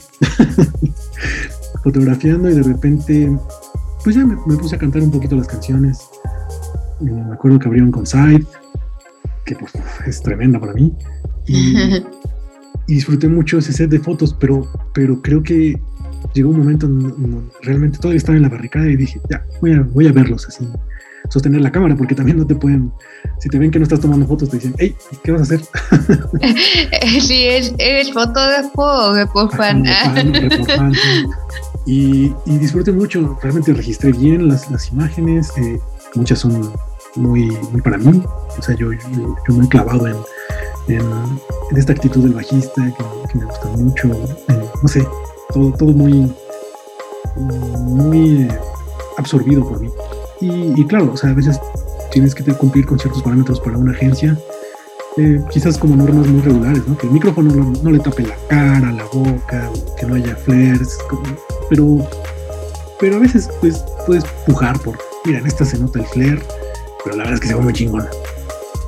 Fotografiando 1.84 2.50
y 2.50 2.54
de 2.54 2.64
repente, 2.64 3.38
pues 4.04 4.16
ya 4.16 4.26
me, 4.26 4.38
me, 4.46 4.56
puse 4.56 4.76
a 4.76 4.80
cantar 4.80 5.02
un 5.02 5.12
poquito 5.12 5.36
las 5.36 5.48
canciones 5.48 6.00
me 7.00 7.34
acuerdo 7.34 7.60
que 7.60 7.68
abrieron 7.68 7.92
con 7.92 8.06
Side, 8.06 8.46
que 9.46 9.56
pues, 9.56 9.74
es 10.06 10.22
tremenda 10.22 10.60
para 10.60 10.74
mí. 10.74 10.94
Y, 12.86 12.96
disfruté 12.96 13.30
mucho 13.30 13.60
ese 13.60 13.72
set 13.72 13.90
de 13.90 14.00
fotos, 14.00 14.36
pero, 14.38 14.68
pero 14.94 15.22
creo 15.22 15.42
que 15.42 15.80
llegó 16.34 16.50
un 16.50 16.58
momento 16.58 16.86
en, 16.86 17.50
realmente 17.62 17.98
todavía 17.98 18.18
estaba 18.18 18.36
en 18.36 18.42
la 18.42 18.50
barricada 18.50 18.88
y 18.88 18.98
dije, 18.98 19.22
ya, 19.30 19.46
voy 19.62 19.72
a, 19.72 19.82
voy 19.82 20.08
a 20.08 20.12
verlos 20.12 20.46
así, 20.48 20.68
sostener 21.30 21.62
la 21.62 21.72
cámara, 21.72 21.96
porque 21.96 22.16
también 22.16 22.38
no 22.38 22.46
te 22.46 22.56
pueden, 22.56 22.92
si 23.40 23.48
te 23.48 23.58
ven 23.58 23.72
que 23.72 23.80
no 23.80 23.84
estás 23.84 24.02
tomando 24.02 24.28
fotos, 24.28 24.50
te 24.50 24.58
dicen, 24.58 24.76
hey, 24.80 24.96
¿qué 25.24 25.32
vas 25.32 25.42
a 25.42 25.44
hacer? 25.44 25.62
sí, 27.22 27.46
es, 27.46 27.74
eres 27.78 28.12
fotógrafo 28.12 28.84
o 29.34 29.50
fan. 29.50 29.86
y, 31.86 32.34
y, 32.46 32.58
disfruté 32.58 32.92
mucho, 32.92 33.38
realmente 33.42 33.74
registré 33.74 34.12
bien 34.12 34.48
las, 34.48 34.70
las 34.70 34.92
imágenes, 34.92 35.54
eh, 35.58 35.80
muchas 36.16 36.40
son 36.40 36.72
muy, 37.16 37.46
muy 37.72 37.82
para 37.82 37.98
mí. 37.98 38.24
O 38.58 38.62
sea, 38.62 38.76
yo, 38.76 38.92
yo, 38.92 39.54
me 39.54 39.66
he 39.66 39.68
clavado 39.68 40.08
en, 40.08 40.16
en, 40.88 41.04
esta 41.76 41.94
actitud 41.94 42.24
del 42.24 42.34
bajista 42.34 42.94
que, 43.32 43.38
me 43.38 43.46
gusta 43.46 43.68
mucho. 43.70 44.08
no 44.82 44.88
sé, 44.88 45.08
todo, 45.54 45.72
todo 45.74 45.92
muy, 45.92 46.32
muy 47.36 48.48
absorbido 49.18 49.68
por 49.68 49.80
mí. 49.80 49.90
Y, 50.42 50.86
claro, 50.86 51.12
o 51.14 51.18
sea, 51.18 51.30
a 51.30 51.34
veces 51.34 51.60
tienes 52.12 52.36
que 52.36 52.44
cumplir 52.54 52.86
con 52.86 53.00
ciertos 53.00 53.24
parámetros 53.24 53.60
para 53.60 53.78
una 53.78 53.92
agencia. 53.94 54.38
Eh, 55.16 55.42
quizás 55.52 55.78
como 55.78 55.96
normas 55.96 56.28
muy 56.28 56.42
regulares, 56.42 56.86
¿no? 56.88 56.98
Que 56.98 57.06
el 57.08 57.14
micrófono 57.14 57.74
no, 57.82 57.92
le 57.92 58.00
tape 58.00 58.24
la 58.24 58.36
cara, 58.50 58.92
la 58.92 59.06
boca, 59.06 59.70
que 59.98 60.08
no 60.08 60.16
haya 60.16 60.36
flares, 60.36 60.98
pero, 61.70 62.00
pero 63.00 63.18
a 63.18 63.20
veces 63.20 63.48
pues, 63.62 63.86
puedes 64.08 64.26
pujar 64.48 64.78
por, 64.80 64.98
mira, 65.26 65.40
en 65.40 65.48
esta 65.48 65.66
se 65.66 65.78
nota 65.78 66.00
el 66.00 66.06
flare, 66.06 66.42
pero 67.04 67.16
la 67.16 67.24
verdad 67.24 67.36
es 67.36 67.40
que 67.40 67.48
se 67.48 67.56
ve 67.56 67.62
muy 67.62 67.74
chingona. 67.74 68.10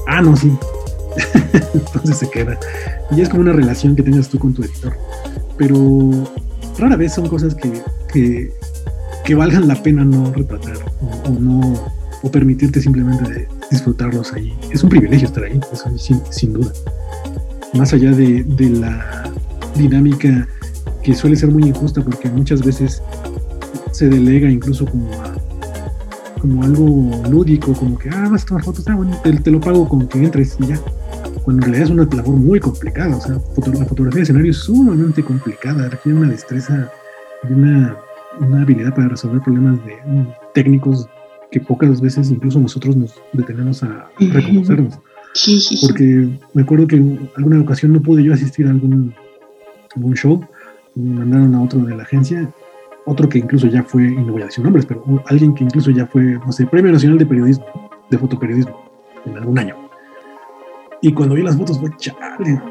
Ah, 0.07 0.21
no, 0.21 0.35
sí. 0.35 0.51
Entonces 1.73 2.17
se 2.17 2.29
queda. 2.29 2.59
Y 3.11 3.21
es 3.21 3.29
como 3.29 3.41
una 3.41 3.53
relación 3.53 3.95
que 3.95 4.03
tengas 4.03 4.29
tú 4.29 4.39
con 4.39 4.53
tu 4.53 4.63
editor. 4.63 4.93
Pero 5.57 6.11
rara 6.77 6.95
vez 6.95 7.13
son 7.13 7.27
cosas 7.27 7.55
que, 7.55 8.51
que, 9.23 9.35
valgan 9.35 9.67
la 9.67 9.81
pena 9.81 10.03
no 10.03 10.31
retratar 10.33 10.77
o, 11.25 11.29
no 11.29 11.73
o 12.21 12.31
permitirte 12.31 12.81
simplemente 12.81 13.47
disfrutarlos 13.71 14.33
ahí. 14.33 14.53
Es 14.71 14.83
un 14.83 14.89
privilegio 14.89 15.27
estar 15.27 15.43
ahí, 15.43 15.59
eso 15.71 15.89
sin, 16.29 16.53
duda. 16.53 16.71
Más 17.73 17.93
allá 17.93 18.11
de, 18.11 18.43
de 18.43 18.69
la 18.69 19.31
dinámica 19.75 20.47
que 21.03 21.13
suele 21.13 21.35
ser 21.35 21.49
muy 21.49 21.63
injusta 21.63 22.01
porque 22.03 22.29
muchas 22.29 22.63
veces 22.63 23.01
se 23.91 24.09
delega 24.09 24.49
incluso 24.49 24.85
como 24.85 25.11
a 25.21 25.34
como 26.45 26.63
algo 26.63 27.11
lúdico, 27.29 27.73
como 27.73 27.97
que, 27.97 28.09
ah, 28.09 28.29
vas 28.29 28.43
a 28.43 28.45
tomar 28.45 28.63
fotos, 28.63 28.87
ah, 28.87 28.95
bueno, 28.95 29.17
te, 29.23 29.51
lo 29.51 29.59
pago 29.59 29.89
con 29.89 30.07
que 30.07 30.23
entres 30.23 30.55
y 30.59 30.67
ya. 30.67 30.79
Cuando 31.43 31.65
en 31.65 31.71
realidad 31.71 31.83
es 31.83 31.89
una 31.89 32.15
labor 32.15 32.35
muy 32.35 32.59
complicada, 32.59 33.15
o 33.15 33.21
sea, 33.21 33.33
la 33.33 33.85
fotografía 33.85 34.17
de 34.17 34.23
escenario 34.23 34.51
es 34.51 34.57
sumamente 34.57 35.23
complicada, 35.23 35.89
requiere 35.89 36.19
una 36.19 36.29
destreza 36.29 36.91
y 37.49 37.53
una, 37.53 37.97
una 38.39 38.61
habilidad 38.61 38.93
para 38.93 39.09
resolver 39.09 39.41
problemas 39.41 39.83
de, 39.85 39.95
mm, 40.05 40.27
técnicos 40.53 41.07
que 41.51 41.59
pocas 41.59 41.99
veces 41.99 42.29
incluso 42.29 42.59
nosotros 42.59 42.95
nos 42.95 43.15
detenemos 43.33 43.81
a 43.81 44.09
reconocernos. 44.19 44.99
Porque 45.81 46.29
me 46.53 46.61
acuerdo 46.61 46.87
que 46.87 46.97
en 46.97 47.29
alguna 47.37 47.59
ocasión 47.61 47.91
no 47.91 48.01
pude 48.01 48.23
yo 48.23 48.33
asistir 48.33 48.67
a 48.67 48.69
algún, 48.69 49.15
algún 49.95 50.13
show, 50.13 50.45
me 50.93 51.19
mandaron 51.19 51.55
a 51.55 51.63
otro 51.63 51.79
de 51.83 51.95
la 51.95 52.03
agencia 52.03 52.49
otro 53.05 53.29
que 53.29 53.39
incluso 53.39 53.67
ya 53.67 53.83
fue, 53.83 54.03
y 54.03 54.15
no 54.15 54.33
voy 54.33 54.41
a 54.41 54.45
decir 54.45 54.63
nombres, 54.63 54.85
pero 54.85 55.03
alguien 55.27 55.53
que 55.53 55.63
incluso 55.63 55.91
ya 55.91 56.07
fue, 56.07 56.23
no 56.23 56.51
sé, 56.51 56.65
Premio 56.65 56.91
Nacional 56.91 57.17
de 57.17 57.25
Periodismo, 57.25 57.65
de 58.09 58.17
Fotoperiodismo, 58.17 58.83
en 59.25 59.37
algún 59.37 59.59
año. 59.59 59.75
Y 61.01 61.13
cuando 61.13 61.35
vi 61.35 61.43
las 61.43 61.55
fotos 61.55 61.79
fue 61.79 61.95
chale, 61.97 62.61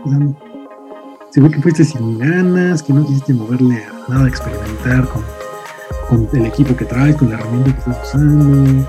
se 1.31 1.41
ve 1.41 1.51
que 1.51 1.63
fuiste 1.63 1.85
sin 1.85 2.19
ganas, 2.19 2.83
que 2.83 2.93
no 2.93 3.07
quisiste 3.07 3.33
moverle 3.33 3.85
a 3.85 4.13
nada, 4.13 4.29
experimentar 4.29 5.09
con, 5.09 5.23
con 6.09 6.29
el 6.39 6.47
equipo 6.47 6.77
que 6.77 6.85
traes, 6.85 7.17
con 7.17 7.31
la 7.31 7.37
herramienta 7.37 7.73
que 7.73 7.79
estás 7.79 8.09
usando, 8.09 8.87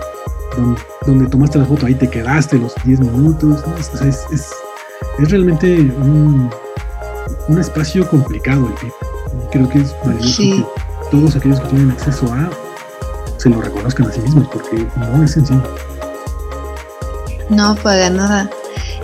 donde, 1.05 1.25
tomaste 1.27 1.59
la 1.59 1.65
foto, 1.65 1.85
ahí 1.85 1.95
te 1.95 2.09
quedaste 2.09 2.57
los 2.57 2.73
10 2.85 2.99
minutos. 3.01 3.63
es, 3.79 4.25
es, 4.31 4.53
es, 5.19 5.31
realmente 5.31 5.79
un, 5.79 6.49
un, 7.49 7.59
espacio 7.59 8.07
complicado 8.07 8.67
el 8.67 8.73
PIB. 8.73 8.91
Creo 9.51 9.69
que 9.69 9.79
es 9.79 9.95
valioso 10.03 10.41
que 10.41 10.84
todos 11.19 11.35
aquellos 11.37 11.61
que 11.61 11.67
tienen 11.67 11.91
acceso 11.91 12.31
a 12.33 12.49
se 13.37 13.49
lo 13.49 13.61
reconozcan 13.61 14.07
a 14.07 14.11
sí 14.11 14.19
mismos, 14.21 14.47
porque 14.51 14.85
no 14.97 15.23
es 15.23 15.31
sencillo. 15.31 15.63
No, 17.49 17.75
para 17.75 18.09
nada. 18.09 18.49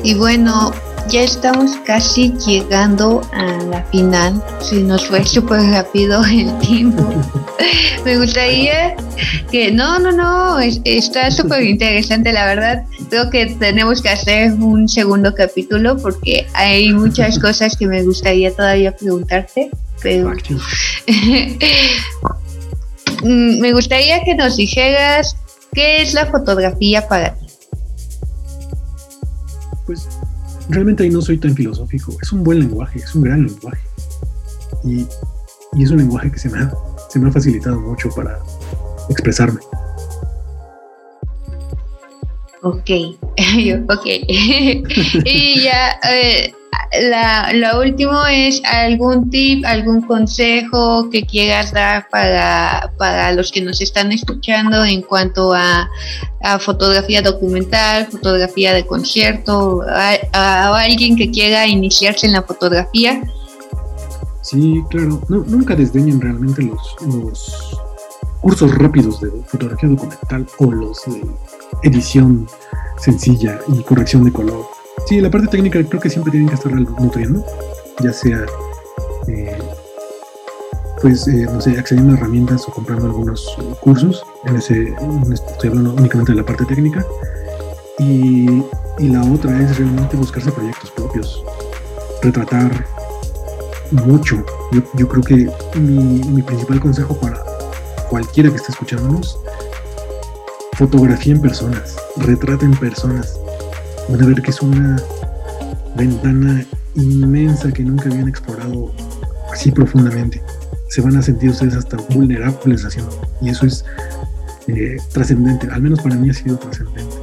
Y 0.04 0.16
bueno, 0.16 0.74
ya 1.10 1.22
estamos 1.22 1.72
casi 1.86 2.34
llegando 2.34 3.22
a 3.32 3.46
la 3.66 3.84
final. 3.84 4.44
Si 4.60 4.82
nos 4.84 5.06
fue 5.06 5.24
súper 5.26 5.62
rápido 5.62 6.24
el 6.26 6.58
tiempo. 6.60 7.08
Me 8.04 8.18
gustaría 8.18 8.96
que, 9.52 9.72
no, 9.72 10.00
no, 10.00 10.12
no, 10.12 10.60
está 10.60 11.30
súper 11.32 11.64
interesante, 11.64 12.34
la 12.34 12.46
verdad. 12.46 12.84
Creo 13.10 13.30
que 13.30 13.46
tenemos 13.46 14.02
que 14.02 14.10
hacer 14.10 14.54
un 14.54 14.90
segundo 14.90 15.34
capítulo 15.36 15.98
porque 15.98 16.48
hay 16.54 16.92
muchas 16.94 17.38
cosas 17.38 17.78
que 17.78 17.88
me 17.88 18.04
gustaría 18.04 18.54
todavía 18.54 18.96
preguntarte. 18.96 19.70
Pero 20.02 20.32
mm, 23.24 23.60
me 23.60 23.74
gustaría 23.74 24.24
que 24.24 24.36
nos 24.36 24.58
dijeras 24.58 25.36
qué 25.74 26.02
es 26.02 26.14
la 26.14 26.26
fotografía 26.26 27.08
para 27.08 27.36
ti. 27.36 27.48
Pues 29.86 30.08
realmente 30.70 31.04
ahí 31.04 31.10
no 31.10 31.22
soy 31.22 31.38
tan 31.38 31.56
filosófico. 31.56 32.16
Es 32.22 32.32
un 32.32 32.44
buen 32.44 32.60
lenguaje, 32.60 33.00
es 33.00 33.14
un 33.16 33.24
gran 33.24 33.46
lenguaje. 33.46 33.82
Y, 34.84 35.06
y 35.74 35.84
es 35.84 35.92
un 35.92 35.98
lenguaje 35.98 36.32
que 36.32 36.40
se 36.40 36.50
me, 36.50 36.60
ha, 36.60 36.74
se 37.10 37.20
me 37.20 37.30
ha 37.30 37.32
facilitado 37.32 37.80
mucho 37.80 38.10
para 38.10 38.40
expresarme. 39.10 39.60
Ok, 42.64 42.90
ok. 43.90 44.06
y 45.26 45.64
ya, 45.64 46.00
eh, 46.12 46.54
la, 47.00 47.54
lo 47.54 47.80
último 47.80 48.26
es 48.26 48.62
algún 48.66 49.30
tip, 49.30 49.66
algún 49.66 50.02
consejo 50.02 51.10
que 51.10 51.26
quieras 51.26 51.72
dar 51.72 52.08
para, 52.10 52.92
para 52.98 53.32
los 53.34 53.52
que 53.52 53.62
nos 53.62 53.82
están 53.82 54.12
escuchando 54.12 54.84
en 54.84 55.02
cuanto 55.02 55.54
a, 55.54 55.90
fotografía 56.60 57.22
documental, 57.22 58.08
fotografía 58.08 58.74
de 58.74 58.86
concierto, 58.86 59.84
a, 59.88 60.76
alguien 60.76 61.16
que 61.16 61.30
quiera 61.30 61.68
iniciarse 61.68 62.26
en 62.26 62.34
la 62.34 62.42
fotografía. 62.42 63.22
Sí, 64.42 64.82
claro, 64.90 65.22
nunca 65.30 65.76
desdeñen 65.76 66.20
realmente 66.20 66.64
los, 66.64 66.96
los 67.06 67.78
cursos 68.42 68.76
rápidos 68.76 69.22
de 69.22 69.30
fotografía 69.46 69.90
documental 69.90 70.48
o 70.58 70.72
los 70.72 71.06
de 71.06 71.22
edición 71.84 72.48
sencilla 72.98 73.60
y 73.68 73.82
corrección 73.84 74.24
de 74.24 74.32
color 74.32 74.81
Sí, 75.06 75.20
la 75.20 75.30
parte 75.30 75.48
técnica 75.48 75.84
creo 75.84 76.00
que 76.00 76.10
siempre 76.10 76.32
tienen 76.32 76.50
que 76.50 76.56
estar 76.56 76.72
nutriendo, 76.74 77.46
ya 78.02 78.14
sea, 78.14 78.46
eh, 79.28 79.58
pues, 81.02 81.28
eh, 81.28 81.48
no 81.52 81.60
sé, 81.60 81.78
accediendo 81.78 82.14
a 82.14 82.18
herramientas 82.18 82.68
o 82.68 82.72
comprando 82.72 83.08
algunos 83.08 83.46
cursos. 83.82 84.24
En 84.46 84.56
ese, 84.56 84.94
estoy 85.34 85.70
hablando 85.70 85.94
únicamente 85.94 86.32
de 86.32 86.38
la 86.38 86.46
parte 86.46 86.66
técnica. 86.66 87.06
Y, 88.00 88.64
la 89.00 89.24
otra 89.24 89.60
es 89.60 89.78
realmente 89.80 90.16
buscarse 90.16 90.52
proyectos 90.52 90.92
propios, 90.92 91.44
retratar 92.22 92.86
mucho. 93.92 94.46
Yo, 94.94 95.08
creo 95.08 95.24
que 95.24 95.80
mi, 95.80 96.22
mi 96.30 96.44
principal 96.44 96.80
consejo 96.80 97.16
para 97.16 97.44
cualquiera 98.10 98.50
que 98.52 98.58
esté 98.58 98.72
escuchándonos, 98.72 99.40
fotografía 100.78 101.34
en 101.34 101.42
personas, 101.42 101.96
retraten 102.18 102.72
personas 102.72 103.41
van 104.12 104.24
a 104.24 104.26
ver 104.26 104.42
que 104.42 104.52
es 104.52 104.62
una 104.62 105.02
ventana 105.96 106.66
inmensa 106.96 107.72
que 107.72 107.84
nunca 107.84 108.10
habían 108.10 108.28
explorado 108.28 108.94
así 109.52 109.72
profundamente. 109.72 110.42
Se 110.90 111.02
van 111.02 111.16
a 111.16 111.22
sentir 111.22 111.50
ustedes 111.50 111.76
hasta 111.76 111.98
vulnerables 112.14 112.86
haciendo. 112.86 113.20
Y 113.42 113.50
eso 113.50 113.66
es 113.66 113.86
eh, 114.68 114.98
trascendente. 115.14 115.68
Al 115.72 115.82
menos 115.82 116.02
para 116.02 116.16
mí 116.16 116.30
ha 116.30 116.34
sido 116.34 116.58
trascendente. 116.58 117.16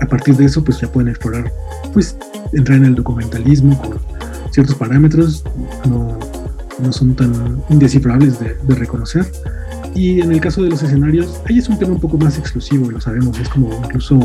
A 0.00 0.06
partir 0.06 0.36
de 0.36 0.46
eso, 0.46 0.64
pues 0.64 0.80
ya 0.80 0.90
pueden 0.90 1.10
explorar, 1.10 1.52
pues 1.92 2.16
entrar 2.52 2.78
en 2.78 2.86
el 2.86 2.94
documentalismo 2.96 3.80
con 3.80 4.00
ciertos 4.50 4.74
parámetros. 4.74 5.44
No, 5.88 6.18
no 6.82 6.92
son 6.92 7.14
tan 7.14 7.62
indescifrables 7.70 8.40
de, 8.40 8.54
de 8.54 8.74
reconocer. 8.74 9.30
Y 9.94 10.20
en 10.20 10.32
el 10.32 10.40
caso 10.40 10.64
de 10.64 10.70
los 10.70 10.82
escenarios, 10.82 11.40
ahí 11.48 11.58
es 11.58 11.68
un 11.68 11.78
tema 11.78 11.92
un 11.92 12.00
poco 12.00 12.18
más 12.18 12.36
exclusivo, 12.36 12.90
lo 12.90 13.00
sabemos. 13.00 13.38
Es 13.38 13.48
como 13.48 13.72
incluso 13.84 14.18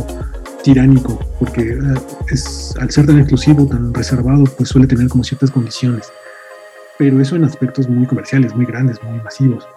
tiránico, 0.64 1.20
porque 1.40 1.62
eh, 1.62 1.78
es, 2.32 2.76
al 2.80 2.92
ser 2.92 3.06
tan 3.06 3.20
exclusivo, 3.20 3.66
tan 3.68 3.94
reservado, 3.94 4.44
pues 4.58 4.70
suele 4.70 4.88
tener 4.88 5.08
como 5.08 5.24
ciertas 5.24 5.52
condiciones. 5.52 6.12
Pero 6.98 7.22
eso 7.22 7.36
en 7.36 7.46
aspectos 7.46 7.88
muy 7.88 8.06
comerciales, 8.06 8.56
muy 8.56 8.66
grandes, 8.66 9.02
muy 9.04 9.20
masivos. 9.22 9.68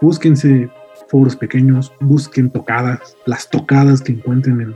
Búsquense 0.00 0.70
foros 1.08 1.36
pequeños, 1.36 1.92
busquen 2.00 2.50
tocadas, 2.50 3.16
las 3.26 3.48
tocadas 3.48 4.00
que 4.00 4.12
encuentren 4.12 4.60
en 4.60 4.74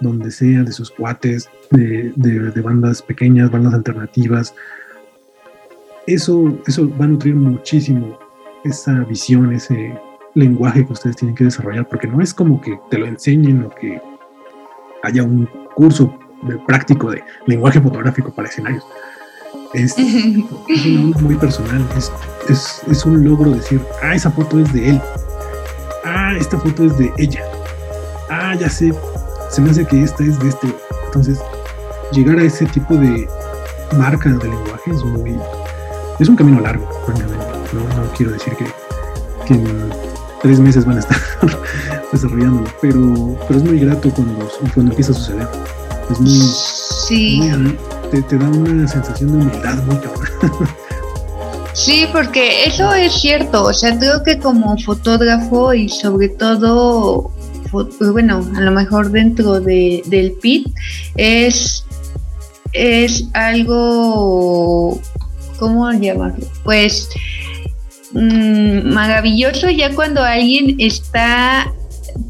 donde 0.00 0.30
sea, 0.30 0.62
de 0.62 0.72
sus 0.72 0.90
cuates, 0.90 1.48
de, 1.70 2.12
de, 2.16 2.60
bandas 2.60 3.02
pequeñas, 3.02 3.50
bandas 3.50 3.74
alternativas. 3.74 4.54
Eso, 6.06 6.58
eso 6.66 6.90
va 6.96 7.06
a 7.06 7.08
nutrir 7.08 7.34
muchísimo 7.34 8.18
esa 8.64 8.92
visión, 9.04 9.52
ese 9.52 9.94
lenguaje 10.34 10.86
que 10.86 10.92
ustedes 10.92 11.16
tienen 11.16 11.34
que 11.34 11.44
desarrollar, 11.44 11.88
porque 11.88 12.08
no 12.08 12.20
es 12.20 12.34
como 12.34 12.60
que 12.60 12.78
te 12.90 12.98
lo 12.98 13.06
enseñen 13.06 13.64
o 13.64 13.70
que 13.70 14.00
haya 15.04 15.22
un 15.22 15.48
curso 15.74 16.18
práctico 16.66 17.10
de 17.10 17.22
lenguaje 17.46 17.80
fotográfico 17.80 18.30
para 18.30 18.48
escenarios. 18.48 18.84
Es, 19.72 19.96
muy 21.20 21.34
personal, 21.36 21.84
es, 22.48 23.04
un 23.04 23.24
logro 23.24 23.50
decir, 23.50 23.80
ah, 24.02 24.14
esa 24.14 24.30
foto 24.30 24.60
es 24.60 24.72
de 24.72 24.90
él, 24.90 25.02
ah, 26.04 26.32
esta 26.38 26.58
foto 26.58 26.84
es 26.84 26.96
de 26.96 27.12
ella, 27.18 27.42
ah, 28.30 28.54
ya 28.54 28.70
sé, 28.70 28.92
se 29.50 29.60
me 29.60 29.70
hace 29.70 29.84
que 29.84 30.02
esta 30.02 30.22
es 30.22 30.38
de 30.38 30.48
este. 30.48 30.68
Entonces, 31.06 31.40
llegar 32.12 32.38
a 32.38 32.44
ese 32.44 32.66
tipo 32.66 32.94
de 32.94 33.28
marca 33.98 34.28
de 34.30 34.48
lenguaje 34.48 34.90
es 34.92 35.04
muy, 35.04 35.36
es 36.20 36.28
un 36.28 36.36
camino 36.36 36.60
largo, 36.60 36.88
No, 37.72 38.12
quiero 38.16 38.32
decir 38.32 38.54
que, 38.54 38.66
que 39.46 40.13
tres 40.44 40.60
meses 40.60 40.84
van 40.84 40.98
a 40.98 41.00
estar 41.00 41.18
desarrollándolo, 42.12 42.70
pero, 42.82 43.38
pero 43.48 43.58
es 43.58 43.64
muy 43.64 43.78
grato 43.78 44.10
cuando, 44.10 44.46
cuando 44.74 44.92
empieza 44.92 45.12
a 45.12 45.14
suceder. 45.14 45.48
Es 46.10 46.20
muy. 46.20 46.38
Sí. 47.08 47.40
te, 48.10 48.36
da 48.36 48.46
una 48.46 48.86
sensación 48.86 49.32
de 49.32 49.46
humildad 49.46 49.82
muy 49.84 49.96
cabrón. 49.96 50.68
Sí, 51.72 52.06
porque 52.12 52.66
eso 52.66 52.92
es 52.92 53.14
cierto. 53.14 53.64
O 53.64 53.72
sea, 53.72 53.98
creo 53.98 54.22
que 54.22 54.38
como 54.38 54.76
fotógrafo 54.78 55.72
y 55.72 55.88
sobre 55.88 56.28
todo, 56.28 57.32
bueno, 58.12 58.46
a 58.54 58.60
lo 58.60 58.70
mejor 58.70 59.10
dentro 59.10 59.60
de, 59.60 60.02
del 60.06 60.32
PIT, 60.32 60.68
es, 61.16 61.86
es 62.74 63.24
algo. 63.32 65.00
¿Cómo 65.58 65.90
llamarlo? 65.92 66.46
Pues 66.64 67.08
Mm, 68.14 68.92
maravilloso 68.94 69.68
ya 69.70 69.92
cuando 69.92 70.22
alguien 70.22 70.76
está 70.78 71.72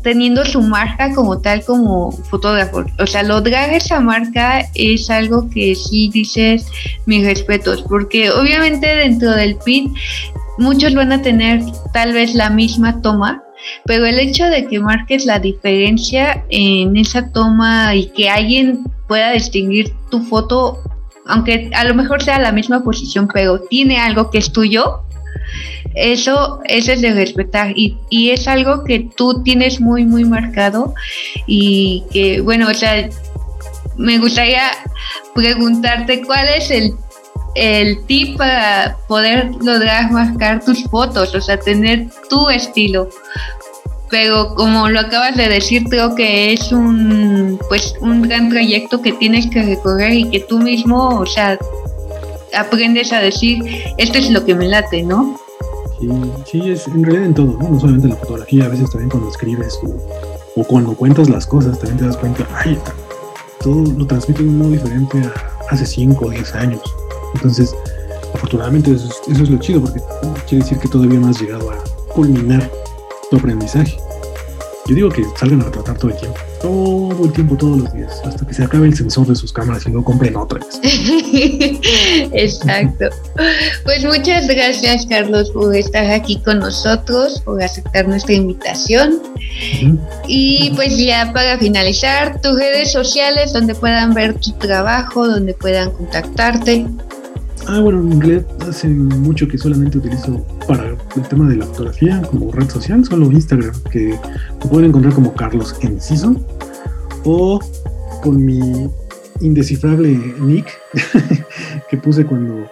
teniendo 0.02 0.46
su 0.46 0.62
marca 0.62 1.14
como 1.14 1.40
tal 1.42 1.62
como 1.62 2.10
fotógrafo. 2.30 2.84
O 2.98 3.06
sea, 3.06 3.22
lograr 3.22 3.70
esa 3.70 4.00
marca 4.00 4.66
es 4.74 5.10
algo 5.10 5.50
que 5.50 5.74
sí 5.74 6.10
dices 6.12 6.66
mis 7.04 7.24
respetos, 7.24 7.82
porque 7.82 8.30
obviamente 8.30 8.86
dentro 8.86 9.32
del 9.32 9.56
PIT 9.56 9.92
muchos 10.56 10.94
van 10.94 11.12
a 11.12 11.20
tener 11.20 11.60
tal 11.92 12.14
vez 12.14 12.34
la 12.34 12.48
misma 12.48 13.02
toma, 13.02 13.42
pero 13.84 14.06
el 14.06 14.18
hecho 14.18 14.46
de 14.46 14.66
que 14.66 14.80
marques 14.80 15.26
la 15.26 15.38
diferencia 15.38 16.44
en 16.48 16.96
esa 16.96 17.30
toma 17.30 17.94
y 17.94 18.06
que 18.06 18.30
alguien 18.30 18.84
pueda 19.06 19.32
distinguir 19.32 19.92
tu 20.10 20.22
foto, 20.22 20.78
aunque 21.26 21.70
a 21.74 21.84
lo 21.84 21.94
mejor 21.94 22.22
sea 22.22 22.38
la 22.38 22.52
misma 22.52 22.82
posición, 22.82 23.28
pero 23.32 23.60
tiene 23.60 23.98
algo 23.98 24.30
que 24.30 24.38
es 24.38 24.50
tuyo, 24.50 25.04
eso, 25.94 26.60
eso 26.64 26.92
es 26.92 27.00
de 27.00 27.12
respetar 27.12 27.72
y, 27.76 27.96
y, 28.10 28.30
es 28.30 28.48
algo 28.48 28.84
que 28.84 29.08
tú 29.16 29.42
tienes 29.42 29.80
muy, 29.80 30.04
muy 30.04 30.24
marcado 30.24 30.94
y 31.46 32.02
que, 32.10 32.40
bueno, 32.40 32.68
o 32.68 32.74
sea, 32.74 33.08
me 33.96 34.18
gustaría 34.18 34.62
preguntarte 35.34 36.22
cuál 36.22 36.48
es 36.48 36.70
el, 36.70 36.94
el 37.54 38.04
tip 38.06 38.36
para 38.36 38.96
poder 39.06 39.50
lograr 39.62 40.10
marcar 40.10 40.64
tus 40.64 40.82
fotos, 40.84 41.34
o 41.34 41.40
sea, 41.40 41.58
tener 41.58 42.08
tu 42.28 42.48
estilo. 42.50 43.08
pero 44.10 44.54
como 44.54 44.88
lo 44.88 45.00
acabas 45.00 45.36
de 45.36 45.48
decir, 45.48 45.84
creo 45.84 46.14
que 46.14 46.52
es 46.52 46.72
un 46.72 47.58
pues 47.68 47.94
un 48.00 48.22
gran 48.22 48.48
trayecto 48.48 49.00
que 49.00 49.12
tienes 49.12 49.46
que 49.46 49.62
recorrer 49.62 50.12
y 50.12 50.30
que 50.30 50.40
tú 50.40 50.58
mismo, 50.58 51.20
o 51.20 51.26
sea, 51.26 51.58
aprendes 52.54 53.12
a 53.12 53.20
decir, 53.20 53.62
esto 53.98 54.18
es 54.18 54.30
lo 54.30 54.44
que 54.44 54.54
me 54.54 54.66
late, 54.68 55.02
¿no? 55.02 55.38
Sí, 56.00 56.08
sí, 56.46 56.70
es 56.70 56.86
en 56.88 57.04
realidad 57.04 57.26
en 57.26 57.34
todo, 57.34 57.56
¿no? 57.58 57.70
No 57.70 57.80
solamente 57.80 58.06
en 58.06 58.14
la 58.14 58.18
fotografía, 58.18 58.64
a 58.64 58.68
veces 58.68 58.90
también 58.90 59.10
cuando 59.10 59.30
escribes 59.30 59.78
o, 60.56 60.64
cuando 60.64 60.94
cuentas 60.94 61.28
las 61.28 61.46
cosas, 61.46 61.78
también 61.78 61.98
te 61.98 62.04
das 62.06 62.16
cuenta, 62.16 62.46
ay, 62.54 62.78
todo 63.60 63.84
lo 63.96 64.06
transmite 64.06 64.42
un 64.42 64.58
modo 64.58 64.70
diferente 64.70 65.18
a 65.18 65.32
hace 65.70 65.86
5 65.86 66.26
o 66.26 66.30
10 66.30 66.54
años. 66.54 66.82
Entonces, 67.34 67.74
afortunadamente 68.34 68.92
eso, 68.92 69.08
eso 69.28 69.42
es 69.42 69.50
lo 69.50 69.58
chido, 69.58 69.80
porque 69.80 70.00
quiere 70.46 70.64
decir 70.64 70.78
que 70.78 70.88
todavía 70.88 71.18
no 71.18 71.28
has 71.28 71.40
llegado 71.40 71.70
a 71.70 71.76
culminar 72.12 72.70
tu 73.30 73.36
aprendizaje. 73.36 73.96
Yo 74.86 74.94
digo 74.94 75.08
que 75.08 75.24
salgan 75.38 75.62
a 75.62 75.64
retratar 75.64 75.96
todo 75.96 76.10
el 76.10 76.16
tiempo, 76.18 76.38
todo 76.60 77.24
el 77.24 77.32
tiempo, 77.32 77.56
todos 77.56 77.78
los 77.78 77.92
días, 77.94 78.20
hasta 78.22 78.46
que 78.46 78.52
se 78.52 78.64
acabe 78.64 78.86
el 78.86 78.94
sensor 78.94 79.26
de 79.26 79.34
sus 79.34 79.50
cámaras 79.50 79.86
y 79.86 79.88
luego 79.88 80.04
compren 80.04 80.36
otras. 80.36 80.78
Exacto. 82.32 83.06
Pues 83.84 84.04
muchas 84.04 84.46
gracias, 84.46 85.06
Carlos, 85.06 85.50
por 85.52 85.74
estar 85.74 86.10
aquí 86.10 86.38
con 86.40 86.58
nosotros, 86.58 87.40
por 87.40 87.62
aceptar 87.62 88.06
nuestra 88.06 88.34
invitación. 88.34 89.22
Y 90.26 90.70
pues 90.76 90.98
ya 90.98 91.32
para 91.32 91.56
finalizar, 91.56 92.42
tus 92.42 92.56
redes 92.56 92.92
sociales 92.92 93.54
donde 93.54 93.74
puedan 93.74 94.12
ver 94.12 94.34
tu 94.34 94.52
trabajo, 94.52 95.26
donde 95.26 95.54
puedan 95.54 95.92
contactarte. 95.92 96.86
Ah, 97.66 97.80
bueno, 97.80 98.00
en 98.00 98.20
realidad 98.20 98.46
hace 98.68 98.88
mucho 98.88 99.48
que 99.48 99.56
solamente 99.56 99.98
utilizo 99.98 100.46
para 100.68 100.90
el 100.90 101.22
tema 101.28 101.48
de 101.48 101.56
la 101.56 101.66
fotografía 101.66 102.20
como 102.30 102.52
red 102.52 102.68
social, 102.68 103.04
solo 103.04 103.30
Instagram, 103.32 103.74
que 103.90 104.18
pueden 104.68 104.90
encontrar 104.90 105.14
como 105.14 105.32
Carlos 105.34 105.74
Enciso 105.80 106.36
o 107.24 107.58
con 108.22 108.44
mi 108.44 108.88
indescifrable 109.40 110.18
nick 110.40 110.66
que 111.90 111.96
puse 111.96 112.24
cuando 112.24 112.70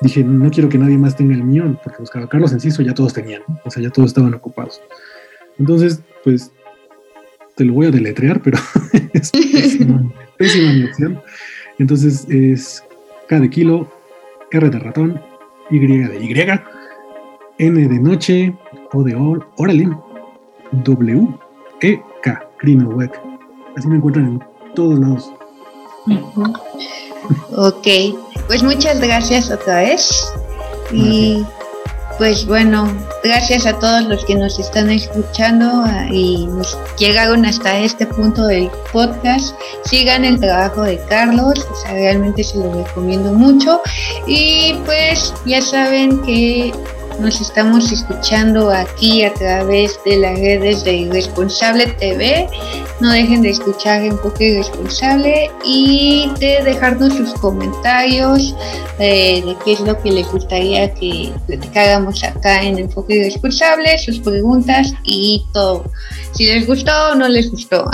dije 0.00 0.22
no 0.24 0.50
quiero 0.50 0.68
que 0.68 0.78
nadie 0.78 0.96
más 0.96 1.16
tenga 1.16 1.34
el 1.34 1.42
mío, 1.42 1.78
porque 1.82 1.98
buscaba 1.98 2.28
Carlos 2.28 2.52
Enciso 2.52 2.82
ya 2.82 2.94
todos 2.94 3.12
tenían, 3.12 3.42
o 3.64 3.70
sea, 3.70 3.82
ya 3.82 3.90
todos 3.90 4.08
estaban 4.08 4.32
ocupados. 4.34 4.80
Entonces, 5.58 6.00
pues 6.22 6.52
te 7.56 7.64
lo 7.64 7.74
voy 7.74 7.86
a 7.86 7.90
deletrear, 7.90 8.40
pero 8.42 8.58
es 9.12 9.30
pésima, 9.30 10.12
pésima 10.38 10.72
mi 10.72 10.84
opción. 10.84 11.20
Entonces 11.78 12.26
es 12.28 12.82
K 13.28 13.40
de 13.40 13.50
kilo, 13.50 13.90
R 14.50 14.70
de 14.70 14.78
ratón, 14.78 15.20
Y 15.70 15.78
de 15.78 16.18
Y, 16.20 16.34
N 17.58 17.88
de 17.88 17.98
noche, 18.00 18.54
O 18.92 19.02
de 19.02 19.14
órale, 19.56 19.88
W, 20.72 21.28
E, 21.80 22.00
K, 22.22 22.48
Web. 22.62 23.12
Así 23.76 23.88
me 23.88 23.96
encuentran 23.96 24.26
en 24.26 24.74
todos 24.74 24.98
lados. 24.98 25.32
Ok, 27.56 27.86
pues 28.46 28.62
muchas 28.62 29.00
gracias 29.00 29.50
otra 29.50 29.82
vez. 29.82 30.32
Y 30.92 31.44
pues 32.18 32.46
bueno, 32.46 32.88
gracias 33.22 33.66
a 33.66 33.78
todos 33.78 34.04
los 34.04 34.24
que 34.24 34.34
nos 34.34 34.58
están 34.58 34.90
escuchando 34.90 35.84
ah, 35.84 36.06
y 36.10 36.46
nos 36.46 36.78
llegaron 36.98 37.44
hasta 37.44 37.78
este 37.78 38.06
punto 38.06 38.46
del 38.46 38.70
podcast. 38.92 39.56
Sigan 39.84 40.24
el 40.24 40.38
trabajo 40.38 40.82
de 40.82 40.98
Carlos, 41.08 41.66
o 41.70 41.74
sea, 41.74 41.92
realmente 41.92 42.44
se 42.44 42.58
lo 42.58 42.72
recomiendo 42.72 43.32
mucho. 43.32 43.80
Y 44.26 44.74
pues 44.84 45.34
ya 45.44 45.60
saben 45.60 46.22
que 46.22 46.72
nos 47.20 47.40
estamos 47.40 47.92
escuchando 47.92 48.70
aquí 48.70 49.22
a 49.22 49.32
través 49.34 49.98
de 50.04 50.16
las 50.18 50.38
redes 50.38 50.84
de 50.84 50.94
Irresponsable 50.94 51.86
TV. 51.86 52.48
No 53.00 53.10
dejen 53.10 53.42
de 53.42 53.50
escuchar 53.50 54.02
Enfoque 54.02 54.48
Irresponsable 54.50 55.50
y 55.64 56.30
de 56.38 56.62
dejarnos 56.64 57.14
sus 57.14 57.32
comentarios 57.34 58.54
de 58.98 59.56
qué 59.64 59.72
es 59.72 59.80
lo 59.80 60.00
que 60.00 60.12
les 60.12 60.30
gustaría 60.30 60.92
que 60.94 61.32
hagamos 61.74 62.22
acá 62.24 62.62
en 62.62 62.78
Enfoque 62.78 63.16
Irresponsable, 63.16 63.98
sus 63.98 64.20
preguntas 64.20 64.92
y 65.04 65.44
todo. 65.52 65.84
Si 66.32 66.46
les 66.46 66.66
gustó 66.66 66.92
o 67.12 67.14
no 67.14 67.28
les 67.28 67.50
gustó. 67.50 67.84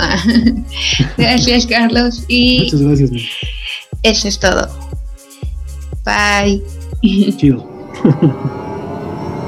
gracias, 1.17 1.65
Carlos. 1.65 2.23
Y 2.27 2.63
Muchas 2.63 2.81
gracias. 2.81 3.11
Eso 4.03 4.27
es 4.27 4.39
todo. 4.39 4.67
Bye. 6.03 6.61
Chido. 7.37 7.69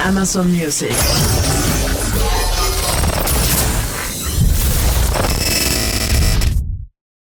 Amazon 0.00 0.50
Music. 0.50 1.69